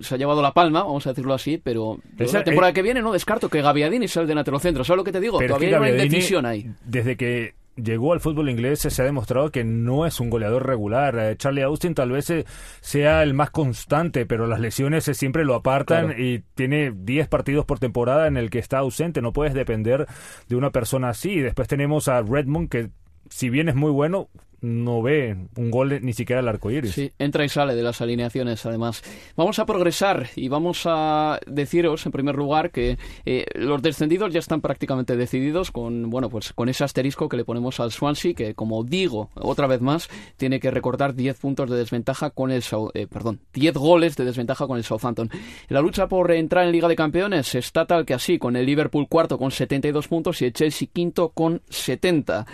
se 0.00 0.14
ha 0.14 0.18
llevado 0.18 0.42
la 0.42 0.52
palma, 0.52 0.82
vamos 0.82 1.06
a 1.06 1.10
decirlo 1.10 1.34
así, 1.34 1.58
pero 1.58 1.98
la 2.16 2.44
temporada 2.44 2.72
que 2.72 2.82
viene 2.82 3.02
no 3.02 3.12
descarto 3.12 3.48
que 3.48 3.62
Gaviadini 3.62 4.08
sea 4.08 4.22
el 4.22 4.28
delantero 4.28 4.58
centro. 4.58 4.84
¿Sabes 4.84 4.98
lo 4.98 5.04
que 5.04 5.12
te 5.12 5.20
digo? 5.20 5.38
Todavía 5.38 5.68
hay 5.68 5.74
una 5.74 5.90
indecisión 5.90 6.46
ahí. 6.46 6.70
Desde 6.84 7.16
que 7.16 7.54
llegó 7.76 8.12
al 8.12 8.20
fútbol 8.20 8.50
inglés 8.50 8.80
se 8.80 9.02
ha 9.02 9.04
demostrado 9.04 9.50
que 9.50 9.64
no 9.64 10.06
es 10.06 10.20
un 10.20 10.30
goleador 10.30 10.66
regular. 10.66 11.16
Eh, 11.18 11.36
Charlie 11.36 11.62
Austin 11.62 11.94
tal 11.94 12.10
vez 12.10 12.30
eh, 12.30 12.44
sea 12.80 13.22
el 13.22 13.34
más 13.34 13.50
constante, 13.50 14.26
pero 14.26 14.46
las 14.46 14.60
lesiones 14.60 15.06
eh, 15.08 15.14
siempre 15.14 15.44
lo 15.44 15.54
apartan 15.54 16.14
y 16.16 16.40
tiene 16.54 16.92
10 16.94 17.28
partidos 17.28 17.64
por 17.64 17.78
temporada 17.78 18.26
en 18.26 18.36
el 18.36 18.50
que 18.50 18.58
está 18.58 18.78
ausente. 18.78 19.22
No 19.22 19.32
puedes 19.32 19.54
depender 19.54 20.06
de 20.48 20.56
una 20.56 20.70
persona 20.70 21.10
así. 21.10 21.40
Después 21.40 21.68
tenemos 21.68 22.08
a 22.08 22.22
Redmond 22.22 22.68
que 22.68 22.90
si 23.28 23.50
bien 23.50 23.68
es 23.68 23.74
muy 23.74 23.90
bueno, 23.90 24.28
no 24.60 25.02
ve 25.02 25.36
un 25.56 25.70
gol 25.70 25.98
ni 26.02 26.12
siquiera 26.12 26.40
el 26.40 26.48
arco 26.48 26.70
iris. 26.70 26.92
Sí, 26.92 27.12
entra 27.18 27.44
y 27.44 27.48
sale 27.48 27.74
de 27.74 27.82
las 27.82 28.00
alineaciones, 28.00 28.64
además. 28.66 29.02
Vamos 29.36 29.58
a 29.58 29.66
progresar 29.66 30.28
y 30.36 30.48
vamos 30.48 30.82
a 30.84 31.40
deciros, 31.46 32.04
en 32.06 32.12
primer 32.12 32.34
lugar, 32.34 32.70
que 32.70 32.98
eh, 33.24 33.46
los 33.54 33.82
descendidos 33.82 34.32
ya 34.32 34.38
están 34.38 34.60
prácticamente 34.60 35.16
decididos 35.16 35.70
con, 35.70 36.10
bueno, 36.10 36.28
pues 36.28 36.52
con 36.52 36.68
ese 36.68 36.84
asterisco 36.84 37.28
que 37.28 37.36
le 37.36 37.44
ponemos 37.44 37.80
al 37.80 37.92
Swansea, 37.92 38.34
que, 38.34 38.54
como 38.54 38.84
digo, 38.84 39.30
otra 39.34 39.66
vez 39.66 39.80
más, 39.80 40.08
tiene 40.36 40.60
que 40.60 40.70
recortar 40.70 41.14
10 41.14 41.38
puntos 41.38 41.70
de 41.70 41.76
desventaja 41.76 42.30
con 42.30 42.50
el, 42.50 42.62
eh, 42.94 43.06
perdón, 43.06 43.40
10 43.54 43.74
goles 43.74 44.16
de 44.16 44.24
desventaja 44.24 44.66
con 44.66 44.76
el 44.76 44.84
Southampton. 44.84 45.30
La 45.68 45.80
lucha 45.80 46.08
por 46.08 46.30
entrar 46.32 46.66
en 46.66 46.72
Liga 46.72 46.88
de 46.88 46.96
Campeones 46.96 47.54
está 47.54 47.86
tal 47.86 48.04
que 48.04 48.14
así, 48.14 48.38
con 48.38 48.56
el 48.56 48.66
Liverpool 48.66 49.08
cuarto 49.08 49.38
con 49.38 49.50
72 49.50 50.08
puntos 50.08 50.42
y 50.42 50.46
el 50.46 50.52
Chelsea 50.52 50.88
quinto 50.92 51.30
con 51.30 51.62
70. 51.68 52.46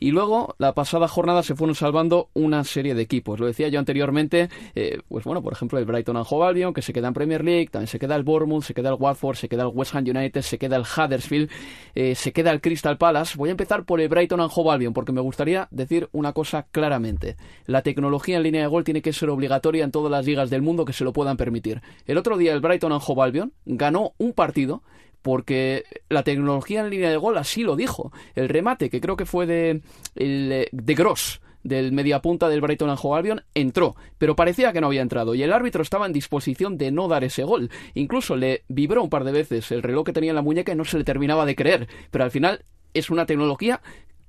Y 0.00 0.12
luego, 0.12 0.54
la 0.58 0.72
pasada 0.72 1.08
jornada 1.08 1.42
se 1.42 1.54
fueron 1.54 1.74
salvando 1.74 2.30
una 2.32 2.64
serie 2.64 2.94
de 2.94 3.02
equipos. 3.02 3.38
Lo 3.38 3.46
decía 3.46 3.68
yo 3.68 3.78
anteriormente, 3.78 4.48
eh, 4.74 4.98
pues 5.08 5.24
bueno, 5.24 5.42
por 5.42 5.52
ejemplo, 5.52 5.78
el 5.78 5.84
Brighton 5.84 6.16
and 6.16 6.26
Hove 6.28 6.46
Albion, 6.46 6.72
que 6.72 6.80
se 6.80 6.94
queda 6.94 7.08
en 7.08 7.14
Premier 7.14 7.44
League, 7.44 7.68
también 7.70 7.86
se 7.86 7.98
queda 7.98 8.16
el 8.16 8.22
Bournemouth, 8.22 8.64
se 8.64 8.72
queda 8.72 8.88
el 8.88 8.96
Watford, 8.98 9.36
se 9.36 9.48
queda 9.48 9.64
el 9.64 9.68
West 9.74 9.94
Ham 9.94 10.04
United, 10.08 10.40
se 10.40 10.58
queda 10.58 10.76
el 10.76 10.84
Huddersfield, 10.84 11.50
eh, 11.94 12.14
se 12.14 12.32
queda 12.32 12.50
el 12.50 12.62
Crystal 12.62 12.96
Palace. 12.96 13.36
Voy 13.36 13.50
a 13.50 13.52
empezar 13.52 13.84
por 13.84 14.00
el 14.00 14.08
Brighton 14.08 14.40
and 14.40 14.50
Hove 14.54 14.70
Albion, 14.70 14.94
porque 14.94 15.12
me 15.12 15.20
gustaría 15.20 15.68
decir 15.70 16.08
una 16.12 16.32
cosa 16.32 16.66
claramente. 16.70 17.36
La 17.66 17.82
tecnología 17.82 18.38
en 18.38 18.42
línea 18.44 18.62
de 18.62 18.68
gol 18.68 18.84
tiene 18.84 19.02
que 19.02 19.12
ser 19.12 19.28
obligatoria 19.28 19.84
en 19.84 19.90
todas 19.90 20.10
las 20.10 20.24
ligas 20.24 20.48
del 20.48 20.62
mundo 20.62 20.86
que 20.86 20.94
se 20.94 21.04
lo 21.04 21.12
puedan 21.12 21.36
permitir. 21.36 21.82
El 22.06 22.16
otro 22.16 22.38
día 22.38 22.54
el 22.54 22.60
Brighton 22.60 22.92
and 22.92 23.02
Hove 23.06 23.22
Albion 23.22 23.52
ganó 23.66 24.14
un 24.16 24.32
partido 24.32 24.82
porque 25.22 25.84
la 26.08 26.22
tecnología 26.22 26.80
en 26.80 26.90
línea 26.90 27.10
de 27.10 27.16
gol 27.16 27.38
así 27.38 27.62
lo 27.62 27.76
dijo. 27.76 28.12
El 28.34 28.48
remate, 28.48 28.90
que 28.90 29.00
creo 29.00 29.16
que 29.16 29.26
fue 29.26 29.46
de, 29.46 29.82
el, 30.14 30.68
de 30.70 30.94
Gross, 30.94 31.40
del 31.62 31.92
mediapunta 31.92 32.48
del 32.48 32.60
Brighton 32.60 32.96
Hove 33.00 33.18
Albion 33.18 33.42
entró, 33.54 33.94
pero 34.18 34.34
parecía 34.34 34.72
que 34.72 34.80
no 34.80 34.86
había 34.86 35.02
entrado 35.02 35.34
y 35.34 35.42
el 35.42 35.52
árbitro 35.52 35.82
estaba 35.82 36.06
en 36.06 36.12
disposición 36.12 36.78
de 36.78 36.90
no 36.90 37.08
dar 37.08 37.24
ese 37.24 37.44
gol. 37.44 37.70
Incluso 37.94 38.36
le 38.36 38.64
vibró 38.68 39.02
un 39.02 39.10
par 39.10 39.24
de 39.24 39.32
veces 39.32 39.70
el 39.72 39.82
reloj 39.82 40.06
que 40.06 40.12
tenía 40.12 40.30
en 40.30 40.36
la 40.36 40.42
muñeca 40.42 40.72
y 40.72 40.76
no 40.76 40.84
se 40.84 40.98
le 40.98 41.04
terminaba 41.04 41.44
de 41.44 41.56
creer, 41.56 41.88
pero 42.10 42.24
al 42.24 42.30
final 42.30 42.64
es 42.94 43.10
una 43.10 43.26
tecnología 43.26 43.80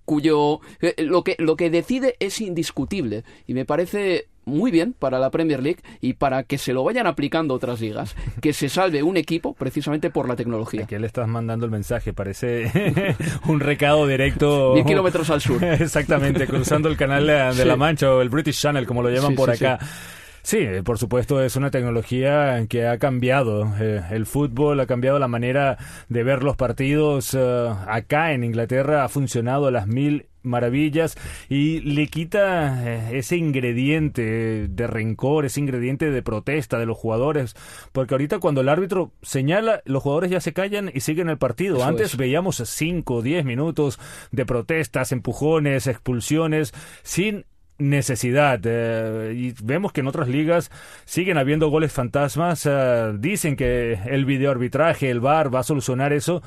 cuyo 0.03 0.59
eh, 0.81 0.95
lo 0.97 1.23
que 1.23 1.35
lo 1.39 1.55
que 1.55 1.69
decide 1.69 2.15
es 2.19 2.41
indiscutible 2.41 3.23
y 3.47 3.53
me 3.53 3.65
parece 3.65 4.27
muy 4.45 4.71
bien 4.71 4.93
para 4.97 5.19
la 5.19 5.29
Premier 5.29 5.61
League 5.61 5.79
y 6.01 6.13
para 6.13 6.43
que 6.43 6.57
se 6.57 6.73
lo 6.73 6.83
vayan 6.83 7.07
aplicando 7.07 7.53
otras 7.53 7.81
ligas, 7.81 8.15
que 8.41 8.53
se 8.53 8.69
salve 8.69 9.03
un 9.03 9.17
equipo 9.17 9.53
precisamente 9.53 10.09
por 10.09 10.27
la 10.27 10.35
tecnología. 10.35 10.83
Aquí 10.83 10.97
le 10.97 11.07
estás 11.07 11.27
mandando 11.27 11.65
el 11.65 11.71
mensaje, 11.71 12.13
parece 12.13 12.71
un 13.47 13.59
recado 13.59 14.07
directo. 14.07 14.75
Kilómetros 14.85 15.29
al 15.29 15.41
sur. 15.41 15.63
Exactamente, 15.81 16.47
cruzando 16.47 16.89
el 16.89 16.97
canal 16.97 17.27
de, 17.27 17.65
la 17.65 17.75
Mancha 17.75 18.13
o 18.13 18.21
el 18.21 18.29
British 18.29 18.59
Channel, 18.59 18.85
como 18.85 19.01
lo 19.01 19.09
llaman 19.09 19.35
por 19.35 19.49
acá. 19.49 19.79
Sí, 20.43 20.65
por 20.83 20.97
supuesto, 20.97 21.41
es 21.43 21.55
una 21.55 21.69
tecnología 21.69 22.65
que 22.67 22.87
ha 22.87 22.97
cambiado 22.97 23.71
eh, 23.79 24.01
el 24.09 24.25
fútbol, 24.25 24.79
ha 24.79 24.87
cambiado 24.87 25.19
la 25.19 25.27
manera 25.27 25.77
de 26.09 26.23
ver 26.23 26.43
los 26.43 26.55
partidos. 26.55 27.35
Eh, 27.35 27.69
acá 27.87 28.33
en 28.33 28.43
Inglaterra 28.43 29.03
ha 29.03 29.09
funcionado 29.09 29.67
a 29.67 29.71
las 29.71 29.85
mil 29.85 30.25
maravillas 30.43 31.17
y 31.49 31.79
le 31.81 32.07
quita 32.07 32.83
eh, 32.87 33.17
ese 33.17 33.37
ingrediente 33.37 34.67
de 34.67 34.87
rencor, 34.87 35.45
ese 35.45 35.59
ingrediente 35.59 36.11
de 36.11 36.21
protesta 36.21 36.79
de 36.79 36.85
los 36.85 36.97
jugadores, 36.97 37.55
porque 37.91 38.13
ahorita 38.13 38.39
cuando 38.39 38.61
el 38.61 38.69
árbitro 38.69 39.11
señala, 39.21 39.81
los 39.85 40.03
jugadores 40.03 40.31
ya 40.31 40.41
se 40.41 40.53
callan 40.53 40.91
y 40.93 41.01
siguen 41.01 41.29
el 41.29 41.37
partido. 41.37 41.83
Antes 41.83 42.17
veíamos 42.17 42.57
5 42.57 43.15
o 43.15 43.21
10 43.21 43.45
minutos 43.45 43.99
de 44.31 44.45
protestas, 44.45 45.11
empujones, 45.11 45.87
expulsiones, 45.87 46.73
sin 47.03 47.45
necesidad. 47.81 48.59
Eh, 48.63 49.33
y 49.35 49.53
vemos 49.63 49.91
que 49.91 50.01
en 50.01 50.07
otras 50.07 50.27
ligas 50.27 50.71
siguen 51.05 51.37
habiendo 51.37 51.69
goles 51.69 51.91
fantasmas. 51.91 52.65
Eh, 52.65 53.13
dicen 53.19 53.55
que 53.55 53.99
el 54.05 54.25
videoarbitraje, 54.25 55.09
el 55.09 55.19
VAR 55.19 55.53
va 55.53 55.59
a 55.59 55.63
solucionar 55.63 56.13
eso. 56.13 56.41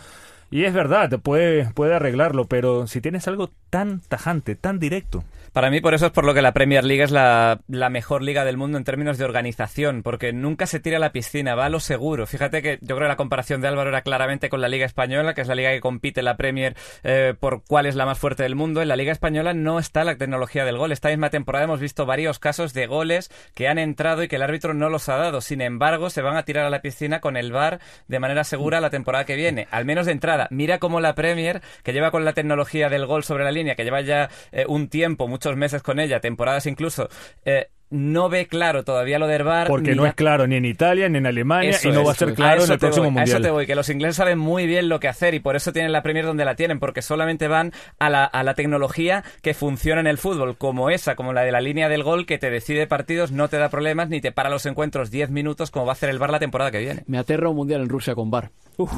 Y 0.50 0.64
es 0.64 0.72
verdad, 0.72 1.10
puede, 1.20 1.72
puede 1.72 1.94
arreglarlo, 1.94 2.46
pero 2.46 2.86
si 2.86 3.00
tienes 3.00 3.26
algo 3.28 3.50
tan 3.70 4.00
tajante, 4.00 4.54
tan 4.54 4.78
directo, 4.78 5.24
para 5.54 5.70
mí, 5.70 5.80
por 5.80 5.94
eso 5.94 6.06
es 6.06 6.12
por 6.12 6.24
lo 6.24 6.34
que 6.34 6.42
la 6.42 6.52
Premier 6.52 6.82
League 6.82 7.04
es 7.04 7.12
la, 7.12 7.60
mejor 7.68 8.24
liga 8.24 8.44
del 8.44 8.56
mundo 8.56 8.76
en 8.76 8.82
términos 8.82 9.18
de 9.18 9.24
organización, 9.24 10.02
porque 10.02 10.32
nunca 10.32 10.66
se 10.66 10.80
tira 10.80 10.96
a 10.96 11.00
la 11.00 11.12
piscina, 11.12 11.54
va 11.54 11.66
a 11.66 11.68
lo 11.68 11.78
seguro. 11.78 12.26
Fíjate 12.26 12.60
que 12.60 12.78
yo 12.80 12.96
creo 12.96 13.06
que 13.06 13.12
la 13.12 13.16
comparación 13.16 13.60
de 13.60 13.68
Álvaro 13.68 13.90
era 13.90 14.02
claramente 14.02 14.48
con 14.48 14.60
la 14.60 14.66
Liga 14.66 14.84
Española, 14.84 15.32
que 15.32 15.42
es 15.42 15.46
la 15.46 15.54
liga 15.54 15.70
que 15.70 15.78
compite 15.78 16.22
la 16.22 16.36
Premier 16.36 16.74
eh, 17.04 17.34
por 17.38 17.62
cuál 17.62 17.86
es 17.86 17.94
la 17.94 18.04
más 18.04 18.18
fuerte 18.18 18.42
del 18.42 18.56
mundo. 18.56 18.82
En 18.82 18.88
la 18.88 18.96
Liga 18.96 19.12
Española 19.12 19.54
no 19.54 19.78
está 19.78 20.02
la 20.02 20.16
tecnología 20.16 20.64
del 20.64 20.76
gol. 20.76 20.90
Esta 20.90 21.10
misma 21.10 21.30
temporada 21.30 21.66
hemos 21.66 21.78
visto 21.78 22.04
varios 22.04 22.40
casos 22.40 22.74
de 22.74 22.88
goles 22.88 23.30
que 23.54 23.68
han 23.68 23.78
entrado 23.78 24.24
y 24.24 24.28
que 24.28 24.36
el 24.36 24.42
árbitro 24.42 24.74
no 24.74 24.88
los 24.88 25.08
ha 25.08 25.18
dado. 25.18 25.40
Sin 25.40 25.60
embargo, 25.60 26.10
se 26.10 26.20
van 26.20 26.36
a 26.36 26.42
tirar 26.42 26.66
a 26.66 26.70
la 26.70 26.82
piscina 26.82 27.20
con 27.20 27.36
el 27.36 27.52
VAR 27.52 27.78
de 28.08 28.18
manera 28.18 28.42
segura 28.42 28.80
la 28.80 28.90
temporada 28.90 29.24
que 29.24 29.36
viene, 29.36 29.68
al 29.70 29.84
menos 29.84 30.06
de 30.06 30.12
entrada. 30.12 30.48
Mira 30.50 30.80
cómo 30.80 30.98
la 31.00 31.14
Premier, 31.14 31.62
que 31.84 31.92
lleva 31.92 32.10
con 32.10 32.24
la 32.24 32.32
tecnología 32.32 32.88
del 32.88 33.06
gol 33.06 33.22
sobre 33.22 33.44
la 33.44 33.52
línea, 33.52 33.76
que 33.76 33.84
lleva 33.84 34.00
ya 34.00 34.30
eh, 34.50 34.64
un 34.66 34.88
tiempo, 34.88 35.28
mucho 35.28 35.43
meses 35.52 35.82
con 35.82 36.00
ella, 36.00 36.20
temporadas 36.20 36.66
incluso, 36.66 37.08
eh, 37.44 37.70
no 37.94 38.28
ve 38.28 38.46
claro 38.46 38.84
todavía 38.84 39.18
lo 39.18 39.26
del 39.26 39.44
VAR. 39.44 39.68
Porque 39.68 39.94
no 39.94 40.04
es 40.04 40.14
claro 40.14 40.46
ni 40.46 40.56
en 40.56 40.64
Italia 40.64 41.08
ni 41.08 41.18
en 41.18 41.26
Alemania 41.26 41.78
y 41.82 41.88
no 41.88 42.04
va 42.04 42.12
a 42.12 42.14
ser 42.14 42.34
claro 42.34 42.64
en 42.64 42.72
el 42.72 42.78
próximo 42.78 43.10
Mundial. 43.10 43.28
A 43.28 43.30
eso 43.30 43.40
te 43.40 43.50
voy, 43.50 43.66
que 43.66 43.74
los 43.74 43.88
ingleses 43.88 44.16
saben 44.16 44.38
muy 44.38 44.66
bien 44.66 44.88
lo 44.88 44.98
que 45.00 45.08
hacer 45.08 45.34
y 45.34 45.40
por 45.40 45.54
eso 45.54 45.72
tienen 45.72 45.92
la 45.92 46.02
Premier 46.02 46.26
donde 46.26 46.44
la 46.44 46.56
tienen, 46.56 46.80
porque 46.80 47.02
solamente 47.02 47.48
van 47.48 47.72
a 47.98 48.10
la, 48.10 48.24
a 48.24 48.42
la 48.42 48.54
tecnología 48.54 49.24
que 49.42 49.54
funciona 49.54 50.00
en 50.00 50.06
el 50.06 50.18
fútbol, 50.18 50.56
como 50.56 50.90
esa, 50.90 51.14
como 51.14 51.32
la 51.32 51.42
de 51.42 51.52
la 51.52 51.60
línea 51.60 51.88
del 51.88 52.02
gol 52.02 52.26
que 52.26 52.38
te 52.38 52.50
decide 52.50 52.86
partidos, 52.86 53.30
no 53.30 53.48
te 53.48 53.58
da 53.58 53.68
problemas 53.68 54.08
ni 54.08 54.20
te 54.20 54.32
para 54.32 54.50
los 54.50 54.66
encuentros 54.66 55.10
10 55.10 55.30
minutos 55.30 55.70
como 55.70 55.86
va 55.86 55.92
a 55.92 55.94
hacer 55.94 56.10
el 56.10 56.18
VAR 56.18 56.30
la 56.30 56.40
temporada 56.40 56.70
que 56.70 56.78
viene. 56.78 57.04
Me 57.06 57.18
aterra 57.18 57.48
un 57.48 57.56
Mundial 57.56 57.82
en 57.82 57.88
Rusia 57.88 58.14
con 58.14 58.30
VAR. 58.30 58.50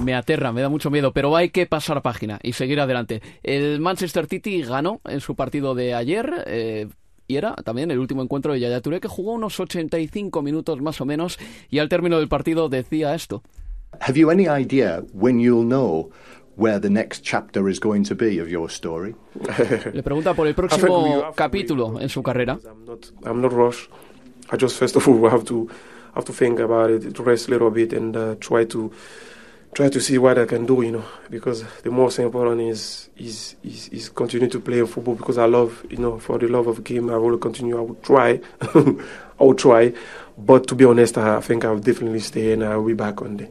Me 0.02 0.14
aterra, 0.14 0.52
me 0.52 0.62
da 0.62 0.68
mucho 0.70 0.90
miedo, 0.90 1.12
pero 1.12 1.36
hay 1.36 1.50
que 1.50 1.66
pasar 1.66 2.00
página 2.00 2.38
y 2.42 2.54
seguir 2.54 2.80
adelante. 2.80 3.20
El 3.42 3.80
Manchester 3.80 4.26
City 4.26 4.62
ganó 4.62 5.00
en 5.04 5.20
su 5.20 5.36
partido 5.36 5.74
de 5.74 5.94
ayer. 5.94 6.44
Eh, 6.46 6.88
y 7.28 7.36
era 7.36 7.54
también 7.56 7.90
el 7.90 7.98
último 7.98 8.22
encuentro 8.22 8.52
de 8.52 8.60
Yaya 8.60 8.80
Touré 8.80 9.00
que 9.00 9.08
jugó 9.08 9.32
unos 9.32 9.58
85 9.58 10.42
minutos 10.42 10.80
más 10.80 11.00
o 11.00 11.04
menos 11.04 11.38
y 11.70 11.78
al 11.78 11.88
término 11.88 12.18
del 12.18 12.28
partido 12.28 12.68
decía 12.68 13.14
esto. 13.14 13.42
Have 14.00 14.18
you 14.18 14.30
any 14.30 14.46
idea 14.46 15.02
when 15.12 15.40
you'll 15.40 15.66
know 15.66 16.10
where 16.56 16.78
the 16.80 16.90
next 16.90 17.22
chapter 17.22 17.68
is 17.68 17.80
going 17.80 18.04
to 18.04 18.14
be 18.14 18.40
of 18.40 18.48
your 18.48 18.70
story? 18.70 19.14
Le 19.92 20.02
pregunta 20.02 20.34
por 20.34 20.46
el 20.46 20.54
próximo 20.54 21.32
capítulo 21.34 22.00
en 22.00 22.08
su 22.08 22.22
carrera. 22.22 22.58
I'm 23.24 23.40
not 23.40 23.52
rush. 23.52 23.88
I 24.52 24.56
just 24.56 24.76
first 24.76 24.96
of 24.96 25.08
all 25.08 25.28
have 25.30 25.44
to 25.46 25.68
have 26.14 26.24
to 26.24 26.32
think 26.32 26.60
about 26.60 26.90
it, 26.90 27.18
rest 27.18 27.48
a 27.48 27.50
little 27.50 27.70
bit 27.70 27.92
and 27.92 28.16
uh, 28.16 28.34
try 28.40 28.64
to 28.64 28.90
try 29.76 29.90
to 29.90 30.00
see 30.00 30.16
what 30.16 30.38
I 30.38 30.46
can 30.46 30.64
do, 30.64 30.80
you 30.80 30.90
know, 30.90 31.04
because 31.28 31.62
the 31.82 31.90
most 31.90 32.18
important 32.18 32.62
is 32.62 33.10
is 33.18 33.56
is, 33.62 33.88
is 33.88 34.08
continue 34.08 34.48
to 34.48 34.58
play 34.60 34.82
football 34.86 35.14
because 35.14 35.36
I 35.36 35.44
love, 35.44 35.84
you 35.90 35.98
know, 35.98 36.18
for 36.18 36.38
the 36.38 36.48
love 36.48 36.66
of 36.66 36.82
game, 36.82 37.10
I 37.10 37.18
will 37.18 37.36
continue. 37.38 37.76
I 37.76 37.82
will 37.82 38.00
try, 38.02 38.40
I 39.38 39.44
will 39.44 39.54
try, 39.54 39.92
but 40.38 40.66
to 40.68 40.74
be 40.74 40.86
honest, 40.86 41.18
I 41.18 41.42
think 41.42 41.66
I'll 41.66 41.78
definitely 41.78 42.20
stay 42.20 42.54
and 42.54 42.64
I'll 42.64 42.86
be 42.86 42.94
back 42.94 43.20
on 43.20 43.36
day. 43.36 43.50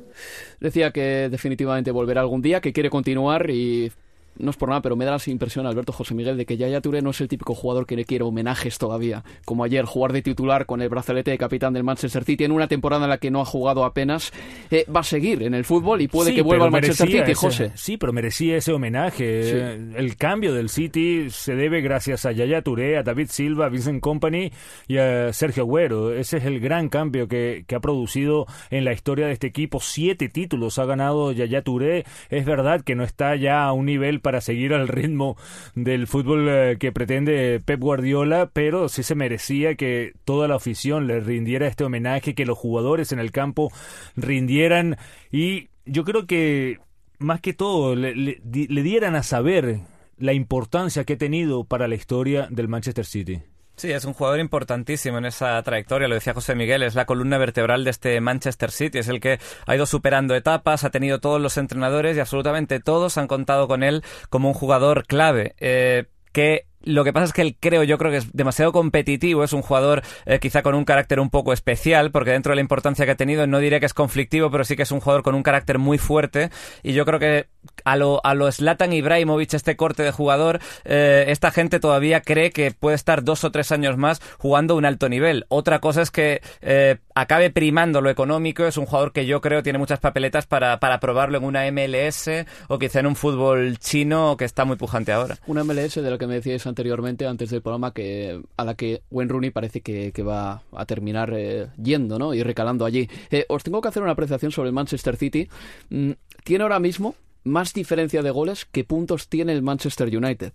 Decía 0.59 0.91
que 0.91 1.29
definitivamente 1.29 1.91
volverá 1.91 2.21
algún 2.21 2.41
día, 2.41 2.59
que 2.59 2.73
quiere 2.73 2.89
continuar 2.89 3.51
y 3.51 3.91
no 4.37 4.51
es 4.51 4.57
por 4.57 4.69
nada, 4.69 4.81
pero 4.81 4.95
me 4.95 5.05
da 5.05 5.11
la 5.11 5.19
impresión, 5.25 5.65
Alberto 5.65 5.93
José 5.93 6.13
Miguel, 6.13 6.37
de 6.37 6.45
que 6.45 6.57
Yaya 6.57 6.81
Touré 6.81 7.01
no 7.01 7.11
es 7.11 7.21
el 7.21 7.27
típico 7.27 7.55
jugador 7.55 7.85
que 7.85 7.95
le 7.95 8.05
quiere 8.05 8.23
homenajes 8.23 8.77
todavía. 8.77 9.23
Como 9.45 9.63
ayer, 9.63 9.85
jugar 9.85 10.13
de 10.13 10.21
titular 10.21 10.65
con 10.65 10.81
el 10.81 10.89
brazalete 10.89 11.31
de 11.31 11.37
capitán 11.37 11.73
del 11.73 11.83
Manchester 11.83 12.23
City 12.23 12.43
en 12.43 12.51
una 12.51 12.67
temporada 12.67 13.05
en 13.05 13.09
la 13.09 13.17
que 13.17 13.31
no 13.31 13.41
ha 13.41 13.45
jugado 13.45 13.85
apenas. 13.85 14.31
Eh, 14.71 14.85
va 14.93 15.01
a 15.01 15.03
seguir 15.03 15.43
en 15.43 15.53
el 15.53 15.63
fútbol 15.65 16.01
y 16.01 16.07
puede 16.07 16.33
que 16.33 16.41
vuelva 16.41 16.65
al 16.65 16.71
Manchester 16.71 17.07
City, 17.07 17.33
José. 17.33 17.71
Sí, 17.75 17.97
pero 17.97 18.13
merecía 18.13 18.57
ese 18.57 18.73
homenaje. 18.73 19.73
El 19.95 20.17
cambio 20.17 20.53
del 20.53 20.69
City 20.69 21.29
se 21.29 21.55
debe 21.55 21.81
gracias 21.81 22.25
a 22.25 22.31
Yaya 22.31 22.61
Touré, 22.61 22.97
a 22.97 23.03
David 23.03 23.27
Silva, 23.29 23.65
a 23.67 23.69
Vincent 23.69 24.01
Company 24.01 24.51
y 24.87 24.97
a 24.97 25.31
Sergio 25.33 25.63
Agüero. 25.63 26.13
Ese 26.13 26.37
es 26.37 26.45
el 26.45 26.59
gran 26.59 26.89
cambio 26.89 27.27
que, 27.27 27.63
que 27.67 27.75
ha 27.75 27.79
producido 27.79 28.45
en 28.69 28.85
la 28.85 28.93
historia 28.93 29.27
de 29.27 29.33
este 29.33 29.47
equipo. 29.47 29.79
Siete 29.79 30.29
títulos 30.29 30.79
ha 30.79 30.85
ganado 30.85 31.31
Yaya 31.31 31.61
Touré. 31.61 32.05
Es 32.29 32.45
verdad 32.45 32.81
que 32.81 32.95
no 32.95 33.03
está 33.03 33.35
ya 33.35 33.63
a 33.63 33.73
un 33.73 33.85
nivel 33.85 34.19
para 34.25 34.41
seguir 34.41 34.73
al 34.73 34.87
ritmo 34.87 35.37
del 35.75 36.07
fútbol 36.07 36.49
eh, 36.49 36.77
que 36.79 36.91
pretende 36.91 37.61
Pep 37.63 37.79
Guardiola, 37.79 38.49
pero 38.51 38.89
sí 38.89 39.03
se 39.03 39.13
merecía 39.13 39.75
que 39.75 40.13
toda 40.25 40.47
la 40.47 40.55
afición 40.55 41.05
le 41.05 41.19
rindiera 41.19 41.67
este 41.67 41.83
homenaje, 41.83 42.33
que 42.33 42.47
los 42.47 42.57
jugadores 42.57 43.11
en 43.11 43.19
el 43.19 43.31
campo 43.31 43.71
rindieran 44.15 44.97
y 45.31 45.69
yo 45.85 46.03
creo 46.05 46.25
que 46.25 46.79
más 47.19 47.39
que 47.39 47.53
todo 47.53 47.95
le, 47.95 48.15
le 48.15 48.81
dieran 48.81 49.15
a 49.15 49.21
saber 49.21 49.81
la 50.17 50.33
importancia 50.33 51.03
que 51.03 51.13
ha 51.13 51.17
tenido 51.17 51.63
para 51.63 51.87
la 51.87 51.93
historia 51.93 52.47
del 52.49 52.67
Manchester 52.67 53.05
City. 53.05 53.43
Sí, 53.77 53.91
es 53.91 54.05
un 54.05 54.13
jugador 54.13 54.39
importantísimo 54.39 55.17
en 55.17 55.25
esa 55.25 55.61
trayectoria, 55.61 56.07
lo 56.07 56.15
decía 56.15 56.33
José 56.33 56.55
Miguel, 56.55 56.81
es 56.81 56.95
la 56.95 57.05
columna 57.05 57.37
vertebral 57.37 57.83
de 57.83 57.91
este 57.91 58.21
Manchester 58.21 58.71
City, 58.71 58.99
es 58.99 59.09
el 59.09 59.19
que 59.19 59.39
ha 59.65 59.75
ido 59.75 59.85
superando 59.85 60.33
etapas, 60.33 60.85
ha 60.85 60.91
tenido 60.91 61.19
todos 61.19 61.41
los 61.41 61.57
entrenadores 61.57 62.15
y 62.15 62.21
absolutamente 62.21 62.79
todos 62.79 63.17
han 63.17 63.27
contado 63.27 63.67
con 63.67 63.83
él 63.83 64.03
como 64.29 64.47
un 64.47 64.53
jugador 64.53 65.05
clave. 65.05 65.55
Eh, 65.59 66.05
que 66.31 66.67
lo 66.85 67.03
que 67.03 67.13
pasa 67.13 67.25
es 67.25 67.33
que 67.33 67.41
él 67.41 67.57
creo, 67.59 67.83
yo 67.83 67.97
creo 67.97 68.11
que 68.11 68.17
es 68.17 68.31
demasiado 68.33 68.71
competitivo, 68.71 69.43
es 69.43 69.53
un 69.53 69.61
jugador 69.61 70.03
eh, 70.25 70.39
quizá 70.39 70.61
con 70.61 70.75
un 70.75 70.85
carácter 70.85 71.19
un 71.19 71.29
poco 71.29 71.53
especial, 71.53 72.11
porque 72.11 72.31
dentro 72.31 72.51
de 72.51 72.55
la 72.55 72.61
importancia 72.61 73.05
que 73.05 73.11
ha 73.11 73.15
tenido, 73.15 73.47
no 73.47 73.59
diré 73.59 73.79
que 73.79 73.85
es 73.85 73.93
conflictivo, 73.93 74.49
pero 74.51 74.63
sí 74.63 74.75
que 74.75 74.83
es 74.83 74.91
un 74.91 74.99
jugador 74.99 75.23
con 75.23 75.35
un 75.35 75.43
carácter 75.43 75.79
muy 75.79 75.97
fuerte. 75.97 76.49
Y 76.83 76.93
yo 76.93 77.05
creo 77.05 77.19
que 77.19 77.47
a 77.83 77.95
lo, 77.95 78.21
a 78.23 78.33
lo 78.33 78.51
Zlatan 78.51 78.93
Ibrahimovic, 78.93 79.53
este 79.53 79.75
corte 79.75 80.03
de 80.03 80.11
jugador, 80.11 80.59
eh, 80.83 81.25
esta 81.27 81.51
gente 81.51 81.79
todavía 81.79 82.21
cree 82.21 82.51
que 82.51 82.71
puede 82.71 82.95
estar 82.95 83.23
dos 83.23 83.43
o 83.43 83.51
tres 83.51 83.71
años 83.71 83.97
más 83.97 84.21
jugando 84.37 84.75
un 84.75 84.85
alto 84.85 85.09
nivel. 85.09 85.45
Otra 85.49 85.79
cosa 85.79 86.01
es 86.01 86.11
que 86.11 86.41
eh, 86.61 86.97
acabe 87.15 87.49
primando 87.49 88.01
lo 88.01 88.09
económico, 88.09 88.65
es 88.65 88.77
un 88.77 88.85
jugador 88.85 89.13
que 89.13 89.25
yo 89.25 89.41
creo 89.41 89.63
tiene 89.63 89.79
muchas 89.79 89.99
papeletas 89.99 90.45
para, 90.45 90.79
para 90.79 90.99
probarlo 90.99 91.37
en 91.37 91.45
una 91.45 91.71
MLS 91.71 92.29
o 92.67 92.77
quizá 92.77 92.99
en 92.99 93.07
un 93.07 93.15
fútbol 93.15 93.77
chino 93.79 94.35
que 94.37 94.45
está 94.45 94.65
muy 94.65 94.75
pujante 94.75 95.11
ahora. 95.11 95.39
Una 95.47 95.63
MLS 95.63 95.95
de 95.95 96.09
lo 96.09 96.17
que 96.17 96.27
me 96.27 96.35
decíais 96.35 96.67
anteriormente, 96.67 97.25
antes 97.25 97.49
del 97.49 97.61
programa, 97.61 97.93
que 97.93 98.41
a 98.57 98.65
la 98.65 98.75
que 98.75 99.01
Wayne 99.09 99.31
Rooney 99.31 99.49
parece 99.51 99.81
que, 99.81 100.11
va 100.25 100.63
a 100.73 100.85
terminar 100.85 101.31
eh, 101.35 101.67
yendo 101.81 102.17
¿no? 102.17 102.33
y 102.33 102.41
recalando 102.41 102.83
allí. 102.83 103.07
Eh, 103.29 103.45
os 103.47 103.63
tengo 103.63 103.79
que 103.79 103.87
hacer 103.87 104.01
una 104.01 104.13
apreciación 104.13 104.51
sobre 104.51 104.69
el 104.69 104.73
Manchester 104.73 105.15
City. 105.15 105.47
Mm, 105.89 106.11
tiene 106.43 106.63
ahora 106.63 106.79
mismo 106.79 107.15
más 107.43 107.73
diferencia 107.73 108.23
de 108.23 108.31
goles 108.31 108.65
que 108.65 108.83
puntos 108.83 109.29
tiene 109.29 109.53
el 109.53 109.61
Manchester 109.61 110.07
United 110.07 110.51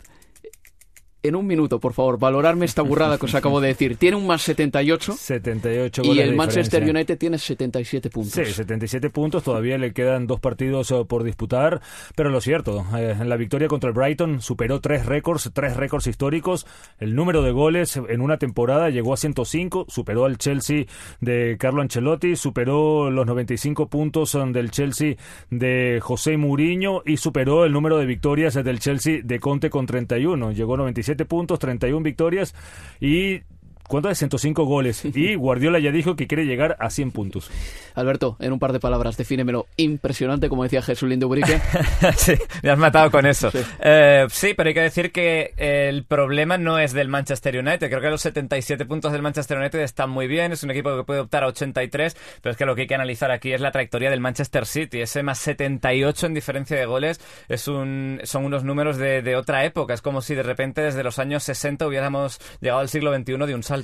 en 1.22 1.36
un 1.36 1.46
minuto, 1.46 1.80
por 1.80 1.92
favor, 1.92 2.18
valorarme 2.18 2.64
esta 2.64 2.82
burrada 2.82 3.18
que 3.18 3.26
os 3.26 3.34
acabo 3.34 3.60
de 3.60 3.68
decir. 3.68 3.96
Tiene 3.96 4.16
un 4.16 4.26
más 4.26 4.42
78. 4.42 5.12
78 5.12 6.02
y 6.02 6.06
goles 6.06 6.24
el 6.24 6.30
de 6.30 6.36
Manchester. 6.36 6.82
United 6.82 7.18
tiene 7.18 7.38
77 7.38 8.10
puntos. 8.10 8.32
Sí, 8.32 8.44
77 8.52 9.10
puntos, 9.10 9.42
todavía 9.42 9.78
le 9.78 9.92
quedan 9.92 10.26
dos 10.26 10.40
partidos 10.40 10.90
eh, 10.90 11.04
por 11.06 11.24
disputar, 11.24 11.80
pero 12.14 12.30
lo 12.30 12.40
cierto, 12.40 12.86
eh, 12.96 13.16
en 13.18 13.28
la 13.28 13.36
victoria 13.36 13.68
contra 13.68 13.88
el 13.88 13.94
Brighton 13.94 14.40
superó 14.40 14.80
tres 14.80 15.06
récords, 15.06 15.50
tres 15.52 15.76
récords 15.76 16.06
históricos, 16.06 16.66
el 16.98 17.14
número 17.14 17.42
de 17.42 17.50
goles 17.50 17.96
en 17.96 18.20
una 18.20 18.38
temporada 18.38 18.90
llegó 18.90 19.12
a 19.12 19.16
105, 19.16 19.86
superó 19.88 20.24
al 20.24 20.38
Chelsea 20.38 20.84
de 21.20 21.56
Carlo 21.58 21.82
Ancelotti, 21.82 22.36
superó 22.36 23.10
los 23.10 23.26
95 23.26 23.88
puntos 23.88 24.34
eh, 24.34 24.40
del 24.52 24.70
Chelsea 24.70 25.16
de 25.50 25.98
José 26.00 26.36
Mourinho 26.36 27.02
y 27.04 27.16
superó 27.18 27.64
el 27.64 27.72
número 27.72 27.98
de 27.98 28.06
victorias 28.06 28.54
del 28.54 28.80
Chelsea 28.80 29.20
de 29.22 29.38
Conte 29.38 29.70
con 29.70 29.86
31, 29.86 30.52
llegó 30.52 30.74
a 30.74 30.78
97 30.78 31.09
puntos, 31.24 31.58
31 31.58 32.02
victorias 32.02 32.54
y... 33.00 33.42
¿Cuánto 33.90 34.08
de 34.08 34.14
105 34.14 34.66
goles? 34.66 35.04
Y 35.04 35.34
Guardiola 35.34 35.80
ya 35.80 35.90
dijo 35.90 36.14
que 36.14 36.28
quiere 36.28 36.46
llegar 36.46 36.76
a 36.78 36.90
100 36.90 37.10
puntos. 37.10 37.50
Alberto, 37.96 38.36
en 38.38 38.52
un 38.52 38.60
par 38.60 38.72
de 38.72 38.78
palabras, 38.78 39.16
defínemelo. 39.16 39.66
Impresionante, 39.76 40.48
como 40.48 40.62
decía 40.62 40.80
Jesús 40.80 41.08
Lindo 41.08 41.26
Burique. 41.26 41.60
sí, 42.16 42.34
me 42.62 42.70
has 42.70 42.78
matado 42.78 43.10
con 43.10 43.26
eso. 43.26 43.50
Eh, 43.80 44.28
sí, 44.30 44.54
pero 44.56 44.68
hay 44.68 44.74
que 44.74 44.82
decir 44.82 45.10
que 45.10 45.54
el 45.56 46.04
problema 46.04 46.56
no 46.56 46.78
es 46.78 46.92
del 46.92 47.08
Manchester 47.08 47.58
United. 47.58 47.88
Creo 47.88 48.00
que 48.00 48.10
los 48.10 48.22
77 48.22 48.84
puntos 48.84 49.10
del 49.10 49.22
Manchester 49.22 49.58
United 49.58 49.80
están 49.80 50.08
muy 50.08 50.28
bien. 50.28 50.52
Es 50.52 50.62
un 50.62 50.70
equipo 50.70 50.96
que 50.96 51.02
puede 51.02 51.18
optar 51.18 51.42
a 51.42 51.48
83, 51.48 52.16
pero 52.40 52.52
es 52.52 52.56
que 52.56 52.66
lo 52.66 52.76
que 52.76 52.82
hay 52.82 52.86
que 52.86 52.94
analizar 52.94 53.32
aquí 53.32 53.52
es 53.52 53.60
la 53.60 53.72
trayectoria 53.72 54.08
del 54.08 54.20
Manchester 54.20 54.66
City. 54.66 55.00
Ese 55.00 55.24
más 55.24 55.40
78 55.40 56.26
en 56.26 56.34
diferencia 56.34 56.76
de 56.76 56.86
goles 56.86 57.20
es 57.48 57.66
un, 57.66 58.20
son 58.22 58.44
unos 58.44 58.62
números 58.62 58.98
de, 58.98 59.20
de 59.22 59.34
otra 59.34 59.64
época. 59.64 59.94
Es 59.94 60.00
como 60.00 60.22
si 60.22 60.36
de 60.36 60.44
repente 60.44 60.80
desde 60.80 61.02
los 61.02 61.18
años 61.18 61.42
60 61.42 61.88
hubiéramos 61.88 62.38
llegado 62.60 62.78
al 62.82 62.88
siglo 62.88 63.12
XXI 63.12 63.36
de 63.46 63.54
un 63.56 63.64
salto. 63.64 63.79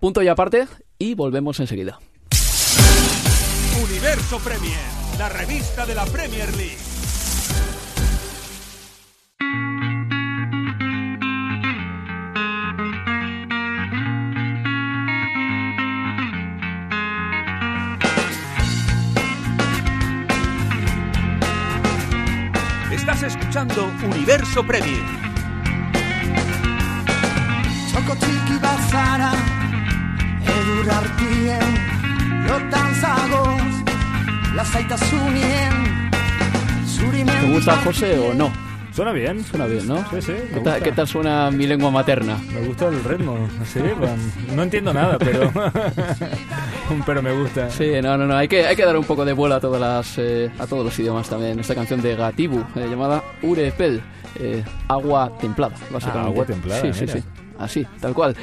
Punto 0.00 0.22
y 0.22 0.28
aparte, 0.28 0.66
y 0.98 1.14
volvemos 1.14 1.60
enseguida. 1.60 1.98
Universo 3.82 4.38
Premier, 4.38 4.78
la 5.18 5.28
revista 5.28 5.86
de 5.86 5.94
la 5.94 6.04
Premier 6.06 6.54
League. 6.56 6.76
Estás 22.92 23.22
escuchando 23.22 23.92
Universo 24.02 24.64
Premier. 24.64 25.33
Txoko 27.94 28.14
txiki 28.18 28.56
bat 28.58 28.80
zara 28.90 29.28
Edurartien 30.50 31.76
Lotan 32.48 32.88
zagoz 32.98 33.76
Lasaitasunien 34.56 35.76
Zurimen 36.90 37.40
¿Te 37.40 37.52
gusta 37.52 37.76
José 37.84 38.18
o 38.18 38.34
no? 38.34 38.50
Suena 38.94 39.10
bien. 39.10 39.42
Suena 39.44 39.66
bien, 39.66 39.88
¿no? 39.88 39.98
Sí, 40.10 40.22
sí. 40.22 40.32
¿Qué, 40.54 40.60
tal, 40.60 40.80
qué 40.80 40.92
tal 40.92 41.08
suena 41.08 41.50
mi 41.50 41.66
lengua 41.66 41.90
materna? 41.90 42.38
Me 42.52 42.60
gusta 42.68 42.86
el 42.86 43.02
ritmo. 43.02 43.36
Sí, 43.64 43.80
no 44.54 44.62
entiendo 44.62 44.94
nada, 44.94 45.18
pero 45.18 45.50
pero 47.06 47.20
me 47.20 47.32
gusta. 47.32 47.70
Sí, 47.70 47.90
no, 48.00 48.16
no, 48.16 48.26
no. 48.26 48.36
Hay 48.36 48.46
que, 48.46 48.64
hay 48.64 48.76
que 48.76 48.84
dar 48.84 48.96
un 48.96 49.02
poco 49.04 49.24
de 49.24 49.32
vuelo 49.32 49.56
a 49.56 49.60
todas 49.60 49.80
las, 49.80 50.16
eh, 50.18 50.48
a 50.60 50.66
todos 50.68 50.84
los 50.84 50.96
idiomas 50.96 51.28
también. 51.28 51.58
Esta 51.58 51.74
canción 51.74 52.00
de 52.02 52.14
Gatibu, 52.14 52.60
eh, 52.76 52.86
llamada 52.88 53.24
Urepel, 53.42 54.00
eh, 54.36 54.62
agua 54.86 55.32
templada, 55.40 55.74
básicamente. 55.90 56.28
Ah, 56.28 56.30
agua 56.30 56.44
templada, 56.44 56.80
Sí, 56.80 56.92
sí, 56.92 57.00
mira. 57.00 57.12
sí. 57.14 57.24
Así, 57.58 57.86
tal 58.00 58.14
cual. 58.14 58.36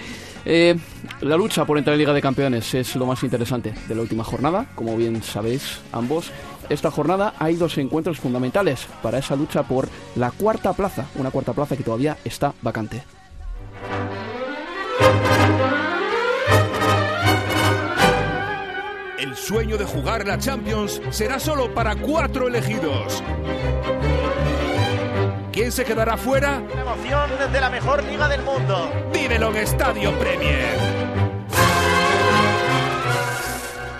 Eh, 0.45 0.75
la 1.21 1.37
lucha 1.37 1.65
por 1.65 1.77
entrar 1.77 1.93
en 1.93 1.99
Liga 1.99 2.13
de 2.13 2.21
Campeones 2.21 2.73
es 2.73 2.95
lo 2.95 3.05
más 3.05 3.21
interesante 3.23 3.73
de 3.87 3.95
la 3.95 4.01
última 4.01 4.23
jornada, 4.23 4.65
como 4.75 4.97
bien 4.97 5.21
sabéis 5.21 5.79
ambos. 5.91 6.31
Esta 6.69 6.89
jornada 6.89 7.33
hay 7.37 7.55
dos 7.55 7.77
encuentros 7.77 8.19
fundamentales 8.19 8.87
para 9.03 9.19
esa 9.19 9.35
lucha 9.35 9.63
por 9.63 9.89
la 10.15 10.31
cuarta 10.31 10.73
plaza, 10.73 11.05
una 11.15 11.29
cuarta 11.29 11.53
plaza 11.53 11.75
que 11.75 11.83
todavía 11.83 12.17
está 12.23 12.53
vacante. 12.61 13.03
El 19.19 19.35
sueño 19.35 19.77
de 19.77 19.85
jugar 19.85 20.25
la 20.25 20.37
Champions 20.37 21.01
será 21.11 21.39
solo 21.39 21.73
para 21.73 21.95
cuatro 21.95 22.47
elegidos. 22.47 23.21
¿Quién 25.51 25.71
se 25.71 25.83
quedará 25.83 26.15
fuera? 26.15 26.61
Emoción 26.73 27.29
de 27.51 27.59
la 27.59 27.69
mejor 27.69 28.03
liga 28.05 28.29
del 28.29 28.41
mundo. 28.41 28.89
Vívelo 29.13 29.49
en 29.49 29.57
Estadio 29.57 30.17
Premier. 30.17 31.00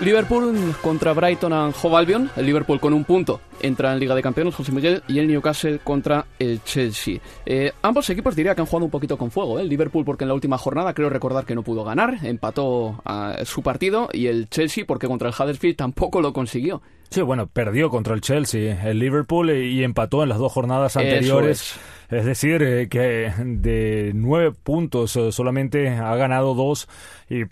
Liverpool 0.02 0.76
contra 0.82 1.14
Brighton 1.14 1.54
and 1.54 1.76
Hove 1.80 1.96
Albion. 1.96 2.32
El 2.36 2.48
Liverpool 2.48 2.80
con 2.80 2.92
un 2.94 3.04
punto 3.04 3.40
entra 3.62 3.94
en 3.94 4.00
Liga 4.00 4.16
de 4.16 4.24
Campeones, 4.24 4.56
José 4.56 4.72
Miguel, 4.72 5.04
y 5.08 5.20
el 5.20 5.28
Newcastle 5.28 5.80
contra 5.84 6.26
el 6.40 6.64
Chelsea. 6.64 7.20
Eh, 7.46 7.72
ambos 7.84 8.10
equipos 8.10 8.36
diría 8.36 8.56
que 8.56 8.62
han 8.62 8.68
jugado 8.68 8.86
un 8.86 8.92
poquito 8.92 9.16
con 9.16 9.30
fuego. 9.30 9.60
¿eh? 9.60 9.62
El 9.62 9.70
Liverpool 9.70 10.04
porque 10.04 10.24
en 10.24 10.30
la 10.30 10.34
última 10.34 10.58
jornada 10.58 10.96
creo 10.96 11.10
recordar 11.10 11.46
que 11.46 11.54
no 11.54 11.62
pudo 11.62 11.84
ganar, 11.84 12.18
empató 12.24 13.00
ah, 13.06 13.38
su 13.46 13.62
partido, 13.62 14.10
y 14.12 14.26
el 14.26 14.50
Chelsea 14.50 14.86
porque 14.88 15.08
contra 15.08 15.30
el 15.30 15.36
Huddersfield 15.38 15.78
tampoco 15.78 16.20
lo 16.20 16.34
consiguió. 16.34 16.82
Sí, 17.12 17.22
bueno, 17.22 17.46
perdió 17.46 17.90
contra 17.90 18.16
el 18.16 18.22
Chelsea, 18.22 18.90
el 18.90 18.98
Liverpool 18.98 19.52
y 19.52 19.84
empató 19.84 20.24
en 20.24 20.30
las 20.30 20.40
dos 20.40 20.52
jornadas 20.52 20.98
anteriores. 20.98 21.76
Es 22.10 22.26
decir, 22.26 22.64
eh, 22.64 22.90
que 22.90 23.32
de 23.38 24.12
nueve 24.16 24.52
puntos 24.52 25.16
eh, 25.16 25.32
solamente 25.32 25.90
ha 25.90 26.16
ganado 26.16 26.56
dos 26.56 26.90
y 27.30 27.44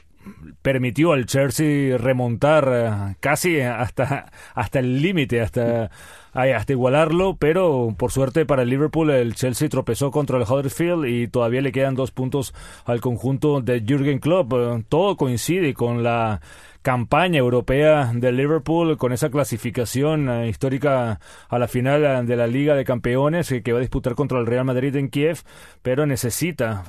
permitió 0.62 1.14
al 1.14 1.26
Chelsea 1.26 1.98
remontar 1.98 2.70
eh, 2.72 3.16
casi 3.20 3.62
hasta, 3.62 4.32
hasta 4.54 4.80
el 4.80 5.02
límite, 5.02 5.42
hasta, 5.42 5.92
hasta 6.34 6.74
igualarlo, 6.74 7.38
pero 7.38 7.94
por 7.98 8.12
suerte 8.12 8.46
para 8.46 8.64
el 8.64 8.70
Liverpool 8.70 9.10
el 9.12 9.36
Chelsea 9.36 9.70
tropezó 9.70 10.12
contra 10.12 10.38
el 10.38 10.44
Huddersfield 10.44 11.06
y 11.06 11.28
todavía 11.28 11.62
le 11.62 11.72
quedan 11.72 11.96
dos 11.96 12.12
puntos 12.12 12.54
al 12.86 13.02
conjunto 13.02 13.62
de 13.62 13.82
Jürgen 13.82 14.20
Klopp. 14.20 14.54
Eh, 14.54 14.84
Todo 14.90 15.18
coincide 15.18 15.74
con 15.74 16.04
la 16.04 16.42
campaña 16.82 17.40
europea 17.40 18.12
del 18.14 18.38
Liverpool 18.38 18.98
con 18.98 19.12
esa 19.12 19.30
clasificación 19.30 20.30
eh, 20.30 20.50
histórica 20.50 21.20
a 21.50 21.60
la 21.60 21.68
final 21.68 22.26
de 22.26 22.36
la 22.36 22.48
Liga 22.48 22.76
de 22.76 22.86
Campeones 22.86 23.54
que 23.64 23.72
va 23.74 23.80
a 23.80 23.82
disputar 23.82 24.16
contra 24.16 24.40
el 24.40 24.46
Real 24.46 24.66
Madrid 24.66 24.96
en 24.96 25.10
Kiev, 25.10 25.40
pero 25.82 26.06
necesita 26.06 26.86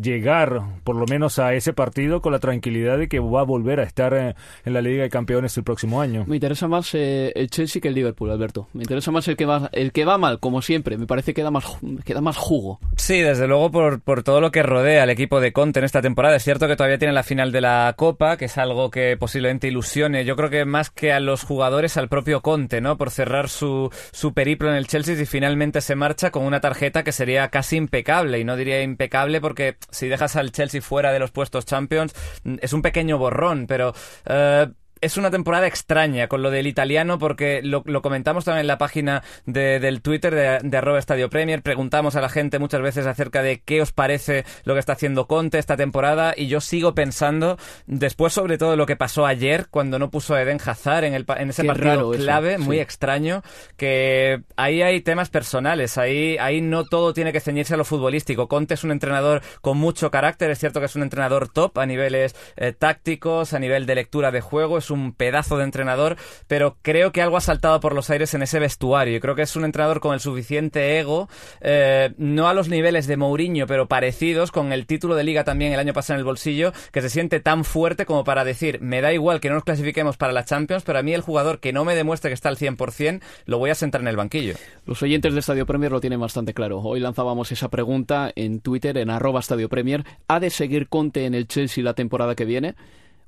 llegar 0.00 0.62
por 0.84 0.96
lo 0.96 1.06
menos 1.06 1.38
a 1.38 1.54
ese 1.54 1.72
partido 1.72 2.20
con 2.20 2.32
la 2.32 2.38
tranquilidad 2.38 2.98
de 2.98 3.08
que 3.08 3.20
va 3.20 3.40
a 3.40 3.44
volver 3.44 3.80
a 3.80 3.84
estar 3.84 4.14
eh, 4.14 4.34
en 4.64 4.72
la 4.72 4.80
Liga 4.80 5.02
de 5.02 5.10
Campeones 5.10 5.56
el 5.56 5.64
próximo 5.64 6.00
año. 6.00 6.24
Me 6.26 6.36
interesa 6.36 6.68
más 6.68 6.94
eh, 6.94 7.32
el 7.34 7.50
Chelsea 7.50 7.80
que 7.80 7.88
el 7.88 7.94
Liverpool, 7.94 8.30
Alberto. 8.30 8.68
Me 8.72 8.82
interesa 8.82 9.10
más 9.10 9.28
el 9.28 9.36
que 9.36 9.46
va, 9.46 9.68
el 9.72 9.92
que 9.92 10.04
va 10.04 10.18
mal, 10.18 10.40
como 10.40 10.62
siempre. 10.62 10.96
Me 10.98 11.06
parece 11.06 11.34
que 11.34 11.42
da 11.42 11.50
más, 11.50 11.64
que 12.04 12.14
da 12.14 12.20
más 12.20 12.36
jugo. 12.36 12.80
Sí, 12.96 13.20
desde 13.20 13.46
luego 13.46 13.70
por, 13.70 14.00
por 14.00 14.22
todo 14.22 14.40
lo 14.40 14.50
que 14.50 14.62
rodea 14.62 15.02
al 15.02 15.10
equipo 15.10 15.40
de 15.40 15.52
Conte 15.52 15.80
en 15.80 15.84
esta 15.84 16.02
temporada. 16.02 16.36
Es 16.36 16.44
cierto 16.44 16.68
que 16.68 16.76
todavía 16.76 16.98
tiene 16.98 17.14
la 17.14 17.22
final 17.22 17.52
de 17.52 17.60
la 17.60 17.94
Copa, 17.96 18.36
que 18.36 18.46
es 18.46 18.58
algo 18.58 18.90
que 18.90 19.16
posiblemente 19.16 19.68
ilusione. 19.68 20.24
Yo 20.24 20.36
creo 20.36 20.50
que 20.50 20.64
más 20.64 20.90
que 20.90 21.12
a 21.12 21.20
los 21.20 21.44
jugadores, 21.44 21.96
al 21.96 22.08
propio 22.08 22.40
Conte, 22.40 22.80
¿no? 22.80 22.96
Por 22.96 23.10
cerrar 23.10 23.48
su, 23.48 23.90
su 24.12 24.32
periplo 24.32 24.70
en 24.70 24.76
el 24.76 24.86
Chelsea 24.86 25.20
y 25.20 25.26
finalmente 25.26 25.80
se 25.80 25.94
marcha 25.94 26.30
con 26.30 26.44
una 26.44 26.60
tarjeta 26.60 27.04
que 27.04 27.12
sería 27.12 27.48
casi 27.48 27.76
impecable. 27.76 28.38
Y 28.38 28.44
no 28.44 28.56
diría 28.56 28.82
impecable 28.82 29.40
porque 29.40 29.76
si 29.90 30.08
dejas 30.08 30.36
al 30.36 30.52
Chelsea 30.52 30.80
fuera 30.82 31.12
de 31.12 31.18
los 31.18 31.30
puestos 31.30 31.66
Champions, 31.66 32.14
mm, 32.44 32.56
es 32.60 32.72
un 32.72 32.82
pequeño 32.82 33.18
borrón, 33.18 33.66
pero... 33.66 33.94
eh, 34.26 34.68
es 35.02 35.18
una 35.18 35.30
temporada 35.30 35.66
extraña 35.66 36.28
con 36.28 36.40
lo 36.42 36.50
del 36.50 36.66
italiano 36.66 37.18
porque 37.18 37.60
lo, 37.62 37.82
lo 37.84 38.00
comentamos 38.00 38.44
también 38.46 38.62
en 38.62 38.66
la 38.68 38.78
página 38.78 39.22
de- 39.44 39.78
del 39.80 40.00
Twitter 40.00 40.34
de, 40.34 40.60
de 40.62 40.76
arroba 40.78 40.98
Estadio 40.98 41.28
Premier. 41.28 41.60
Preguntamos 41.60 42.16
a 42.16 42.20
la 42.22 42.30
gente 42.30 42.58
muchas 42.58 42.80
veces 42.80 43.06
acerca 43.06 43.42
de 43.42 43.60
qué 43.60 43.82
os 43.82 43.92
parece 43.92 44.44
lo 44.64 44.72
que 44.74 44.80
está 44.80 44.94
haciendo 44.94 45.26
Conte 45.26 45.58
esta 45.58 45.76
temporada 45.76 46.32
y 46.36 46.46
yo 46.46 46.60
sigo 46.62 46.94
pensando, 46.94 47.58
después 47.86 48.32
sobre 48.32 48.56
todo 48.56 48.76
lo 48.76 48.86
que 48.86 48.96
pasó 48.96 49.26
ayer 49.26 49.66
cuando 49.68 49.98
no 49.98 50.10
puso 50.10 50.34
a 50.34 50.40
Eden 50.42 50.58
Hazard 50.64 51.04
en, 51.04 51.14
el, 51.14 51.26
en 51.36 51.50
ese 51.50 51.62
Qué 51.62 51.68
partido 51.68 52.14
eso, 52.14 52.22
clave, 52.22 52.56
sí. 52.56 52.62
muy 52.62 52.78
extraño, 52.78 53.42
que 53.76 54.42
ahí 54.56 54.82
hay 54.82 55.00
temas 55.00 55.28
personales, 55.30 55.98
ahí, 55.98 56.36
ahí 56.38 56.60
no 56.60 56.84
todo 56.84 57.12
tiene 57.12 57.32
que 57.32 57.40
ceñirse 57.40 57.74
a 57.74 57.76
lo 57.76 57.84
futbolístico. 57.84 58.46
Conte 58.46 58.74
es 58.74 58.84
un 58.84 58.92
entrenador 58.92 59.42
con 59.60 59.78
mucho 59.78 60.10
carácter, 60.12 60.50
es 60.50 60.60
cierto 60.60 60.78
que 60.78 60.86
es 60.86 60.94
un 60.94 61.02
entrenador 61.02 61.48
top 61.48 61.78
a 61.78 61.86
niveles 61.86 62.36
eh, 62.56 62.72
tácticos, 62.72 63.52
a 63.52 63.58
nivel 63.58 63.84
de 63.86 63.96
lectura 63.96 64.30
de 64.30 64.40
juego, 64.40 64.78
es 64.78 64.91
un 64.92 65.12
pedazo 65.12 65.58
de 65.58 65.64
entrenador, 65.64 66.16
pero 66.46 66.76
creo 66.82 67.12
que 67.12 67.22
algo 67.22 67.36
ha 67.36 67.40
saltado 67.40 67.80
por 67.80 67.94
los 67.94 68.10
aires 68.10 68.34
en 68.34 68.42
ese 68.42 68.58
vestuario. 68.58 69.16
Y 69.16 69.20
creo 69.20 69.34
que 69.34 69.42
es 69.42 69.56
un 69.56 69.64
entrenador 69.64 70.00
con 70.00 70.14
el 70.14 70.20
suficiente 70.20 70.98
ego, 70.98 71.28
eh, 71.60 72.14
no 72.18 72.48
a 72.48 72.54
los 72.54 72.68
niveles 72.68 73.06
de 73.06 73.16
Mourinho, 73.16 73.66
pero 73.66 73.88
parecidos, 73.88 74.50
con 74.50 74.72
el 74.72 74.86
título 74.86 75.14
de 75.14 75.24
liga 75.24 75.44
también 75.44 75.72
el 75.72 75.80
año 75.80 75.92
pasado 75.92 76.16
en 76.16 76.20
el 76.20 76.24
bolsillo, 76.24 76.72
que 76.92 77.02
se 77.02 77.10
siente 77.10 77.40
tan 77.40 77.64
fuerte 77.64 78.06
como 78.06 78.24
para 78.24 78.44
decir, 78.44 78.80
me 78.80 79.00
da 79.00 79.12
igual 79.12 79.40
que 79.40 79.48
no 79.48 79.56
nos 79.56 79.64
clasifiquemos 79.64 80.16
para 80.16 80.32
la 80.32 80.44
Champions, 80.44 80.82
pero 80.84 80.98
a 80.98 81.02
mí 81.02 81.12
el 81.14 81.20
jugador 81.20 81.60
que 81.60 81.72
no 81.72 81.84
me 81.84 81.94
demuestre 81.94 82.30
que 82.30 82.34
está 82.34 82.48
al 82.48 82.56
100%, 82.56 83.20
lo 83.46 83.58
voy 83.58 83.70
a 83.70 83.74
sentar 83.74 84.00
en 84.00 84.08
el 84.08 84.16
banquillo. 84.16 84.54
Los 84.86 85.02
oyentes 85.02 85.34
de 85.34 85.40
Estadio 85.40 85.66
Premier 85.66 85.92
lo 85.92 86.00
tienen 86.00 86.20
bastante 86.20 86.54
claro. 86.54 86.80
Hoy 86.80 87.00
lanzábamos 87.00 87.52
esa 87.52 87.68
pregunta 87.68 88.32
en 88.34 88.60
Twitter, 88.60 88.98
en 88.98 89.10
arroba 89.10 89.40
Estadio 89.40 89.68
Premier. 89.68 90.04
¿Ha 90.28 90.40
de 90.40 90.50
seguir 90.50 90.88
Conte 90.88 91.26
en 91.26 91.34
el 91.34 91.46
Chelsea 91.46 91.84
la 91.84 91.94
temporada 91.94 92.34
que 92.34 92.44
viene? 92.44 92.74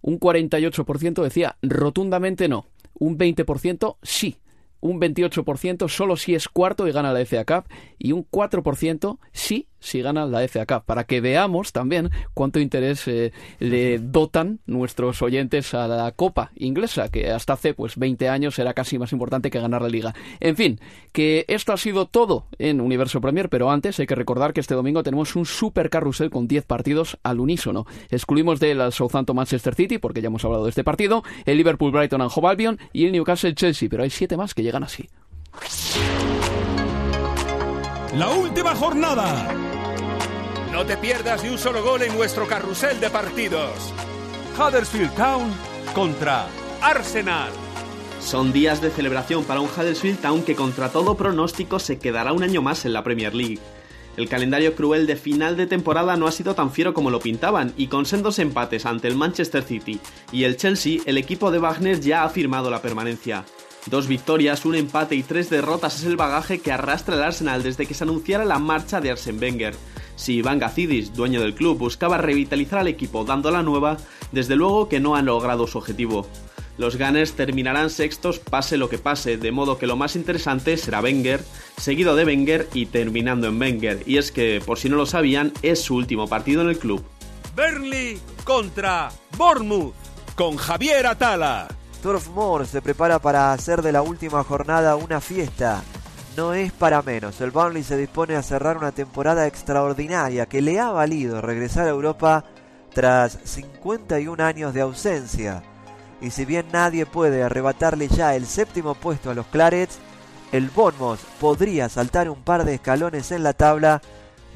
Un 0.07 0.21
48% 0.21 1.23
decía 1.23 1.57
rotundamente 1.63 2.47
no. 2.47 2.67
Un 2.93 3.17
20% 3.17 3.97
sí 4.03 4.37
un 4.85 5.01
28% 5.01 5.89
solo 5.89 6.15
si 6.15 6.35
es 6.35 6.47
cuarto 6.47 6.87
y 6.87 6.93
gana 6.93 7.11
la 7.11 7.25
FA 7.25 7.47
Cup 7.47 7.73
y 7.99 8.13
un 8.13 8.29
4% 8.29 9.19
sí 9.33 9.67
si 9.85 10.01
gana 10.03 10.27
la 10.27 10.47
FA 10.49 10.67
Cup, 10.67 10.85
para 10.87 11.05
que 11.05 11.21
veamos 11.21 11.73
también 11.73 12.11
cuánto 12.33 12.59
interés 12.59 13.07
eh, 13.07 13.33
le 13.59 13.99
dotan 13.99 14.61
nuestros 14.67 15.23
oyentes 15.23 15.75
a 15.75 15.87
la 15.87 16.11
Copa 16.13 16.51
inglesa, 16.57 17.11
que 17.11 17.31
hasta 17.31 17.53
hace 17.53 17.75
pues 17.75 17.97
20 17.97 18.29
años 18.29 18.59
era 18.59 18.75
casi 18.75 18.99
más 18.99 19.13
importante 19.13 19.51
que 19.51 19.61
ganar 19.61 19.83
la 19.83 19.89
liga. 19.89 20.15
En 20.41 20.57
fin, 20.57 20.81
que 21.13 21.45
esto 21.49 21.73
ha 21.73 21.77
sido 21.77 22.07
todo 22.07 22.47
en 22.59 22.81
Universo 22.81 23.21
Premier, 23.21 23.49
pero 23.49 23.71
antes 23.71 24.01
hay 24.01 24.07
que 24.07 24.15
recordar 24.15 24.53
que 24.53 24.61
este 24.61 24.75
domingo 24.75 25.03
tenemos 25.03 25.37
un 25.37 25.47
super 25.47 25.91
carrusel 25.91 26.31
con 26.31 26.49
10 26.49 26.65
partidos 26.65 27.19
al 27.23 27.41
unísono. 27.41 27.87
Excluimos 28.11 28.61
del 28.61 28.91
Southampton 28.91 29.37
Manchester 29.37 29.75
City, 29.75 29.99
porque 29.99 30.23
ya 30.23 30.29
hemos 30.29 30.45
hablado 30.45 30.65
de 30.65 30.71
este 30.71 30.85
partido, 30.85 31.23
el 31.45 31.59
Liverpool 31.59 31.93
Brighton 31.93 32.23
and 32.23 32.33
Hove 32.35 32.49
Albion 32.49 32.79
y 32.93 33.05
el 33.05 33.13
Newcastle 33.13 33.55
Chelsea, 33.55 33.89
pero 33.89 34.03
hay 34.03 34.11
7 34.11 34.37
más 34.37 34.55
que 34.55 34.63
llegan 34.63 34.83
así. 34.83 35.09
La 38.17 38.31
última 38.31 38.75
jornada. 38.77 39.74
No 40.75 40.85
te 40.85 40.97
pierdas 40.97 41.45
ni 41.45 41.51
un 41.51 41.57
solo 41.57 41.85
gol 41.85 42.03
en 42.03 42.13
nuestro 42.17 42.49
carrusel 42.49 42.99
de 42.99 43.09
partidos. 43.09 43.95
Huddersfield 44.59 45.15
Town 45.15 45.49
contra 45.95 46.49
Arsenal. 46.83 47.53
Son 48.21 48.53
días 48.53 48.83
de 48.83 48.91
celebración 48.91 49.45
para 49.45 49.61
un 49.61 49.69
Huddersfield 49.69 50.21
Town 50.21 50.43
que 50.43 50.57
contra 50.57 50.89
todo 50.89 51.17
pronóstico 51.17 51.79
se 51.79 52.01
quedará 52.01 52.33
un 52.33 52.43
año 52.43 52.61
más 52.61 52.85
en 52.87 52.93
la 52.93 53.05
Premier 53.05 53.37
League. 53.37 53.61
El 54.17 54.29
calendario 54.29 54.75
cruel 54.75 55.07
de 55.07 55.15
final 55.15 55.57
de 55.57 55.69
temporada 55.69 56.17
no 56.17 56.27
ha 56.27 56.33
sido 56.33 56.57
tan 56.57 56.73
fiero 56.73 56.93
como 56.93 57.11
lo 57.11 57.21
pintaban 57.21 57.73
y 57.77 57.87
con 57.87 58.05
sendos 58.05 58.41
empates 58.41 58.85
ante 58.85 59.07
el 59.07 59.15
Manchester 59.15 59.63
City 59.63 60.01
y 60.33 60.43
el 60.43 60.57
Chelsea, 60.57 61.03
el 61.07 61.19
equipo 61.19 61.53
de 61.53 61.61
Wagner 61.61 62.01
ya 62.01 62.25
ha 62.25 62.29
firmado 62.31 62.69
la 62.69 62.83
permanencia. 62.83 63.45
Dos 63.87 64.09
victorias, 64.09 64.65
un 64.65 64.75
empate 64.75 65.15
y 65.15 65.23
tres 65.23 65.51
derrotas 65.51 66.01
es 66.01 66.05
el 66.05 66.17
bagaje 66.17 66.59
que 66.59 66.73
arrastra 66.73 67.15
el 67.15 67.23
Arsenal 67.23 67.63
desde 67.63 67.87
que 67.87 67.95
se 67.95 68.03
anunciara 68.03 68.45
la 68.45 68.59
marcha 68.59 69.01
de 69.01 69.13
Arsene 69.13 69.39
Wenger. 69.39 69.77
Si 70.17 70.35
Iván 70.35 70.59
Gazidis, 70.59 71.15
dueño 71.15 71.41
del 71.41 71.55
club, 71.55 71.79
buscaba 71.79 72.19
revitalizar 72.19 72.81
al 72.81 72.89
equipo 72.89 73.25
dando 73.25 73.51
la 73.51 73.63
nueva, 73.63 73.97
desde 74.33 74.57
luego 74.57 74.89
que 74.89 75.01
no 75.01 75.17
han 75.17 75.27
logrado 75.27 75.67
su 75.67 75.79
objetivo. 75.79 76.27
Los 76.77 76.99
Gunners 76.99 77.35
terminarán 77.35 77.89
sextos 77.89 78.41
pase 78.41 78.77
lo 78.77 78.89
que 78.89 78.99
pase, 78.99 79.37
de 79.37 79.53
modo 79.53 79.79
que 79.79 79.87
lo 79.87 79.97
más 79.97 80.17
interesante 80.17 80.77
será 80.77 81.01
Wenger, 81.01 81.45
seguido 81.77 82.17
de 82.17 82.25
Wenger 82.25 82.69
y 82.75 82.87
terminando 82.87 83.47
en 83.47 83.61
Wenger. 83.61 84.03
Y 84.07 84.19
es 84.19 84.33
que, 84.33 84.61
por 84.65 84.79
si 84.79 84.89
no 84.89 84.97
lo 84.97 85.07
sabían, 85.07 85.53
es 85.63 85.81
su 85.83 85.95
último 85.95 86.27
partido 86.27 86.63
en 86.63 86.69
el 86.69 86.79
club. 86.79 87.05
Burnley 87.55 88.21
contra 88.43 89.11
Bournemouth 89.37 89.95
con 90.35 90.57
Javier 90.57 91.07
Atala. 91.07 91.69
Turf 92.03 92.29
Moor 92.31 92.67
se 92.67 92.83
prepara 92.83 93.19
para 93.21 93.53
hacer 93.53 93.81
de 93.81 93.93
la 93.93 94.03
última 94.03 94.43
jornada 94.43 94.97
una 94.97 95.21
fiesta. 95.21 95.83
No 96.37 96.53
es 96.53 96.73
para 96.73 97.01
menos. 97.03 97.41
El 97.41 97.53
Burnley 97.53 97.85
se 97.85 97.97
dispone 97.97 98.35
a 98.35 98.43
cerrar 98.43 98.77
una 98.77 98.91
temporada 98.91 99.47
extraordinaria 99.47 100.47
que 100.47 100.61
le 100.61 100.81
ha 100.81 100.91
valido 100.91 101.41
regresar 101.41 101.87
a 101.87 101.91
Europa 101.91 102.45
tras 102.93 103.39
51 103.45 104.43
años 104.43 104.75
de 104.75 104.81
ausencia. 104.81 105.63
Y 106.21 106.31
si 106.31 106.45
bien 106.45 106.67
nadie 106.73 107.07
puede 107.07 107.43
arrebatarle 107.43 108.09
ya 108.09 108.35
el 108.35 108.47
séptimo 108.47 108.95
puesto 108.95 109.31
a 109.31 109.35
los 109.35 109.47
Clarets, 109.47 109.99
el 110.51 110.71
Bournemouth 110.71 111.21
podría 111.41 111.89
saltar 111.89 112.29
un 112.29 112.43
par 112.43 112.65
de 112.65 112.75
escalones 112.75 113.31
en 113.31 113.45
la 113.45 113.53
tabla. 113.53 114.01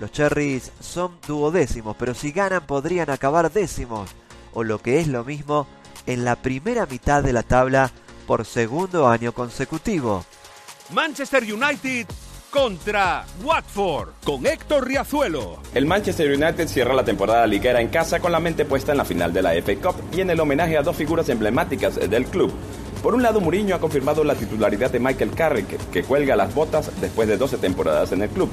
Los 0.01 0.11
Cherries 0.11 0.72
son 0.81 1.12
duodécimos, 1.26 1.97
pero 1.97 2.14
si 2.14 2.33
ganan 2.33 2.66
podrían 2.66 3.11
acabar 3.11 3.53
décimos, 3.53 4.11
o 4.53 4.64
lo 4.64 4.81
que 4.81 4.99
es 4.99 5.07
lo 5.07 5.24
mismo, 5.24 5.66
en 6.07 6.24
la 6.24 6.37
primera 6.37 6.87
mitad 6.87 7.22
de 7.22 7.33
la 7.33 7.43
tabla 7.43 7.91
por 8.26 8.45
segundo 8.45 9.09
año 9.09 9.33
consecutivo. 9.33 10.24
Manchester 10.91 11.43
United 11.43 12.07
contra 12.51 13.26
Watford 13.45 14.09
con 14.24 14.47
Héctor 14.47 14.86
Riazuelo. 14.86 15.59
El 15.74 15.84
Manchester 15.84 16.30
United 16.30 16.66
cierra 16.66 16.95
la 16.95 17.05
temporada 17.05 17.47
liguera 17.47 17.82
en 17.82 17.89
casa 17.89 18.20
con 18.20 18.32
la 18.32 18.41
mente 18.41 18.64
puesta 18.64 18.93
en 18.93 18.99
la 18.99 19.05
final 19.05 19.30
de 19.34 19.43
la 19.43 19.53
FA 19.53 19.74
Cup 19.76 19.97
y 20.16 20.22
en 20.22 20.30
el 20.30 20.41
homenaje 20.41 20.78
a 20.78 20.82
dos 20.82 20.97
figuras 20.97 21.28
emblemáticas 21.28 21.97
del 22.09 22.24
club. 22.24 22.51
Por 23.03 23.14
un 23.14 23.22
lado, 23.22 23.41
Mourinho 23.41 23.76
ha 23.76 23.80
confirmado 23.80 24.24
la 24.24 24.34
titularidad 24.34 24.91
de 24.91 24.99
Michael 24.99 25.32
Carrick, 25.32 25.91
que 25.91 26.03
cuelga 26.03 26.36
las 26.36 26.55
botas 26.55 26.91
después 27.03 27.28
de 27.28 27.36
12 27.36 27.59
temporadas 27.59 28.12
en 28.12 28.22
el 28.22 28.30
club. 28.30 28.49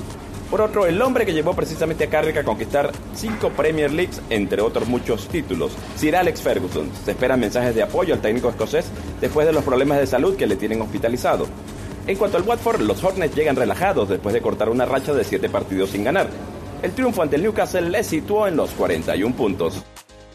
Por 0.51 0.59
otro, 0.59 0.85
el 0.85 1.01
hombre 1.01 1.25
que 1.25 1.33
llevó 1.33 1.55
precisamente 1.55 2.03
a 2.03 2.09
Carrick 2.09 2.37
a 2.37 2.43
conquistar 2.43 2.91
cinco 3.15 3.49
Premier 3.49 3.91
Leagues, 3.91 4.21
entre 4.29 4.61
otros 4.61 4.87
muchos 4.89 5.29
títulos, 5.29 5.71
Sir 5.95 6.17
Alex 6.17 6.41
Ferguson. 6.41 6.91
Se 7.05 7.11
esperan 7.11 7.39
mensajes 7.39 7.73
de 7.73 7.81
apoyo 7.81 8.13
al 8.13 8.21
técnico 8.21 8.49
escocés 8.49 8.85
después 9.21 9.47
de 9.47 9.53
los 9.53 9.63
problemas 9.63 9.99
de 9.99 10.05
salud 10.05 10.35
que 10.35 10.45
le 10.45 10.57
tienen 10.57 10.81
hospitalizado. 10.81 11.47
En 12.07 12.17
cuanto 12.17 12.37
al 12.37 12.43
Watford, 12.43 12.81
los 12.81 13.03
Hornets 13.03 13.35
llegan 13.35 13.55
relajados 13.55 14.07
después 14.09 14.33
de 14.33 14.41
cortar 14.41 14.69
una 14.69 14.85
racha 14.85 15.13
de 15.13 15.23
7 15.23 15.49
partidos 15.49 15.89
sin 15.89 16.03
ganar. 16.03 16.29
El 16.83 16.91
triunfo 16.91 17.23
ante 17.23 17.37
el 17.37 17.41
Newcastle 17.41 17.89
les 17.89 18.05
situó 18.05 18.47
en 18.47 18.55
los 18.55 18.69
41 18.71 19.35
puntos. 19.35 19.83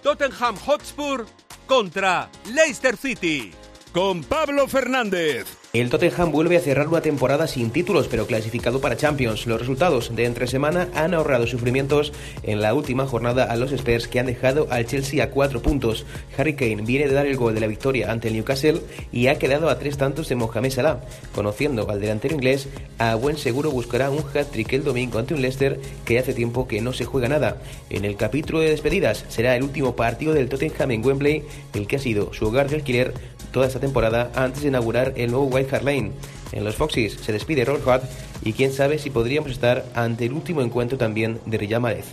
Tottenham 0.03 0.57
Hotspur 0.57 1.27
contra 1.67 2.29
Leicester 2.53 2.97
City 2.97 3.53
con 3.93 4.25
Pablo 4.25 4.67
Fernández. 4.67 5.60
El 5.73 5.89
Tottenham 5.89 6.33
vuelve 6.33 6.57
a 6.57 6.61
cerrar 6.61 6.89
una 6.89 7.01
temporada 7.01 7.47
sin 7.47 7.71
títulos, 7.71 8.09
pero 8.09 8.27
clasificado 8.27 8.81
para 8.81 8.97
Champions. 8.97 9.47
Los 9.47 9.61
resultados 9.61 10.17
de 10.17 10.25
entre 10.25 10.49
semana 10.49 10.89
han 10.97 11.15
ahorrado 11.15 11.47
sufrimientos 11.47 12.13
en 12.43 12.61
la 12.61 12.75
última 12.75 13.07
jornada 13.07 13.45
a 13.45 13.55
los 13.55 13.71
Spurs, 13.71 14.09
que 14.09 14.19
han 14.19 14.27
dejado 14.27 14.67
al 14.71 14.87
Chelsea 14.87 15.23
a 15.23 15.31
cuatro 15.31 15.63
puntos. 15.63 16.07
Harry 16.37 16.57
Kane 16.57 16.83
viene 16.83 17.07
de 17.07 17.15
dar 17.15 17.27
el 17.27 17.37
gol 17.37 17.55
de 17.55 17.61
la 17.61 17.69
victoria 17.69 18.11
ante 18.11 18.27
el 18.27 18.35
Newcastle 18.35 18.81
y 19.13 19.29
ha 19.29 19.39
quedado 19.39 19.71
a 19.71 19.79
tres 19.79 19.97
tantos 19.97 20.29
de 20.29 20.35
Mohamed 20.35 20.73
Salah. 20.73 21.03
Conociendo 21.33 21.89
al 21.89 22.01
delantero 22.01 22.35
inglés, 22.35 22.67
a 22.99 23.15
buen 23.15 23.39
seguro 23.39 23.71
buscará 23.71 24.11
un 24.11 24.25
hat-trick 24.35 24.73
el 24.73 24.83
domingo 24.83 25.21
ante 25.21 25.35
un 25.35 25.41
Leicester 25.41 25.79
que 26.05 26.19
hace 26.19 26.35
tiempo 26.35 26.67
que 26.67 26.81
no 26.81 26.93
se 26.93 27.05
juega 27.05 27.29
nada. 27.29 27.59
En 27.91 28.05
el 28.05 28.17
capítulo 28.17 28.59
de 28.59 28.71
despedidas 28.71 29.25
será 29.29 29.55
el 29.55 29.63
último 29.63 29.95
partido 29.95 30.35
del 30.35 30.49
Tottenham 30.49 30.91
en 30.91 31.07
Wembley, 31.07 31.45
el 31.75 31.87
que 31.87 31.95
ha 31.95 32.01
sido 32.01 32.35
su 32.35 32.47
hogar 32.47 32.69
de 32.69 32.75
alquiler 32.75 33.15
toda 33.51 33.67
esta 33.67 33.81
temporada 33.81 34.31
antes 34.35 34.63
de 34.63 34.69
inaugurar 34.69 35.13
el 35.17 35.31
nuevo 35.31 35.47
White 35.47 35.75
Hart 35.75 35.85
Lane. 35.85 36.13
En 36.53 36.65
los 36.65 36.77
Foxes 36.77 37.15
se 37.15 37.33
despide 37.33 37.65
Robert 37.65 37.87
Hart 37.87 38.05
y 38.43 38.53
quién 38.53 38.73
sabe 38.73 38.99
si 38.99 39.11
podríamos 39.11 39.51
estar 39.51 39.85
ante 39.95 40.27
el 40.27 40.33
último 40.33 40.63
encuentro 40.63 40.99
también 40.99 41.41
de 41.47 41.59
Riyad 41.59 41.81
Mahrez. 41.81 42.07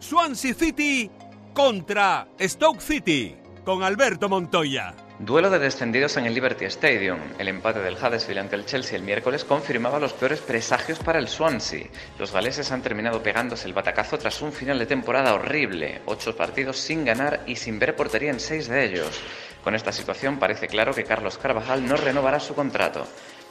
Swansea 0.00 0.54
City 0.54 1.10
contra 1.54 2.28
Stoke 2.40 2.80
City 2.80 3.34
con 3.64 3.82
Alberto 3.82 4.28
Montoya. 4.28 5.05
Duelo 5.18 5.48
de 5.48 5.58
descendidos 5.58 6.18
en 6.18 6.26
el 6.26 6.34
Liberty 6.34 6.66
Stadium. 6.66 7.18
El 7.38 7.48
empate 7.48 7.80
del 7.80 7.94
Huddersfield 7.94 8.38
ante 8.38 8.56
el 8.56 8.66
Chelsea 8.66 8.98
el 8.98 9.02
miércoles 9.02 9.44
confirmaba 9.44 9.98
los 9.98 10.12
peores 10.12 10.40
presagios 10.40 10.98
para 10.98 11.18
el 11.18 11.26
Swansea. 11.26 11.86
Los 12.18 12.32
galeses 12.32 12.70
han 12.70 12.82
terminado 12.82 13.22
pegándose 13.22 13.66
el 13.66 13.72
batacazo 13.72 14.18
tras 14.18 14.42
un 14.42 14.52
final 14.52 14.78
de 14.78 14.84
temporada 14.84 15.32
horrible. 15.32 16.02
Ocho 16.04 16.36
partidos 16.36 16.76
sin 16.76 17.06
ganar 17.06 17.44
y 17.46 17.56
sin 17.56 17.78
ver 17.78 17.96
portería 17.96 18.30
en 18.30 18.40
seis 18.40 18.68
de 18.68 18.84
ellos. 18.84 19.22
Con 19.64 19.74
esta 19.74 19.90
situación 19.90 20.38
parece 20.38 20.68
claro 20.68 20.92
que 20.92 21.04
Carlos 21.04 21.38
Carvajal 21.38 21.86
no 21.86 21.96
renovará 21.96 22.38
su 22.38 22.54
contrato. 22.54 23.06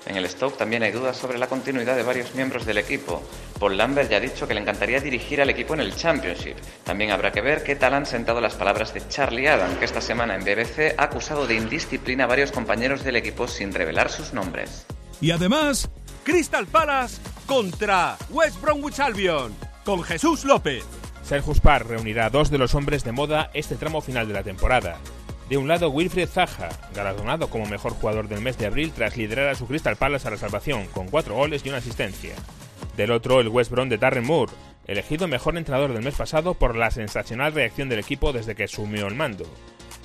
En 0.05 0.17
el 0.17 0.29
Stoke 0.29 0.57
también 0.57 0.83
hay 0.83 0.91
dudas 0.91 1.17
sobre 1.17 1.37
la 1.37 1.47
continuidad 1.47 1.95
de 1.95 2.03
varios 2.03 2.35
miembros 2.35 2.65
del 2.65 2.77
equipo. 2.77 3.23
Paul 3.59 3.77
Lambert 3.77 4.09
ya 4.09 4.17
ha 4.17 4.19
dicho 4.19 4.47
que 4.47 4.53
le 4.53 4.61
encantaría 4.61 4.99
dirigir 4.99 5.41
al 5.41 5.49
equipo 5.49 5.73
en 5.73 5.79
el 5.79 5.95
Championship. 5.95 6.55
También 6.83 7.11
habrá 7.11 7.31
que 7.31 7.41
ver 7.41 7.63
qué 7.63 7.75
tal 7.75 7.93
han 7.95 8.05
sentado 8.05 8.39
las 8.39 8.55
palabras 8.55 8.93
de 8.93 9.07
Charlie 9.07 9.47
Adam, 9.47 9.75
que 9.77 9.85
esta 9.85 10.01
semana 10.01 10.35
en 10.35 10.43
BBC 10.43 10.93
ha 10.97 11.05
acusado 11.05 11.47
de 11.47 11.55
indisciplina 11.55 12.25
a 12.25 12.27
varios 12.27 12.51
compañeros 12.51 13.03
del 13.03 13.15
equipo 13.15 13.47
sin 13.47 13.73
revelar 13.73 14.11
sus 14.11 14.33
nombres. 14.33 14.85
Y 15.21 15.31
además, 15.31 15.89
Crystal 16.23 16.67
Palace 16.67 17.21
contra 17.47 18.17
West 18.29 18.61
Bromwich 18.61 18.99
Albion 18.99 19.55
con 19.83 20.03
Jesús 20.03 20.45
López. 20.45 20.83
Sergio 21.23 21.53
Spar 21.55 21.87
reunirá 21.87 22.27
a 22.27 22.29
dos 22.29 22.51
de 22.51 22.59
los 22.59 22.75
hombres 22.75 23.03
de 23.03 23.11
moda 23.11 23.49
este 23.53 23.75
tramo 23.75 24.01
final 24.01 24.27
de 24.27 24.33
la 24.33 24.43
temporada. 24.43 24.99
De 25.49 25.57
un 25.57 25.67
lado, 25.67 25.89
Wilfried 25.89 26.27
Zaha, 26.27 26.69
galardonado 26.95 27.49
como 27.49 27.67
mejor 27.67 27.93
jugador 27.93 28.27
del 28.27 28.41
mes 28.41 28.57
de 28.57 28.65
abril 28.65 28.91
tras 28.91 29.15
liderar 29.15 29.49
a 29.49 29.55
su 29.55 29.67
Crystal 29.67 29.95
Palace 29.95 30.27
a 30.27 30.31
la 30.31 30.37
salvación, 30.37 30.87
con 30.87 31.07
cuatro 31.07 31.35
goles 31.35 31.63
y 31.63 31.69
una 31.69 31.77
asistencia. 31.77 32.33
Del 32.97 33.11
otro, 33.11 33.41
el 33.41 33.49
West 33.49 33.69
Brom 33.69 33.87
de 33.87 33.99
Darren 33.99 34.25
Moore, 34.25 34.51
elegido 34.87 35.27
mejor 35.27 35.55
entrenador 35.55 35.93
del 35.93 36.03
mes 36.03 36.15
pasado 36.15 36.55
por 36.55 36.75
la 36.75 36.89
sensacional 36.89 37.53
reacción 37.53 37.89
del 37.89 37.99
equipo 37.99 38.33
desde 38.33 38.55
que 38.55 38.63
asumió 38.63 39.05
el 39.07 39.13
mando. 39.13 39.45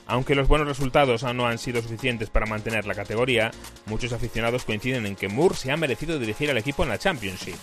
Aunque 0.06 0.34
los 0.34 0.48
buenos 0.48 0.68
resultados 0.68 1.22
no 1.22 1.46
han 1.46 1.58
sido 1.58 1.80
suficientes 1.80 2.28
para 2.28 2.44
mantener 2.44 2.84
la 2.84 2.94
categoría, 2.94 3.50
muchos 3.86 4.12
aficionados 4.12 4.64
coinciden 4.64 5.06
en 5.06 5.16
que 5.16 5.28
Moore 5.28 5.54
se 5.54 5.72
ha 5.72 5.76
merecido 5.76 6.18
dirigir 6.18 6.50
al 6.50 6.58
equipo 6.58 6.82
en 6.82 6.90
la 6.90 6.98
Championship. 6.98 7.56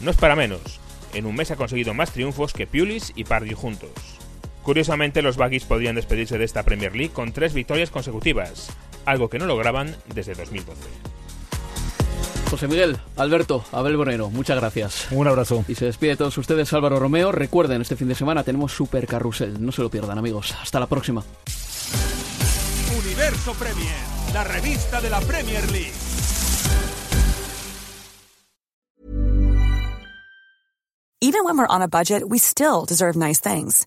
No 0.00 0.10
es 0.10 0.16
para 0.16 0.34
menos, 0.34 0.80
en 1.12 1.26
un 1.26 1.36
mes 1.36 1.50
ha 1.50 1.56
conseguido 1.56 1.94
más 1.94 2.10
triunfos 2.10 2.52
que 2.52 2.66
Pulis 2.66 3.12
y 3.14 3.24
Pardew 3.24 3.56
juntos. 3.56 4.11
Curiosamente, 4.62 5.22
los 5.22 5.36
Baggies 5.36 5.64
podrían 5.64 5.96
despedirse 5.96 6.38
de 6.38 6.44
esta 6.44 6.62
Premier 6.62 6.94
League 6.94 7.12
con 7.12 7.32
tres 7.32 7.52
victorias 7.52 7.90
consecutivas, 7.90 8.70
algo 9.04 9.28
que 9.28 9.38
no 9.38 9.46
lograban 9.46 9.96
desde 10.14 10.34
2012. 10.34 10.80
José 12.52 12.68
Miguel, 12.68 12.98
Alberto, 13.16 13.64
Abel 13.72 13.96
Bonero, 13.96 14.28
muchas 14.28 14.58
gracias. 14.58 15.08
Un 15.10 15.26
abrazo. 15.26 15.64
Y 15.68 15.74
se 15.74 15.86
despide 15.86 16.10
de 16.10 16.16
todos 16.18 16.36
ustedes 16.36 16.70
Álvaro 16.74 16.98
Romeo. 17.00 17.32
Recuerden, 17.32 17.80
este 17.80 17.96
fin 17.96 18.08
de 18.08 18.14
semana 18.14 18.44
tenemos 18.44 18.72
Super 18.72 19.06
Carrusel. 19.06 19.64
No 19.64 19.72
se 19.72 19.80
lo 19.80 19.88
pierdan, 19.88 20.18
amigos. 20.18 20.54
Hasta 20.60 20.78
la 20.78 20.86
próxima. 20.86 21.24
Universo 23.02 23.54
Premier, 23.54 23.96
la 24.34 24.44
revista 24.44 25.00
de 25.00 25.08
la 25.08 25.20
Premier 25.22 25.64
League. 25.72 25.92
Even 31.22 31.44
when 31.44 31.56
we're 31.56 31.66
on 31.70 31.80
a 31.80 31.88
budget, 31.88 32.28
we 32.28 32.36
still 32.36 32.84
deserve 32.84 33.16
nice 33.16 33.40
things. 33.40 33.86